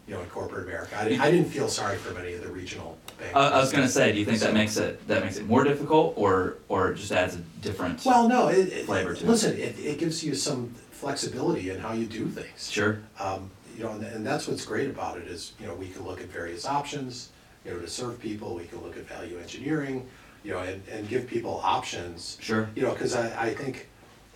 you 0.06 0.12
know, 0.14 0.20
in 0.20 0.26
corporate 0.28 0.64
America. 0.68 0.94
I 1.00 1.04
didn't, 1.04 1.20
I 1.22 1.30
didn't 1.30 1.48
feel 1.48 1.68
sorry 1.68 1.96
for 1.96 2.12
many 2.12 2.34
of 2.34 2.42
the 2.42 2.48
regional 2.52 2.98
banks. 3.18 3.34
I, 3.34 3.48
I 3.48 3.58
was 3.58 3.72
gonna 3.72 3.88
say, 3.88 4.12
do 4.12 4.18
you 4.18 4.26
think 4.26 4.40
that 4.40 4.52
makes 4.52 4.76
it 4.76 5.08
that 5.08 5.24
makes 5.24 5.38
it 5.38 5.46
more 5.46 5.64
difficult, 5.64 6.12
or 6.18 6.58
or 6.68 6.92
just 6.92 7.12
adds 7.12 7.34
a 7.36 7.38
different? 7.62 8.04
Well, 8.04 8.28
no, 8.28 8.48
it, 8.48 8.68
it, 8.68 8.84
Flavor 8.84 9.14
to 9.14 9.24
it. 9.24 9.26
listen, 9.26 9.56
it, 9.56 9.78
it 9.78 9.98
gives 9.98 10.22
you 10.22 10.34
some 10.34 10.68
flexibility 10.90 11.70
in 11.70 11.78
how 11.80 11.92
you 11.94 12.04
do 12.04 12.28
things. 12.28 12.70
sure. 12.70 13.00
Um, 13.18 13.50
you 13.76 13.84
know, 13.84 13.90
and, 13.92 14.02
and 14.04 14.26
that's 14.26 14.48
what's 14.48 14.64
great 14.64 14.88
about 14.88 15.18
it 15.18 15.26
is, 15.28 15.52
you 15.60 15.66
know, 15.66 15.74
we 15.74 15.88
can 15.88 16.04
look 16.04 16.20
at 16.20 16.26
various 16.26 16.66
options, 16.66 17.30
you 17.64 17.72
know, 17.72 17.78
to 17.80 17.88
serve 17.88 18.20
people, 18.20 18.54
we 18.54 18.64
can 18.64 18.80
look 18.82 18.96
at 18.96 19.06
value 19.06 19.38
engineering, 19.38 20.06
you 20.44 20.52
know, 20.52 20.60
and, 20.60 20.82
and 20.90 21.08
give 21.08 21.26
people 21.26 21.60
options. 21.62 22.38
Sure. 22.40 22.68
You 22.74 22.82
know, 22.82 22.92
cause 22.94 23.14
I, 23.14 23.48
I 23.48 23.54
think, 23.54 23.88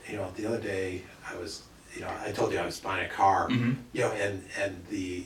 you 0.09 0.17
know, 0.17 0.31
the 0.37 0.47
other 0.47 0.61
day, 0.61 1.03
I 1.29 1.37
was, 1.37 1.63
you 1.95 2.03
know, 2.03 2.11
I 2.25 2.33
told 2.33 2.53
you 2.53 2.59
I 2.59 2.67
was 2.67 2.81
buying 2.81 3.07
a 3.07 3.09
car, 3.09 3.49
Mhm. 3.49 3.77
you 3.93 4.01
know, 4.03 4.11
and, 4.13 4.45
and 4.61 4.85
the, 4.91 5.25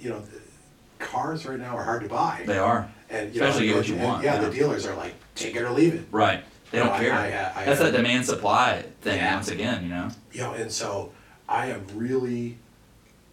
you 0.00 0.10
know, 0.10 0.20
the 0.20 1.04
cars 1.04 1.46
right 1.46 1.58
now 1.58 1.76
are 1.76 1.84
hard 1.84 2.02
to 2.02 2.08
buy. 2.08 2.42
They 2.46 2.58
are. 2.58 2.90
And, 3.10 3.34
you 3.34 3.40
know, 3.40 3.46
Especially 3.46 3.68
get 3.68 3.76
what 3.76 3.80
and- 3.86 3.88
you 3.88 3.94
and, 3.96 4.04
want, 4.04 4.24
Yeah, 4.24 4.34
yeah. 4.40 4.48
the 4.48 4.54
dealers 4.54 4.86
are 4.86 4.96
like, 4.96 5.14
take 5.34 5.56
it 5.56 5.62
or 5.62 5.70
leave 5.70 5.94
it. 5.94 6.06
Right. 6.10 6.44
They 6.70 6.78
No, 6.78 6.84
don't 6.86 6.94
I- 6.94 6.98
care. 7.00 7.12
I- 7.14 7.62
I- 7.62 7.64
That's 7.64 7.80
that 7.80 7.92
demand 7.92 8.26
supply 8.26 8.84
thing 9.02 9.16
Yeah. 9.18 9.34
once 9.34 9.48
again. 9.48 9.82
You 9.84 9.88
know. 9.90 10.08
You 10.32 10.40
know, 10.42 10.52
and 10.54 10.70
so 10.72 11.12
I 11.48 11.66
am 11.66 11.86
really 11.94 12.58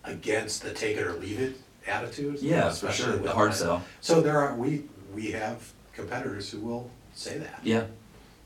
against 0.04 0.64
the 0.64 0.74
take 0.74 0.98
it 0.98 1.06
or 1.06 1.14
leave 1.14 1.40
it 1.40 1.58
attitude. 1.88 2.40
Yeah, 2.42 2.64
for 2.64 2.68
especially 2.88 3.06
sure. 3.14 3.18
The 3.18 3.32
hard 3.32 3.50
my- 3.50 3.56
sell. 3.56 3.84
So 4.02 4.22
there 4.22 4.38
are, 4.40 4.56
we, 4.56 4.84
we 5.14 5.32
have 5.32 5.72
competitors 5.94 6.50
who 6.52 6.60
will 6.60 6.90
say 7.14 7.38
that. 7.40 7.60
Yeah. 7.64 7.86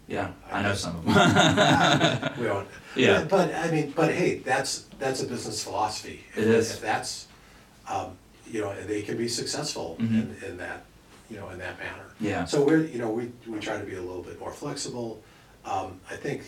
Yeah. 0.08 0.32
I 0.52 0.62
know 0.62 0.74
some 0.76 0.96
of 0.98 1.06
them. 1.13 2.34
We 2.39 2.46
don't. 2.46 2.68
Yeah. 2.96 3.22
But, 3.22 3.30
but, 3.30 3.56
I 3.56 3.72
mean, 3.72 3.91
but 3.96 4.13
hey, 4.13 4.38
that's, 4.39 4.86
that's 5.00 5.22
a 5.24 5.28
business 5.28 5.63
philosophy. 5.63 6.24
It 6.36 6.44
is. 6.46 6.72
If 6.72 6.82
that's, 6.82 7.28
um, 7.89 8.12
you 8.50 8.62
know, 8.62 8.70
and 8.70 8.88
they 8.88 9.02
can 9.02 9.18
be 9.18 9.28
successful 9.28 9.96
in, 10.00 10.08
Mhm. 10.08 10.44
in 10.44 10.58
that, 10.58 10.86
you 11.30 11.38
know, 11.38 11.50
in 11.50 11.58
that 11.60 11.80
manner. 11.80 12.06
Yeah. 12.22 12.46
So 12.46 12.63
we're, 12.63 12.84
you 12.86 13.00
know, 13.00 13.10
we, 13.10 13.32
we 13.48 13.60
try 13.60 13.78
to 13.80 13.84
be 13.84 13.96
a 13.96 14.02
little 14.02 14.22
bit 14.22 14.39
more 14.39 14.52
flexible. 14.52 15.24
Um, 15.65 16.00
I 16.10 16.15
think, 16.15 16.44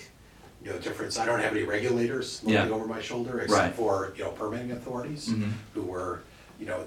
you 0.67 0.73
know, 0.73 0.79
difference, 0.79 1.17
I 1.17 1.25
don't 1.25 1.39
have 1.39 1.53
any 1.53 1.63
regulators 1.63 2.41
Yeah. 2.45 2.59
looking 2.63 2.73
over 2.73 2.87
my 2.87 3.01
shoulder 3.01 3.35
Right. 3.37 3.43
except 3.45 3.77
for, 3.77 4.11
you 4.17 4.25
know, 4.25 4.31
permitting 4.31 4.71
authorities 4.73 5.29
Mhm. 5.29 5.51
who 5.73 5.83
were, 5.83 6.19
you 6.59 6.65
know, 6.65 6.83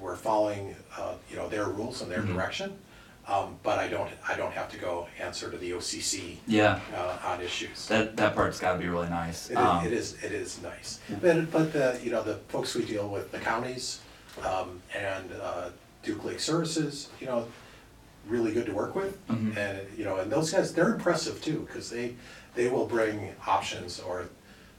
were 0.00 0.16
following, 0.16 0.74
uh, 0.96 1.12
you 1.30 1.36
know, 1.36 1.46
their 1.46 1.66
rules 1.66 2.00
and 2.00 2.10
their 2.10 2.22
Mhm. 2.22 2.32
direction. 2.32 2.78
Um, 3.28 3.58
but 3.62 3.78
I 3.78 3.88
don't, 3.88 4.10
I 4.26 4.34
don't 4.36 4.52
have 4.54 4.70
to 4.70 4.78
go 4.78 5.06
answer 5.20 5.50
to 5.50 5.58
the 5.58 5.72
OCC, 5.74 6.40
Yeah. 6.46 6.80
uh, 6.96 7.18
on 7.28 7.42
issues. 7.42 7.86
That 7.88 8.16
that 8.16 8.34
part's 8.34 8.58
got 8.58 8.72
to 8.72 8.78
be 8.78 8.88
really 8.88 9.10
nice. 9.10 9.50
It 9.50 9.56
Um, 9.58 9.84
it 9.86 9.92
is, 9.92 10.14
it 10.22 10.32
is 10.32 10.58
nice. 10.62 10.98
But, 11.20 11.50
but 11.52 11.74
the, 11.74 12.00
you 12.02 12.10
know, 12.10 12.22
the 12.22 12.36
folks 12.48 12.74
we 12.74 12.86
deal 12.86 13.06
with, 13.06 13.30
the 13.32 13.38
counties, 13.38 14.00
um, 14.42 14.80
and, 14.94 15.30
uh, 15.42 15.68
Duke 16.02 16.24
Lake 16.24 16.40
Services, 16.40 17.08
you 17.20 17.26
know, 17.26 17.46
really 18.26 18.52
good 18.52 18.66
to 18.66 18.72
work 18.72 18.94
with. 18.94 19.14
Mhm. 19.28 19.54
And, 19.56 19.78
you 19.98 20.04
know, 20.04 20.16
and 20.16 20.32
those 20.32 20.50
guys, 20.50 20.72
they're 20.72 20.94
impressive 20.94 21.42
too, 21.42 21.68
cause 21.72 21.90
they, 21.90 22.14
they 22.54 22.68
will 22.68 22.86
bring 22.86 23.32
options 23.46 24.00
or 24.00 24.28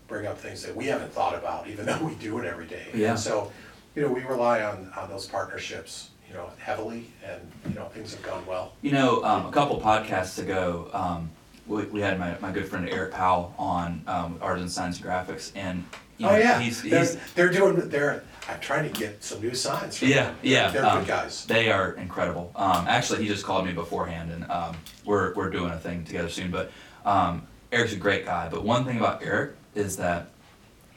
bring 0.07 0.25
up 0.27 0.37
things 0.37 0.63
that 0.63 0.75
we 0.75 0.85
haven't 0.85 1.11
thought 1.13 1.35
about, 1.35 1.67
even 1.67 1.85
though 1.87 2.03
we 2.03 2.15
do 2.15 2.37
it 2.39 2.45
every 2.45 2.65
day. 2.67 2.87
And 2.91 2.99
Yeah. 3.01 3.15
So, 3.15 3.51
you 3.95 4.01
know, 4.01 4.11
we 4.11 4.21
rely 4.23 4.61
on, 4.63 4.91
on 4.97 5.09
those 5.09 5.25
partnerships, 5.27 6.09
you 6.27 6.33
know, 6.33 6.49
heavily, 6.59 7.07
and, 7.25 7.41
you 7.67 7.75
know, 7.75 7.85
things 7.85 8.13
have 8.13 8.23
gone 8.23 8.45
well. 8.45 8.73
You 8.81 8.91
know, 8.91 9.23
um, 9.23 9.45
a 9.45 9.51
couple 9.51 9.79
podcasts 9.81 10.39
ago, 10.39 10.89
um, 10.93 11.29
we, 11.67 11.83
we 11.85 12.01
had 12.01 12.19
my, 12.19 12.37
my 12.41 12.51
good 12.51 12.67
friend 12.67 12.87
Eric 12.89 13.11
Powell 13.11 13.53
on 13.57 14.01
um, 14.07 14.37
Artisan 14.41 14.69
Signs 14.69 14.97
and 14.97 15.05
Graphics, 15.05 15.51
and 15.55 15.83
you 16.17 16.25
know, 16.25 16.33
Oh, 16.33 16.37
yeah, 16.37 16.59
he's, 16.59 16.81
they're, 16.83 17.05
they're 17.35 17.49
doing, 17.51 17.89
they're, 17.89 18.23
I'm 18.49 18.59
trying 18.59 18.91
to 18.91 18.99
get 18.99 19.23
some 19.23 19.39
new 19.41 19.53
signs 19.53 19.97
from 19.97 20.09
yeah 20.09 20.25
them. 20.25 20.35
yeah 20.41 20.71
They're 20.71 20.85
um, 20.85 20.99
good 20.99 21.07
guys. 21.07 21.45
They 21.45 21.71
are 21.71 21.93
incredible. 21.93 22.51
Um, 22.55 22.85
actually, 22.87 23.21
he 23.21 23.27
just 23.27 23.45
called 23.45 23.65
me 23.65 23.71
beforehand, 23.71 24.31
and 24.31 24.49
um, 24.51 24.75
we're 25.05 25.33
we're 25.35 25.49
doing 25.49 25.71
a 25.71 25.77
thing 25.77 26.03
together 26.03 26.27
soon. 26.27 26.49
But 26.51 26.71
um, 27.05 27.47
Eric's 27.71 27.93
a 27.93 27.97
great 27.97 28.25
guy. 28.25 28.49
But 28.49 28.63
one 28.63 28.85
thing 28.85 28.97
about 28.97 29.23
Eric 29.23 29.55
is 29.75 29.97
that, 29.97 30.29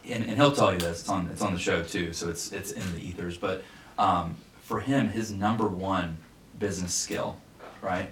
and, 0.08 0.24
and 0.24 0.36
he'll 0.36 0.52
tell 0.52 0.72
you 0.72 0.78
this. 0.78 1.00
It's 1.00 1.08
on 1.08 1.28
it's 1.28 1.42
on 1.42 1.52
the 1.54 1.58
show 1.58 1.82
too, 1.82 2.12
so 2.12 2.28
it's 2.28 2.52
it's 2.52 2.72
in 2.72 2.94
the 2.94 3.00
ethers. 3.00 3.38
But 3.38 3.62
um, 3.98 4.36
for 4.60 4.80
him, 4.80 5.08
his 5.08 5.30
number 5.30 5.68
one 5.68 6.18
business 6.58 6.94
skill, 6.94 7.36
right, 7.80 8.10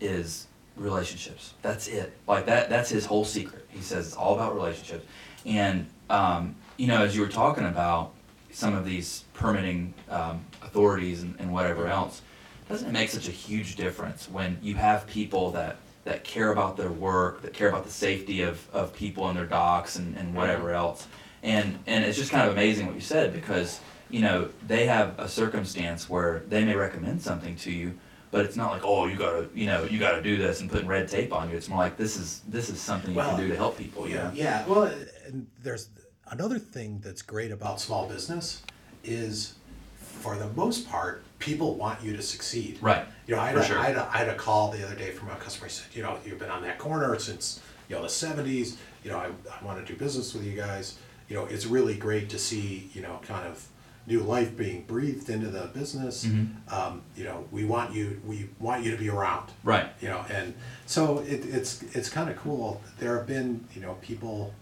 is 0.00 0.46
relationships. 0.76 1.54
That's 1.62 1.86
it. 1.88 2.12
Like 2.26 2.46
that. 2.46 2.68
That's 2.68 2.90
his 2.90 3.06
whole 3.06 3.24
secret. 3.24 3.66
He 3.70 3.80
says 3.80 4.08
it's 4.08 4.16
all 4.16 4.34
about 4.34 4.54
relationships. 4.54 5.06
And 5.46 5.86
um, 6.10 6.56
you 6.76 6.86
know, 6.86 7.02
as 7.04 7.14
you 7.14 7.22
were 7.22 7.28
talking 7.28 7.64
about 7.64 8.12
some 8.50 8.74
of 8.74 8.84
these 8.84 9.24
permitting 9.34 9.94
um, 10.08 10.44
authorities 10.62 11.22
and, 11.22 11.34
and 11.38 11.52
whatever 11.52 11.86
else, 11.86 12.22
doesn't 12.68 12.88
it 12.88 12.92
make 12.92 13.10
such 13.10 13.28
a 13.28 13.32
huge 13.32 13.76
difference 13.76 14.28
when 14.28 14.58
you 14.62 14.74
have 14.74 15.06
people 15.06 15.50
that 15.52 15.76
that 16.04 16.22
care 16.22 16.52
about 16.52 16.76
their 16.76 16.90
work, 16.90 17.42
that 17.42 17.52
care 17.52 17.68
about 17.68 17.84
the 17.84 17.90
safety 17.90 18.42
of, 18.42 18.68
of 18.72 18.94
people 18.94 19.28
in 19.30 19.36
their 19.36 19.46
docks 19.46 19.96
and, 19.96 20.16
and 20.16 20.28
mm-hmm. 20.28 20.36
whatever 20.36 20.72
else. 20.72 21.06
And 21.42 21.78
and 21.86 22.04
it's 22.04 22.16
just 22.16 22.30
kind 22.30 22.46
of 22.46 22.54
amazing 22.54 22.86
what 22.86 22.94
you 22.94 23.02
said 23.02 23.32
because, 23.32 23.80
you 24.10 24.20
know, 24.20 24.48
they 24.66 24.86
have 24.86 25.18
a 25.18 25.28
circumstance 25.28 26.08
where 26.08 26.42
they 26.48 26.64
may 26.64 26.74
recommend 26.74 27.20
something 27.20 27.56
to 27.56 27.70
you, 27.70 27.98
but 28.30 28.46
it's 28.46 28.56
not 28.56 28.70
like, 28.70 28.82
oh, 28.84 29.06
you 29.06 29.16
gotta, 29.16 29.48
you 29.54 29.66
know, 29.66 29.84
you 29.84 29.98
gotta 29.98 30.22
do 30.22 30.38
this 30.38 30.60
and 30.60 30.70
putting 30.70 30.86
red 30.86 31.06
tape 31.08 31.34
on 31.34 31.50
you. 31.50 31.56
It's 31.56 31.68
more 31.68 31.78
like 31.78 31.98
this 31.98 32.16
is 32.16 32.40
this 32.48 32.70
is 32.70 32.80
something 32.80 33.14
you 33.14 33.20
can 33.20 33.38
do 33.38 33.48
to 33.48 33.56
help 33.56 33.76
people. 33.76 34.08
You 34.08 34.14
know? 34.14 34.30
Yeah, 34.34 34.66
well, 34.66 34.84
and 35.26 35.46
there's 35.62 35.90
another 36.28 36.58
thing 36.58 37.00
that's 37.04 37.22
great 37.22 37.50
about 37.50 37.78
small 37.78 38.08
business 38.08 38.62
is, 39.02 39.54
for 39.96 40.36
the 40.36 40.48
most 40.48 40.88
part, 40.88 41.22
people 41.44 41.74
want 41.74 42.02
you 42.02 42.16
to 42.16 42.22
succeed. 42.22 42.78
Right. 42.80 43.04
You 43.26 43.34
know, 43.36 43.40
I 43.42 43.48
had, 43.48 43.58
a, 43.58 43.64
sure. 43.64 43.78
I, 43.78 43.86
had 43.86 43.96
a, 43.96 44.08
I 44.12 44.16
had 44.18 44.28
a 44.28 44.34
call 44.34 44.70
the 44.70 44.84
other 44.84 44.94
day 44.94 45.10
from 45.10 45.28
a 45.30 45.36
customer. 45.36 45.66
He 45.68 45.72
said, 45.72 45.86
you 45.94 46.02
know, 46.02 46.18
you've 46.24 46.38
been 46.38 46.50
on 46.50 46.62
that 46.62 46.78
corner 46.78 47.18
since 47.18 47.60
you 47.88 47.96
know 47.96 48.02
the 48.02 48.08
'70s. 48.08 48.76
You 49.02 49.10
know, 49.10 49.18
I, 49.18 49.26
I 49.26 49.64
want 49.64 49.84
to 49.84 49.92
do 49.92 49.98
business 49.98 50.32
with 50.34 50.44
you 50.44 50.56
guys. 50.56 50.98
You 51.28 51.36
know, 51.36 51.44
it's 51.46 51.66
really 51.66 51.94
great 51.94 52.28
to 52.30 52.38
see 52.38 52.90
you 52.94 53.02
know 53.02 53.20
kind 53.22 53.46
of 53.46 53.66
new 54.06 54.20
life 54.20 54.54
being 54.54 54.82
breathed 54.84 55.30
into 55.30 55.48
the 55.48 55.66
business. 55.72 56.24
Mhm. 56.26 56.72
Um, 56.72 57.02
you 57.16 57.24
know, 57.24 57.46
we 57.50 57.64
want 57.64 57.94
you 57.94 58.20
we 58.26 58.48
want 58.58 58.84
you 58.84 58.90
to 58.90 58.98
be 58.98 59.08
around 59.08 59.48
Right. 59.62 59.88
you 60.00 60.08
know 60.08 60.24
and 60.30 60.54
so 60.86 61.20
it, 61.20 61.44
it's 61.46 61.82
it's 61.94 62.10
kind 62.10 62.28
of 62.30 62.36
cool 62.36 62.82
there 62.98 63.16
have 63.16 63.26
been 63.26 63.64
you 63.74 63.80
know 63.80 63.96
people 64.02 64.52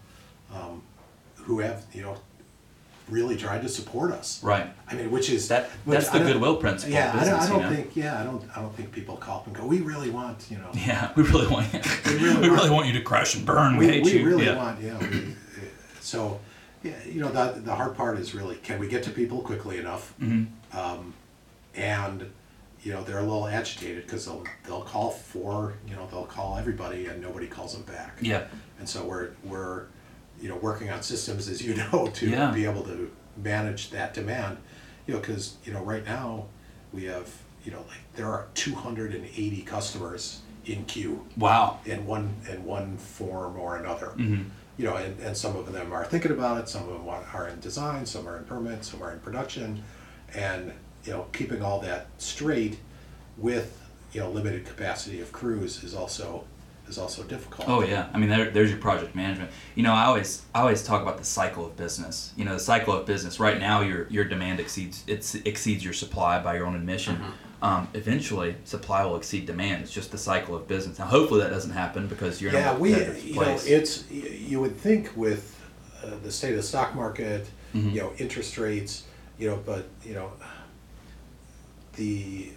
um, 0.53 0.81
who 1.35 1.59
have 1.59 1.83
you 1.93 2.01
know 2.01 2.15
really 3.09 3.35
tried 3.35 3.61
to 3.61 3.69
support 3.69 4.11
us 4.11 4.41
Right. 4.43 4.67
i 4.89 4.93
mean 4.95 5.11
which 5.11 5.29
is 5.29 5.47
That 5.49 5.69
that's 5.85 6.09
the 6.09 6.19
goodwill 6.19 6.55
principle 6.57 6.93
yeah 6.93 7.13
of 7.13 7.21
I 7.21 7.25
don't, 7.29 7.39
I 7.41 7.47
don't 7.49 7.61
know? 7.63 7.69
think 7.75 7.95
yeah 7.95 8.19
i 8.19 8.23
don't 8.23 8.43
i 8.55 8.61
don't 8.61 8.73
think 8.75 8.91
people 8.91 9.17
call 9.17 9.39
up 9.39 9.47
and 9.47 9.55
go 9.55 9.65
we 9.65 9.81
really 9.81 10.09
want 10.09 10.49
you 10.49 10.57
know 10.57 10.69
Yeah, 10.73 11.11
we 11.15 11.23
really 11.23 11.47
want 11.47 11.73
you. 11.73 11.79
We 12.05 12.13
We 12.17 12.23
really 12.23 12.49
really, 12.49 12.59
want- 12.69 12.71
want 12.71 12.87
you 12.87 12.93
to 12.93 13.01
crash 13.01 13.35
and 13.35 13.45
burn. 13.45 13.75
We, 13.77 13.87
we, 13.87 13.91
hate 13.93 14.03
we 14.05 14.13
you. 14.19 14.25
really 14.25 14.45
yeah. 14.45 14.55
want 14.55 14.81
yeah 14.81 14.97
we, 14.99 15.35
so 15.99 16.39
yeah 16.83 16.93
you 17.05 17.19
know 17.21 17.31
the, 17.31 17.59
the 17.61 17.75
hard 17.75 17.95
part 17.95 18.17
is 18.19 18.33
really 18.33 18.55
can 18.57 18.79
we 18.79 18.87
get 18.87 19.03
to 19.03 19.09
people 19.09 19.41
quickly 19.41 19.77
enough 19.79 20.13
Mhm. 20.21 20.47
um, 20.73 21.13
and 21.75 22.29
you 22.83 22.91
know 22.93 23.03
they're 23.03 23.19
a 23.19 23.23
little 23.23 23.47
agitated 23.47 24.03
because 24.05 24.25
they'll 24.25 24.43
they'll 24.65 24.81
call 24.81 25.11
for 25.11 25.73
you 25.87 25.95
know 25.95 26.07
they'll 26.11 26.25
call 26.25 26.57
everybody 26.57 27.05
and 27.07 27.21
nobody 27.21 27.47
calls 27.47 27.73
them 27.73 27.83
back. 27.83 28.17
Yeah. 28.21 28.43
And 28.79 28.87
so 28.89 29.05
we're 29.05 29.29
we're 29.45 29.85
you 30.43 30.49
know 30.49 30.57
working 30.57 30.89
on 30.89 31.01
systems 31.01 31.47
as 31.47 31.61
you 31.61 31.73
know 31.81 32.09
to 32.13 32.29
Yeah. 32.29 32.51
be 32.51 32.65
able 32.65 32.83
to 32.83 33.09
manage 33.37 33.89
that 33.91 34.13
demand. 34.13 34.57
You 35.07 35.13
know 35.15 35.19
because 35.21 35.55
you 35.63 35.71
know 35.73 35.81
right 35.81 36.05
now 36.05 36.45
we 36.91 37.05
have 37.05 37.29
you 37.65 37.71
know 37.71 37.83
like 37.87 37.99
there 38.15 38.27
are 38.27 38.47
280 38.53 39.61
customers 39.61 40.41
in 40.65 40.83
queue 40.85 41.25
Wow. 41.37 41.79
in 41.85 42.05
one 42.05 42.35
in 42.51 42.65
one 42.65 42.97
form 42.97 43.57
or 43.57 43.77
another. 43.77 44.07
Mhm. 44.17 44.45
You 44.75 44.85
know, 44.85 44.95
and, 44.95 45.19
and 45.19 45.37
some 45.37 45.55
of 45.55 45.71
them 45.71 45.93
are 45.93 46.03
thinking 46.03 46.31
about 46.31 46.59
it. 46.59 46.67
Some 46.67 46.89
of 46.89 46.95
them 46.95 47.07
are 47.07 47.47
in 47.47 47.59
design. 47.59 48.07
Some 48.07 48.27
are 48.27 48.37
in 48.37 48.43
permit. 48.45 48.83
Some 48.83 49.03
are 49.03 49.11
in 49.13 49.19
production, 49.19 49.83
and 50.33 50.73
you 51.05 51.11
know, 51.13 51.27
keeping 51.31 51.61
all 51.61 51.79
that 51.81 52.07
straight 52.17 52.79
with 53.37 53.79
you 54.13 54.19
know 54.21 54.31
limited 54.31 54.65
capacity 54.65 55.21
of 55.21 55.31
crews 55.31 55.83
is 55.83 55.93
also 55.93 56.45
is 56.93 56.99
also 56.99 57.23
difficult. 57.23 57.67
Oh 57.67 57.81
yeah, 57.83 58.07
I 58.13 58.17
mean 58.19 58.29
there, 58.29 58.49
there's 58.51 58.69
your 58.69 58.79
project 58.79 59.15
management. 59.15 59.51
You 59.75 59.83
know, 59.83 59.93
I 59.93 60.05
always 60.05 60.43
I 60.55 60.61
always 60.61 60.83
talk 60.83 61.01
about 61.01 61.17
the 61.17 61.23
cycle 61.39 61.65
of 61.65 61.75
business. 61.75 62.33
You 62.37 62.45
know, 62.45 62.53
the 62.53 62.59
cycle 62.73 62.93
of 62.93 63.05
business. 63.05 63.39
Right 63.39 63.59
now, 63.59 63.81
your 63.81 64.07
your 64.09 64.25
demand 64.25 64.59
exceeds 64.59 65.03
it 65.07 65.19
exceeds 65.45 65.83
your 65.83 65.93
supply 65.93 66.41
by 66.41 66.55
your 66.57 66.65
own 66.65 66.75
admission. 66.75 67.15
Mm-hmm. 67.17 67.63
Um, 67.69 67.87
eventually, 67.93 68.55
supply 68.65 69.05
will 69.05 69.15
exceed 69.15 69.45
demand. 69.45 69.83
It's 69.83 69.91
just 69.91 70.11
the 70.11 70.17
cycle 70.17 70.53
of 70.55 70.67
business. 70.67 70.99
Now, 70.99 71.05
hopefully, 71.05 71.41
that 71.41 71.49
doesn't 71.49 71.71
happen 71.71 72.07
because 72.07 72.41
you're 72.41 72.51
yeah, 72.53 72.71
in 72.71 72.77
a 72.77 72.79
we 72.79 72.89
you 73.21 73.35
know 73.39 73.57
it's 73.65 74.09
you 74.11 74.59
would 74.59 74.75
think 74.77 75.11
with 75.15 75.43
uh, 76.03 76.11
the 76.23 76.31
state 76.31 76.51
of 76.51 76.57
the 76.57 76.63
stock 76.73 76.95
market, 76.95 77.49
Mm-hmm. 77.73 77.89
you 77.89 78.01
know, 78.01 78.13
interest 78.19 78.57
rates, 78.59 79.03
you 79.39 79.49
know, 79.49 79.57
but 79.65 79.87
you 80.05 80.13
know, 80.13 80.31
the 81.95 82.51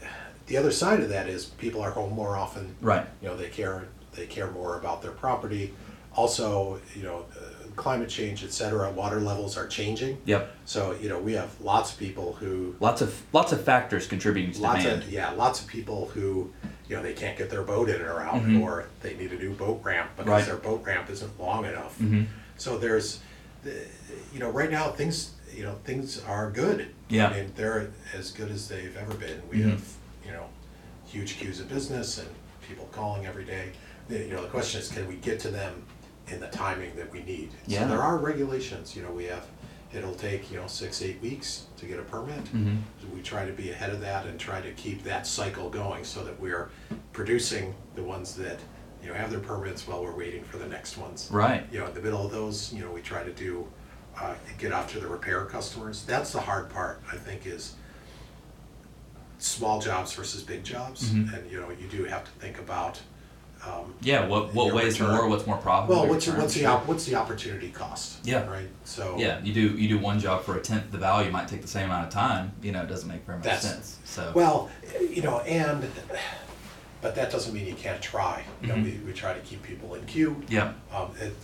the 0.46 0.56
other 0.56 0.70
side 0.70 1.00
of 1.00 1.08
that 1.08 1.28
is 1.28 1.46
people 1.46 1.80
are 1.80 1.90
home 1.90 2.12
more 2.12 2.36
often. 2.36 2.74
right. 2.80 3.06
You 3.22 3.28
know, 3.28 3.36
they 3.36 3.48
care 3.48 3.88
they 4.16 4.26
care 4.26 4.50
more 4.50 4.76
about 4.78 5.02
their 5.02 5.12
property. 5.12 5.72
Also, 6.14 6.80
you 6.96 7.02
know, 7.02 7.26
uh, 7.38 7.66
climate 7.76 8.08
change, 8.08 8.42
et 8.42 8.50
cetera, 8.52 8.90
water 8.90 9.20
levels 9.20 9.58
are 9.58 9.66
changing. 9.66 10.16
Yep. 10.24 10.50
So 10.64 10.96
you 11.00 11.08
know, 11.10 11.18
we 11.18 11.34
have 11.34 11.50
lots 11.60 11.92
of 11.92 11.98
people 11.98 12.32
who 12.32 12.74
Lots 12.80 13.02
of 13.02 13.20
lots 13.32 13.52
of 13.52 13.62
factors 13.62 14.06
contributing 14.06 14.50
to 14.52 14.62
lots 14.62 14.82
demand. 14.82 15.02
of 15.04 15.12
yeah, 15.12 15.30
lots 15.32 15.60
of 15.60 15.66
people 15.66 16.06
who 16.14 16.50
you 16.88 16.96
know 16.96 17.02
they 17.02 17.12
can't 17.12 17.36
get 17.36 17.50
their 17.50 17.62
boat 17.62 17.90
in 17.90 18.00
or 18.00 18.20
out, 18.22 18.36
Mhm. 18.42 18.62
or 18.62 18.86
they 19.02 19.14
need 19.14 19.30
a 19.32 19.36
new 19.38 19.52
boat 19.52 19.80
ramp 19.84 20.10
because 20.16 20.30
Right. 20.30 20.46
their 20.46 20.56
boat 20.56 20.82
ramp 20.86 21.10
isn't 21.10 21.38
long 21.38 21.66
enough. 21.66 21.98
Mhm. 22.00 22.26
So 22.56 22.78
there's, 22.78 23.20
you 24.32 24.40
know, 24.40 24.48
right 24.50 24.70
now 24.70 24.90
things 24.92 25.32
you 25.54 25.62
know 25.64 25.74
things 25.84 26.22
are 26.26 26.50
good. 26.50 26.88
Yeah. 27.08 27.28
I 27.28 27.34
mean 27.40 27.52
they're 27.56 27.90
as 28.14 28.30
good 28.30 28.50
as 28.50 28.68
they've 28.68 28.96
ever 28.96 29.14
been. 29.14 29.42
We 29.50 29.58
Mhm. 29.58 29.70
have 29.72 29.82
you 30.24 30.32
know 30.32 30.46
huge 31.06 31.36
queues 31.38 31.60
of 31.60 31.68
business 31.68 32.16
and 32.18 32.28
people 32.66 32.88
calling 32.90 33.26
every 33.26 33.44
day. 33.44 33.72
The, 34.08 34.18
you 34.18 34.30
know 34.32 34.42
the 34.42 34.48
question 34.48 34.80
is 34.80 34.88
can 34.88 35.06
we 35.08 35.16
get 35.16 35.40
to 35.40 35.48
them 35.48 35.82
in 36.28 36.40
the 36.40 36.48
timing 36.48 36.94
that 36.96 37.10
we 37.12 37.22
need? 37.22 37.50
Yeah. 37.66 37.80
So 37.82 37.88
there 37.88 38.02
are 38.02 38.16
regulations. 38.18 38.94
You 38.96 39.02
know 39.02 39.10
we 39.10 39.24
have. 39.24 39.46
It'll 39.92 40.14
take 40.14 40.50
you 40.50 40.58
know 40.58 40.66
six 40.66 41.00
eight 41.02 41.20
weeks 41.22 41.66
to 41.78 41.86
get 41.86 41.98
a 41.98 42.02
permit. 42.02 42.44
Mhm. 42.52 42.82
We 43.14 43.22
try 43.22 43.46
to 43.46 43.52
be 43.52 43.70
ahead 43.70 43.90
of 43.90 44.00
that 44.00 44.26
and 44.26 44.38
try 44.38 44.60
to 44.60 44.70
keep 44.72 45.02
that 45.04 45.26
cycle 45.26 45.70
going 45.70 46.04
so 46.04 46.22
that 46.24 46.38
we're 46.40 46.68
producing 47.12 47.74
the 47.94 48.02
ones 48.02 48.34
that, 48.36 48.58
you 49.02 49.08
know, 49.08 49.14
have 49.14 49.30
their 49.30 49.40
permits 49.40 49.86
while 49.88 50.02
we're 50.02 50.14
waiting 50.16 50.44
for 50.44 50.58
the 50.58 50.66
next 50.66 50.98
ones. 50.98 51.28
Right. 51.32 51.64
You 51.72 51.78
know, 51.78 51.86
in 51.86 51.94
the 51.94 52.02
middle 52.02 52.26
of 52.26 52.30
those, 52.30 52.72
you 52.74 52.84
know, 52.84 52.90
we 52.90 53.00
try 53.00 53.22
to 53.22 53.32
do, 53.32 53.66
uh, 54.20 54.34
get 54.58 54.72
off 54.72 54.92
to 54.92 55.00
the 55.00 55.06
repair 55.06 55.44
customers. 55.46 56.04
That's 56.04 56.30
the 56.32 56.40
hard 56.40 56.68
part, 56.68 57.00
I 57.10 57.16
think, 57.16 57.46
is 57.46 57.74
small 59.38 59.80
jobs 59.80 60.12
versus 60.12 60.42
big 60.42 60.64
jobs. 60.64 61.10
Mhm. 61.10 61.32
And, 61.34 61.50
you 61.50 61.60
know, 61.60 61.70
you 61.70 61.86
do 61.88 62.04
have 62.04 62.24
to 62.24 62.30
think 62.32 62.58
about, 62.58 63.00
um, 63.66 63.94
Yeah. 64.00 64.26
What 64.26 64.54
what 64.54 64.74
weighs 64.74 65.00
return. 65.00 65.16
more? 65.16 65.28
What's 65.28 65.46
more 65.46 65.56
profitable? 65.56 66.02
well, 66.02 66.08
what's, 66.10 66.26
what's 66.28 66.54
the, 66.54 66.66
op- 66.66 66.86
what's 66.86 67.04
the 67.06 67.14
opportunity 67.16 67.70
cost? 67.70 68.18
Yeah. 68.24 68.46
Right? 68.48 68.68
So. 68.84 69.16
Yeah, 69.18 69.40
you 69.42 69.52
do 69.52 69.60
you 69.76 69.88
do 69.88 69.98
one 69.98 70.18
job 70.20 70.44
for 70.44 70.56
a 70.56 70.60
tenth 70.60 70.90
the 70.92 70.98
value 70.98 71.30
might 71.30 71.48
take 71.48 71.62
the 71.62 71.68
same 71.68 71.86
amount 71.86 72.06
of 72.06 72.12
time. 72.12 72.52
You 72.62 72.72
know, 72.72 72.82
it 72.82 72.88
doesn't 72.88 73.08
make 73.08 73.24
very 73.26 73.38
much 73.38 73.60
sense. 73.60 73.98
So 74.04 74.30
Well, 74.34 74.70
you 75.10 75.22
know, 75.22 75.40
and, 75.40 75.84
but 77.00 77.14
that 77.14 77.30
doesn't 77.30 77.52
mean 77.54 77.66
you 77.66 77.74
can't 77.74 78.00
try. 78.02 78.44
You 78.62 78.68
know, 78.68 78.74
Mhm. 78.74 78.84
we, 78.84 79.06
we 79.06 79.12
try 79.12 79.32
to 79.34 79.40
keep 79.40 79.62
people 79.62 79.94
in 79.94 80.04
queue. 80.06 80.42
yeah, 80.48 80.72
Um, 80.94 81.10
it, 81.20 81.34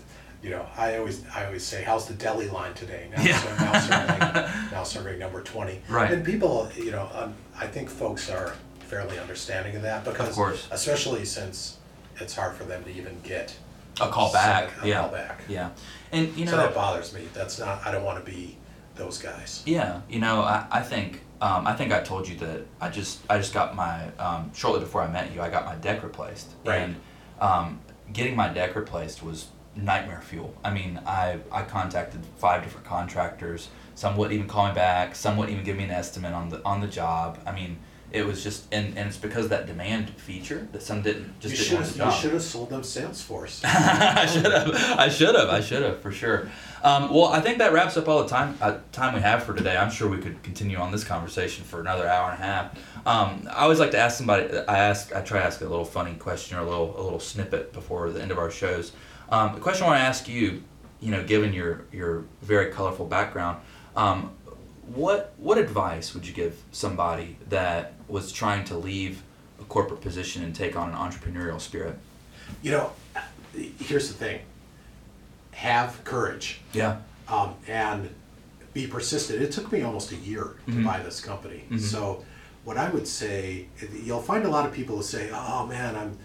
you 0.43 0.51
know, 0.51 0.67
I 0.77 0.97
always, 0.97 1.23
I 1.35 1.45
always 1.47 1.65
say, 1.65 1.85
how's 1.85 2.09
the 2.09 2.15
deli 2.15 2.49
line 2.49 2.75
today? 2.75 3.09
Now, 3.15 3.23
Yeah. 3.23 3.39
so 3.39 3.65
now 3.65 3.79
serving, 3.79 4.71
now 4.73 4.83
serving 4.83 5.19
number 5.21 5.41
twenty. 5.43 5.81
Right. 5.89 6.11
And 6.11 6.25
people, 6.25 6.69
you 6.77 6.91
know, 6.91 7.09
um, 7.15 7.35
I 7.57 7.67
think 7.67 7.89
folks 7.91 8.29
are 8.31 8.55
fairly 8.89 9.19
understanding 9.21 9.77
of 9.77 9.83
that 9.83 10.05
because. 10.05 10.35
course. 10.35 10.67
Especially 10.73 11.25
since 11.25 11.79
it's 12.23 12.35
hard 12.35 12.55
for 12.57 12.65
them 12.65 12.83
to 12.85 12.91
even 12.91 13.19
get. 13.23 13.55
a 14.01 14.09
call 14.09 14.33
back. 14.33 14.71
A 14.83 14.89
yeah, 14.89 15.01
call 15.01 15.11
back. 15.11 15.43
yeah, 15.49 15.71
and 16.13 16.35
you 16.37 16.45
know 16.47 16.53
So 16.53 16.57
that 16.59 16.75
bothers 16.75 17.13
me. 17.13 17.29
That's 17.35 17.59
not, 17.59 17.87
I 17.87 17.91
don't 17.93 18.05
wanna 18.05 18.21
be 18.25 18.57
those 18.95 19.19
guys. 19.19 19.63
Yeah, 19.67 20.01
you 20.09 20.21
know, 20.21 20.41
I, 20.43 20.67
I 20.71 20.81
think 20.83 21.21
um, 21.43 21.67
I 21.67 21.75
think 21.75 21.93
I 21.93 22.01
told 22.03 22.29
you 22.29 22.37
that 22.39 22.63
I 22.81 22.89
just 22.89 23.21
I 23.29 23.37
just 23.39 23.53
got 23.53 23.75
my 23.75 24.09
um, 24.19 24.51
shortly 24.55 24.81
before 24.81 25.03
I 25.03 25.09
met 25.09 25.35
you 25.35 25.41
I 25.43 25.51
got 25.51 25.65
my 25.67 25.75
deck 25.75 26.03
replaced 26.03 26.49
Right. 26.65 26.77
and 26.83 26.97
um, 27.41 27.81
getting 28.13 28.37
my 28.37 28.49
deck 28.49 28.77
replaced 28.77 29.23
was 29.23 29.49
nightmare 29.75 30.21
fuel. 30.23 30.55
I 30.65 30.71
mean 30.73 31.01
I 31.07 31.39
I 31.51 31.63
contacted 31.63 32.21
five 32.39 32.63
different 32.63 32.87
contractors. 32.87 33.69
Some 33.95 34.17
wouldn't 34.17 34.35
even 34.35 34.47
call 34.49 34.69
me 34.69 34.75
back. 34.75 35.15
Some 35.17 35.37
wouldn't 35.37 35.53
even 35.53 35.65
give 35.65 35.77
me 35.77 35.85
an 35.85 35.91
estimate 35.91 36.33
on 36.33 36.49
the 36.51 36.63
on 36.65 36.81
the 36.81 36.87
job. 36.87 37.39
I 37.45 37.53
mean 37.53 37.79
it 38.13 38.27
was 38.27 38.43
just 38.43 38.73
and, 38.73 38.97
and 38.97 39.09
it's 39.09 39.17
because 39.17 39.45
of 39.45 39.51
that 39.51 39.67
demand 39.67 40.11
feature 40.11 40.69
that 40.73 40.83
some 40.83 41.03
didn't 41.03 41.41
just 41.41 41.59
You 41.59 41.77
didn't 41.79 41.97
have, 41.97 42.15
you 42.15 42.21
should 42.21 42.33
have 42.33 42.43
sold 42.43 42.71
them 42.71 42.83
Salesforce. 42.83 43.63
I 43.65 44.27
should 44.27 44.45
have. 44.45 44.75
I 44.99 45.09
should 45.09 45.35
have. 45.35 45.49
I 45.49 45.61
should 45.61 45.83
have 45.83 46.01
for 46.01 46.13
sure. 46.13 46.51
Um, 46.83 47.13
well, 47.13 47.27
I 47.27 47.41
think 47.41 47.59
that 47.59 47.73
wraps 47.73 47.97
up 47.97 48.09
all 48.09 48.23
the 48.23 48.29
time 48.29 48.59
uh, 48.61 48.79
time 48.93 49.15
we 49.15 49.21
have 49.21 49.45
for 49.45 49.55
today. 49.55 49.77
I'm 49.77 49.91
sure 49.91 50.09
we 50.09 50.19
could 50.19 50.43
continue 50.43 50.77
on 50.77 50.93
this 50.93 51.05
conversation 51.05 51.65
for 51.65 51.81
another 51.81 52.07
hour 52.07 52.31
and 52.31 52.41
a 52.41 52.45
half. 52.45 52.79
Um, 53.07 53.49
I 53.51 53.63
always 53.63 53.79
like 53.81 53.93
to 53.93 53.99
ask 53.99 54.19
somebody. 54.19 54.53
I 54.69 54.79
ask. 54.79 55.15
I 55.15 55.23
try 55.23 55.41
to 55.41 55.47
ask 55.47 55.61
a 55.61 55.65
little 55.65 55.85
funny 55.85 56.15
question 56.15 56.59
or 56.59 56.61
a 56.61 56.69
little 56.69 57.01
a 57.01 57.03
little 57.03 57.21
snippet 57.21 57.73
before 57.73 58.11
the 58.11 58.21
end 58.21 58.31
of 58.31 58.39
our 58.39 58.51
shows. 58.51 58.93
Um, 59.31 59.55
the 59.55 59.61
question 59.61 59.85
I 59.85 59.87
want 59.89 60.01
to 60.01 60.05
ask 60.05 60.29
you, 60.29 60.63
you 61.01 61.11
know, 61.11 61.25
given 61.25 61.53
your 61.53 61.85
your 61.93 62.25
very 62.43 62.71
colorful 62.71 63.07
background, 63.07 63.59
um, 63.97 64.33
what 64.95 65.33
what 65.39 65.59
advice 65.59 66.15
would 66.15 66.27
you 66.27 66.33
give 66.33 66.61
somebody 66.73 67.37
that 67.49 67.95
was 68.13 68.31
trying 68.31 68.63
to 68.67 68.77
leave 68.77 69.23
a 69.59 69.65
corporate 69.65 70.03
position 70.03 70.45
and 70.45 70.55
take 70.55 70.77
on 70.77 70.91
an 70.91 70.95
entrepreneurial 70.97 71.59
spirit? 71.61 71.99
You 72.63 72.73
know, 72.73 72.93
here's 73.81 74.09
the 74.09 74.15
thing. 74.15 74.41
Have 75.53 76.03
courage. 76.05 76.61
Yeah. 76.73 76.99
um, 77.29 77.55
and 77.69 78.11
be 78.75 78.87
persistent. 78.87 79.41
It 79.41 79.53
took 79.53 79.71
me 79.73 79.81
almost 79.83 80.11
a 80.13 80.17
year 80.17 80.57
to 80.67 80.73
Mhm. 80.73 80.85
buy 80.85 81.01
this 81.03 81.21
company. 81.21 81.65
Mhm. 81.71 81.81
So, 81.81 82.25
what 82.65 82.77
I 82.77 82.91
would 82.91 83.07
say, 83.09 83.69
you'll 84.05 84.21
find 84.21 84.45
a 84.45 84.51
lot 84.51 84.67
of 84.67 84.73
people 84.75 84.97
who 84.97 85.03
say, 85.03 85.31
"Oh 85.33 85.65
man, 85.67 85.95
I'm," 85.97 86.19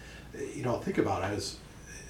you 0.56 0.64
know, 0.64 0.80
think 0.80 0.98
about 0.98 1.22
it. 1.24 1.28
I 1.28 1.34
was, 1.36 1.58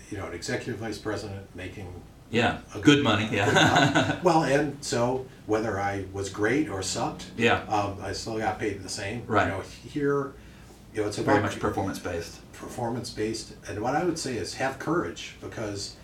you 0.10 0.18
know, 0.18 0.26
an 0.26 0.34
executive 0.34 0.78
vice 0.80 0.98
president 0.98 1.46
making 1.54 2.02
Yeah, 2.30 2.60
a 2.76 2.80
good 2.80 3.04
money. 3.04 3.24
good 3.30 3.38
money. 3.38 3.38
Yeah, 3.38 4.20
well, 4.24 4.44
and 4.44 4.78
so 4.84 5.26
whether 5.46 5.80
I 5.80 6.06
was 6.12 6.30
great 6.30 6.68
or 6.70 6.82
sucked, 6.84 7.28
yeah, 7.38 7.62
um, 7.70 7.98
I 8.02 8.12
still 8.12 8.38
got 8.38 8.60
paid 8.60 8.84
the 8.84 8.90
same. 8.90 9.24
Right. 9.28 9.46
You 9.46 9.54
know, 9.54 9.62
here, 9.62 10.34
you 10.94 11.02
know, 11.02 11.08
it's 11.08 11.18
very 11.18 11.42
much 11.42 11.60
performance 11.60 12.00
based. 12.00 12.40
performance 12.54 13.10
based. 13.12 13.54
And 13.70 13.82
what 13.82 13.96
I 13.96 14.04
would 14.04 14.20
say 14.20 14.36
is 14.38 14.56
have 14.56 14.78
courage 14.80 15.36
because 15.42 15.96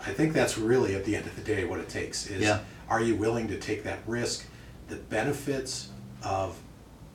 I 0.00 0.12
think 0.12 0.32
that's 0.32 0.56
really 0.56 0.94
at 0.94 1.04
the 1.04 1.16
end 1.16 1.26
of 1.26 1.34
the 1.36 1.42
day 1.42 1.64
what 1.64 1.80
it 1.80 1.88
takes 1.88 2.26
is 2.26 2.42
Yeah. 2.42 2.60
are 2.88 3.00
you 3.02 3.16
willing 3.16 3.48
to 3.48 3.58
take 3.58 3.82
that 3.84 3.98
risk? 4.06 4.46
The 4.88 4.96
benefits 4.96 5.88
of 6.22 6.56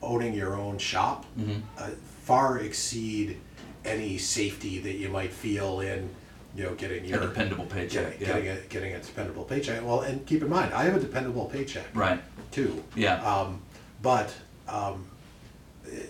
owning 0.02 0.34
your 0.34 0.56
own 0.56 0.78
shop 0.78 1.26
Mhm. 1.40 1.62
uh, 1.78 1.90
far 2.26 2.60
exceed 2.60 3.38
any 3.86 4.18
safety 4.18 4.80
that 4.80 4.96
you 4.96 5.10
might 5.10 5.32
feel 5.32 5.80
in 5.80 6.10
you 6.56 6.64
know 6.64 6.74
getting 6.76 7.06
A 7.06 7.08
your 7.08 7.20
dependable 7.22 7.66
paycheck. 7.66 8.20
getting, 8.20 8.28
getting 8.28 8.48
a 8.50 8.56
getting 8.68 8.94
a 8.94 9.00
dependable 9.00 9.44
paycheck. 9.44 9.84
Well, 9.86 10.02
and 10.02 10.26
keep 10.26 10.42
in 10.42 10.50
mind, 10.50 10.74
I 10.74 10.84
have 10.84 10.96
a 10.96 11.00
dependable 11.00 11.46
paycheck 11.46 11.86
right. 11.96 12.22
too. 12.52 12.84
Yeah, 12.96 13.24
Um, 13.24 13.62
but, 14.02 14.34
um, 14.68 15.06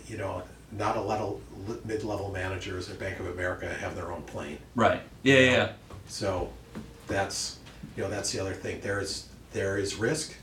you 0.08 0.17
know, 0.17 0.43
not 0.71 0.95
a 0.97 1.01
lot 1.01 1.19
of 1.19 1.41
mid-level 1.86 2.32
managers 2.32 2.89
at 2.89 2.97
Bank 2.97 3.19
of 3.19 3.27
America 3.27 3.67
have 3.67 3.95
their 3.95 4.12
own 4.12 4.21
plane. 4.23 4.58
right. 4.75 5.01
Yeah, 5.23 5.36
yeah, 5.39 5.51
yeah. 5.51 5.71
So 6.08 6.49
that's, 7.08 7.58
you 7.97 8.04
know, 8.04 8.10
that's 8.10 8.32
the 8.32 8.39
other 8.39 8.54
thing. 8.54 8.80
There 8.82 8.99
is, 9.01 9.27
there 9.54 9.77
is 9.77 9.95
risk, 9.95 10.34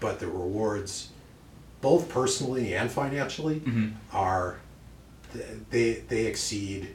but 0.00 0.18
the 0.20 0.26
rewards, 0.26 1.10
both 1.82 2.08
personally 2.08 2.74
and 2.74 2.90
financially, 2.90 3.60
Mhm. 3.60 3.92
are, 4.12 4.56
they, 5.70 6.02
they 6.08 6.26
exceed, 6.26 6.88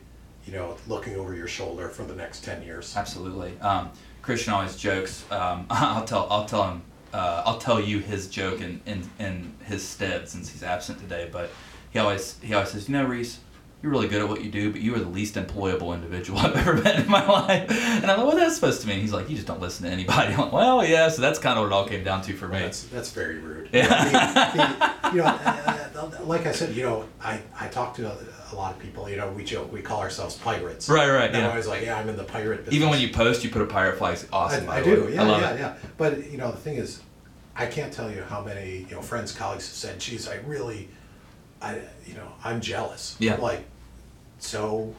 you 0.49 0.57
know, 0.57 0.75
looking 0.87 1.15
over 1.15 1.35
your 1.35 1.47
shoulder 1.47 1.89
for 1.89 2.03
the 2.03 2.15
next 2.15 2.43
ten 2.43 2.63
years. 2.63 2.95
Absolutely. 2.95 3.57
Um, 3.59 3.91
Christian 4.21 4.53
always 4.53 4.75
jokes. 4.75 5.23
Um, 5.31 5.67
I'll 5.69 6.05
tell. 6.05 6.27
I'll 6.29 6.45
tell 6.45 6.69
him. 6.71 6.81
Uh, 7.13 7.43
I'll 7.45 7.57
tell 7.57 7.79
you 7.79 7.99
his 7.99 8.27
joke 8.27 8.61
in, 8.61 8.81
in 8.85 9.09
in 9.19 9.53
his 9.65 9.87
stead 9.87 10.27
since 10.27 10.49
he's 10.49 10.63
absent 10.63 10.99
today. 10.99 11.29
But 11.31 11.51
he 11.91 11.99
always 11.99 12.39
he 12.41 12.53
always 12.53 12.71
says, 12.71 12.89
you 12.89 12.93
know, 12.93 13.05
Reese, 13.05 13.39
you're 13.81 13.91
really 13.91 14.07
good 14.09 14.21
at 14.21 14.27
what 14.27 14.43
you 14.43 14.51
do, 14.51 14.71
but 14.71 14.81
you 14.81 14.93
are 14.95 14.99
the 14.99 15.07
least 15.07 15.35
employable 15.35 15.93
individual 15.93 16.39
I've 16.43 16.55
ever 16.55 16.75
met 16.75 16.99
in 16.99 17.09
my 17.09 17.25
life. 17.25 17.71
And 17.71 18.11
I'm 18.11 18.17
like, 18.17 18.27
what's 18.27 18.39
that 18.39 18.51
supposed 18.51 18.81
to 18.81 18.87
mean? 18.87 18.99
He's 18.99 19.13
like, 19.13 19.29
you 19.29 19.35
just 19.35 19.47
don't 19.47 19.61
listen 19.61 19.85
to 19.85 19.91
anybody. 19.91 20.33
I'm 20.33 20.39
like, 20.39 20.51
well, 20.51 20.85
yeah. 20.85 21.07
So 21.09 21.21
that's 21.21 21.39
kind 21.39 21.57
of 21.57 21.63
what 21.63 21.71
it 21.71 21.73
all 21.75 21.87
came 21.87 22.03
down 22.03 22.21
to 22.23 22.33
for 22.33 22.47
me. 22.47 22.59
That's, 22.59 22.83
that's 22.83 23.11
very 23.11 23.37
rude. 23.39 23.69
Yeah. 23.71 23.87
I 23.89 24.03
mean, 24.03 24.79
the- 24.79 24.99
you 25.15 25.17
know, 25.23 25.27
uh, 25.27 26.09
like 26.25 26.45
I 26.45 26.51
said, 26.51 26.75
you 26.75 26.83
know, 26.83 27.05
I, 27.21 27.41
I 27.59 27.67
talk 27.67 27.95
to 27.95 28.11
a, 28.11 28.17
lot 28.55 28.73
of 28.73 28.79
people, 28.79 29.07
you 29.09 29.15
know, 29.15 29.29
we 29.31 29.43
joke, 29.43 29.71
we 29.71 29.81
call 29.81 30.01
ourselves 30.01 30.35
pirates. 30.35 30.89
Right, 30.89 31.09
right, 31.09 31.27
And 31.27 31.37
I'm 31.37 31.43
yeah. 31.43 31.49
always 31.49 31.67
like, 31.67 31.83
yeah, 31.83 31.97
I'm 31.97 32.09
in 32.09 32.17
the 32.17 32.23
pirate 32.23 32.65
business. 32.65 32.73
Even 32.75 32.89
when 32.89 32.99
you 32.99 33.09
post, 33.09 33.43
you 33.43 33.49
put 33.49 33.61
a 33.61 33.65
pirate 33.67 33.97
flag. 33.97 34.13
It's 34.15 34.25
awesome. 34.33 34.67
I, 34.69 34.77
I 34.77 34.83
do, 34.83 35.05
way. 35.05 35.13
yeah, 35.13 35.23
I 35.23 35.39
yeah, 35.39 35.53
it. 35.53 35.59
yeah. 35.59 35.75
But, 35.97 36.31
you 36.31 36.37
know, 36.37 36.51
the 36.51 36.57
thing 36.57 36.75
is, 36.75 37.01
I 37.55 37.67
can't 37.67 37.93
tell 37.93 38.11
you 38.11 38.23
how 38.23 38.41
many, 38.43 38.87
you 38.89 38.95
know, 38.95 39.01
friends, 39.01 39.31
colleagues 39.31 39.67
have 39.67 39.75
said, 39.75 39.99
geez, 39.99 40.27
I 40.27 40.37
really, 40.47 40.89
I, 41.61 41.79
you 42.05 42.13
know, 42.15 42.31
I'm 42.43 42.61
jealous. 42.61 43.15
Yeah. 43.19 43.35
Like, 43.35 43.65
so 44.39 44.93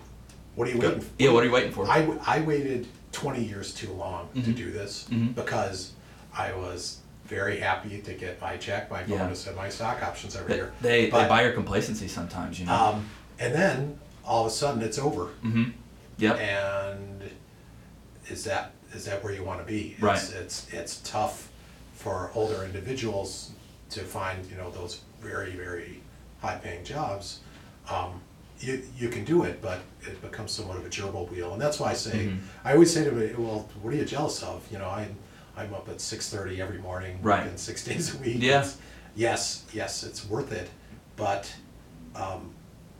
what 0.55 0.69
are 0.69 0.71
you 0.73 0.79
waiting 0.79 1.01
for? 1.01 1.11
Yeah, 1.19 1.31
what 1.33 1.43
are 1.43 1.47
you 1.47 1.53
waiting 1.53 1.73
for? 1.73 1.87
I, 1.87 2.09
I 2.27 2.41
waited 2.41 2.87
20 3.13 3.43
years 3.45 3.73
too 3.75 3.93
long 3.93 4.29
to 4.35 4.41
Mhm. 4.41 4.57
do 4.57 4.71
this 4.71 5.07
Mhm. 5.11 5.35
because 5.35 5.93
I 6.37 6.53
was 6.53 6.99
very 7.25 7.59
happy 7.61 8.01
to 8.03 8.13
get 8.15 8.41
my 8.41 8.57
check, 8.57 8.91
my 8.91 9.01
Yeah. 9.05 9.19
bonus, 9.19 9.47
and 9.47 9.57
my 9.57 9.69
stock 9.69 10.03
options 10.03 10.37
every 10.37 10.49
They, 10.49 10.57
year. 10.57 10.73
they, 10.81 11.05
they 11.11 11.29
buy 11.29 11.43
your 11.43 11.53
complacency 11.53 12.09
sometimes, 12.09 12.59
you 12.61 12.67
know. 12.67 12.75
um, 12.75 13.07
and 13.39 13.55
then 13.55 13.99
all 14.25 14.45
of 14.47 14.53
a 14.53 14.55
sudden 14.55 14.83
it's 14.83 14.99
over. 14.99 15.27
mm-hmm. 15.45 15.71
Yep. 16.19 16.39
And 16.39 17.31
is 18.29 18.45
that 18.45 18.73
is 18.93 19.05
that 19.07 19.23
where 19.25 19.33
you 19.33 19.43
want 19.45 19.61
to 19.61 19.65
be? 19.67 19.93
It's, 19.93 20.03
Right. 20.03 20.33
It's 20.35 20.67
it's 20.73 20.97
tough 21.05 21.49
for 21.95 22.31
older 22.35 22.63
individuals 22.65 23.53
to 23.91 24.01
find 24.01 24.45
you 24.51 24.57
know 24.57 24.71
those 24.71 25.01
very 25.23 25.53
very 25.53 26.03
high 26.41 26.57
paying 26.57 26.85
jobs. 26.85 27.41
Um, 27.91 28.21
you 28.61 28.83
you 28.97 29.09
can 29.09 29.25
do 29.25 29.45
it, 29.45 29.63
but 29.63 29.81
it 30.03 30.21
becomes 30.21 30.53
somewhat 30.53 30.77
of 30.77 30.85
a 30.85 30.89
gerbil 30.89 31.31
wheel, 31.31 31.53
and 31.53 31.61
that's 31.63 31.81
why 31.81 31.91
I 31.91 31.95
say 31.95 32.27
Mhm. 32.27 32.39
I 32.65 32.73
always 32.75 32.93
say 32.93 33.05
to 33.05 33.13
me, 33.13 33.33
well, 33.37 33.69
what 33.83 33.95
are 33.95 33.97
you 33.97 34.05
jealous 34.05 34.43
of? 34.43 34.63
You 34.71 34.79
know, 34.79 34.89
I'm 34.89 35.17
I'm 35.57 35.73
up 35.75 35.89
at 35.89 36.01
six 36.01 36.29
thirty 36.31 36.61
every 36.61 36.79
morning, 36.79 37.19
Right. 37.23 37.43
working 37.45 37.57
six 37.59 37.85
days 37.91 38.15
a 38.15 38.19
week. 38.19 38.37
Yeah. 38.39 38.59
It's- 38.61 38.77
yes, 39.17 39.65
yes, 39.73 40.03
it's 40.05 40.27
worth 40.27 40.53
it, 40.53 40.69
but 41.17 41.53
um, 42.15 42.51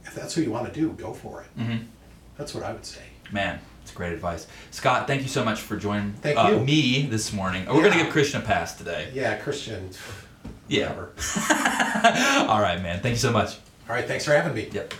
if 0.05 0.15
that's 0.15 0.37
what 0.37 0.45
you 0.47 0.51
want 0.53 0.73
to 0.73 0.81
do, 0.81 0.91
go 0.93 1.13
for 1.13 1.43
it. 1.43 1.61
Mm-hmm. 1.61 1.85
That's 2.39 2.55
what 2.55 2.65
I 2.65 2.73
would 2.73 2.87
say. 2.87 3.03
Man, 3.31 3.61
it's 3.83 3.93
great 3.93 4.13
advice. 4.13 4.47
Scott, 4.71 5.07
thank 5.07 5.23
you 5.23 5.29
so 5.29 5.45
much 5.45 5.61
for 5.61 5.77
joining 5.77 6.15
Thank 6.15 6.39
uh, 6.39 6.59
me 6.59 7.07
this 7.07 7.33
morning. 7.33 7.67
We're 7.67 7.83
going 7.83 7.93
to 7.93 7.99
give 7.99 8.11
Christian 8.11 8.41
a 8.41 8.45
pass 8.45 8.75
today. 8.77 9.11
Yeah, 9.15 9.37
Christian. 9.37 9.91
Yeah. 10.71 10.93
Whatever. 10.93 11.13
All 12.49 12.61
right, 12.61 12.81
man. 12.81 13.01
Thank 13.01 13.15
you 13.15 13.19
so 13.19 13.33
much. 13.33 13.57
All 13.89 13.97
right, 13.97 14.07
thanks 14.07 14.25
for 14.25 14.33
having 14.33 14.55
me. 14.55 14.69
Yep. 14.73 14.95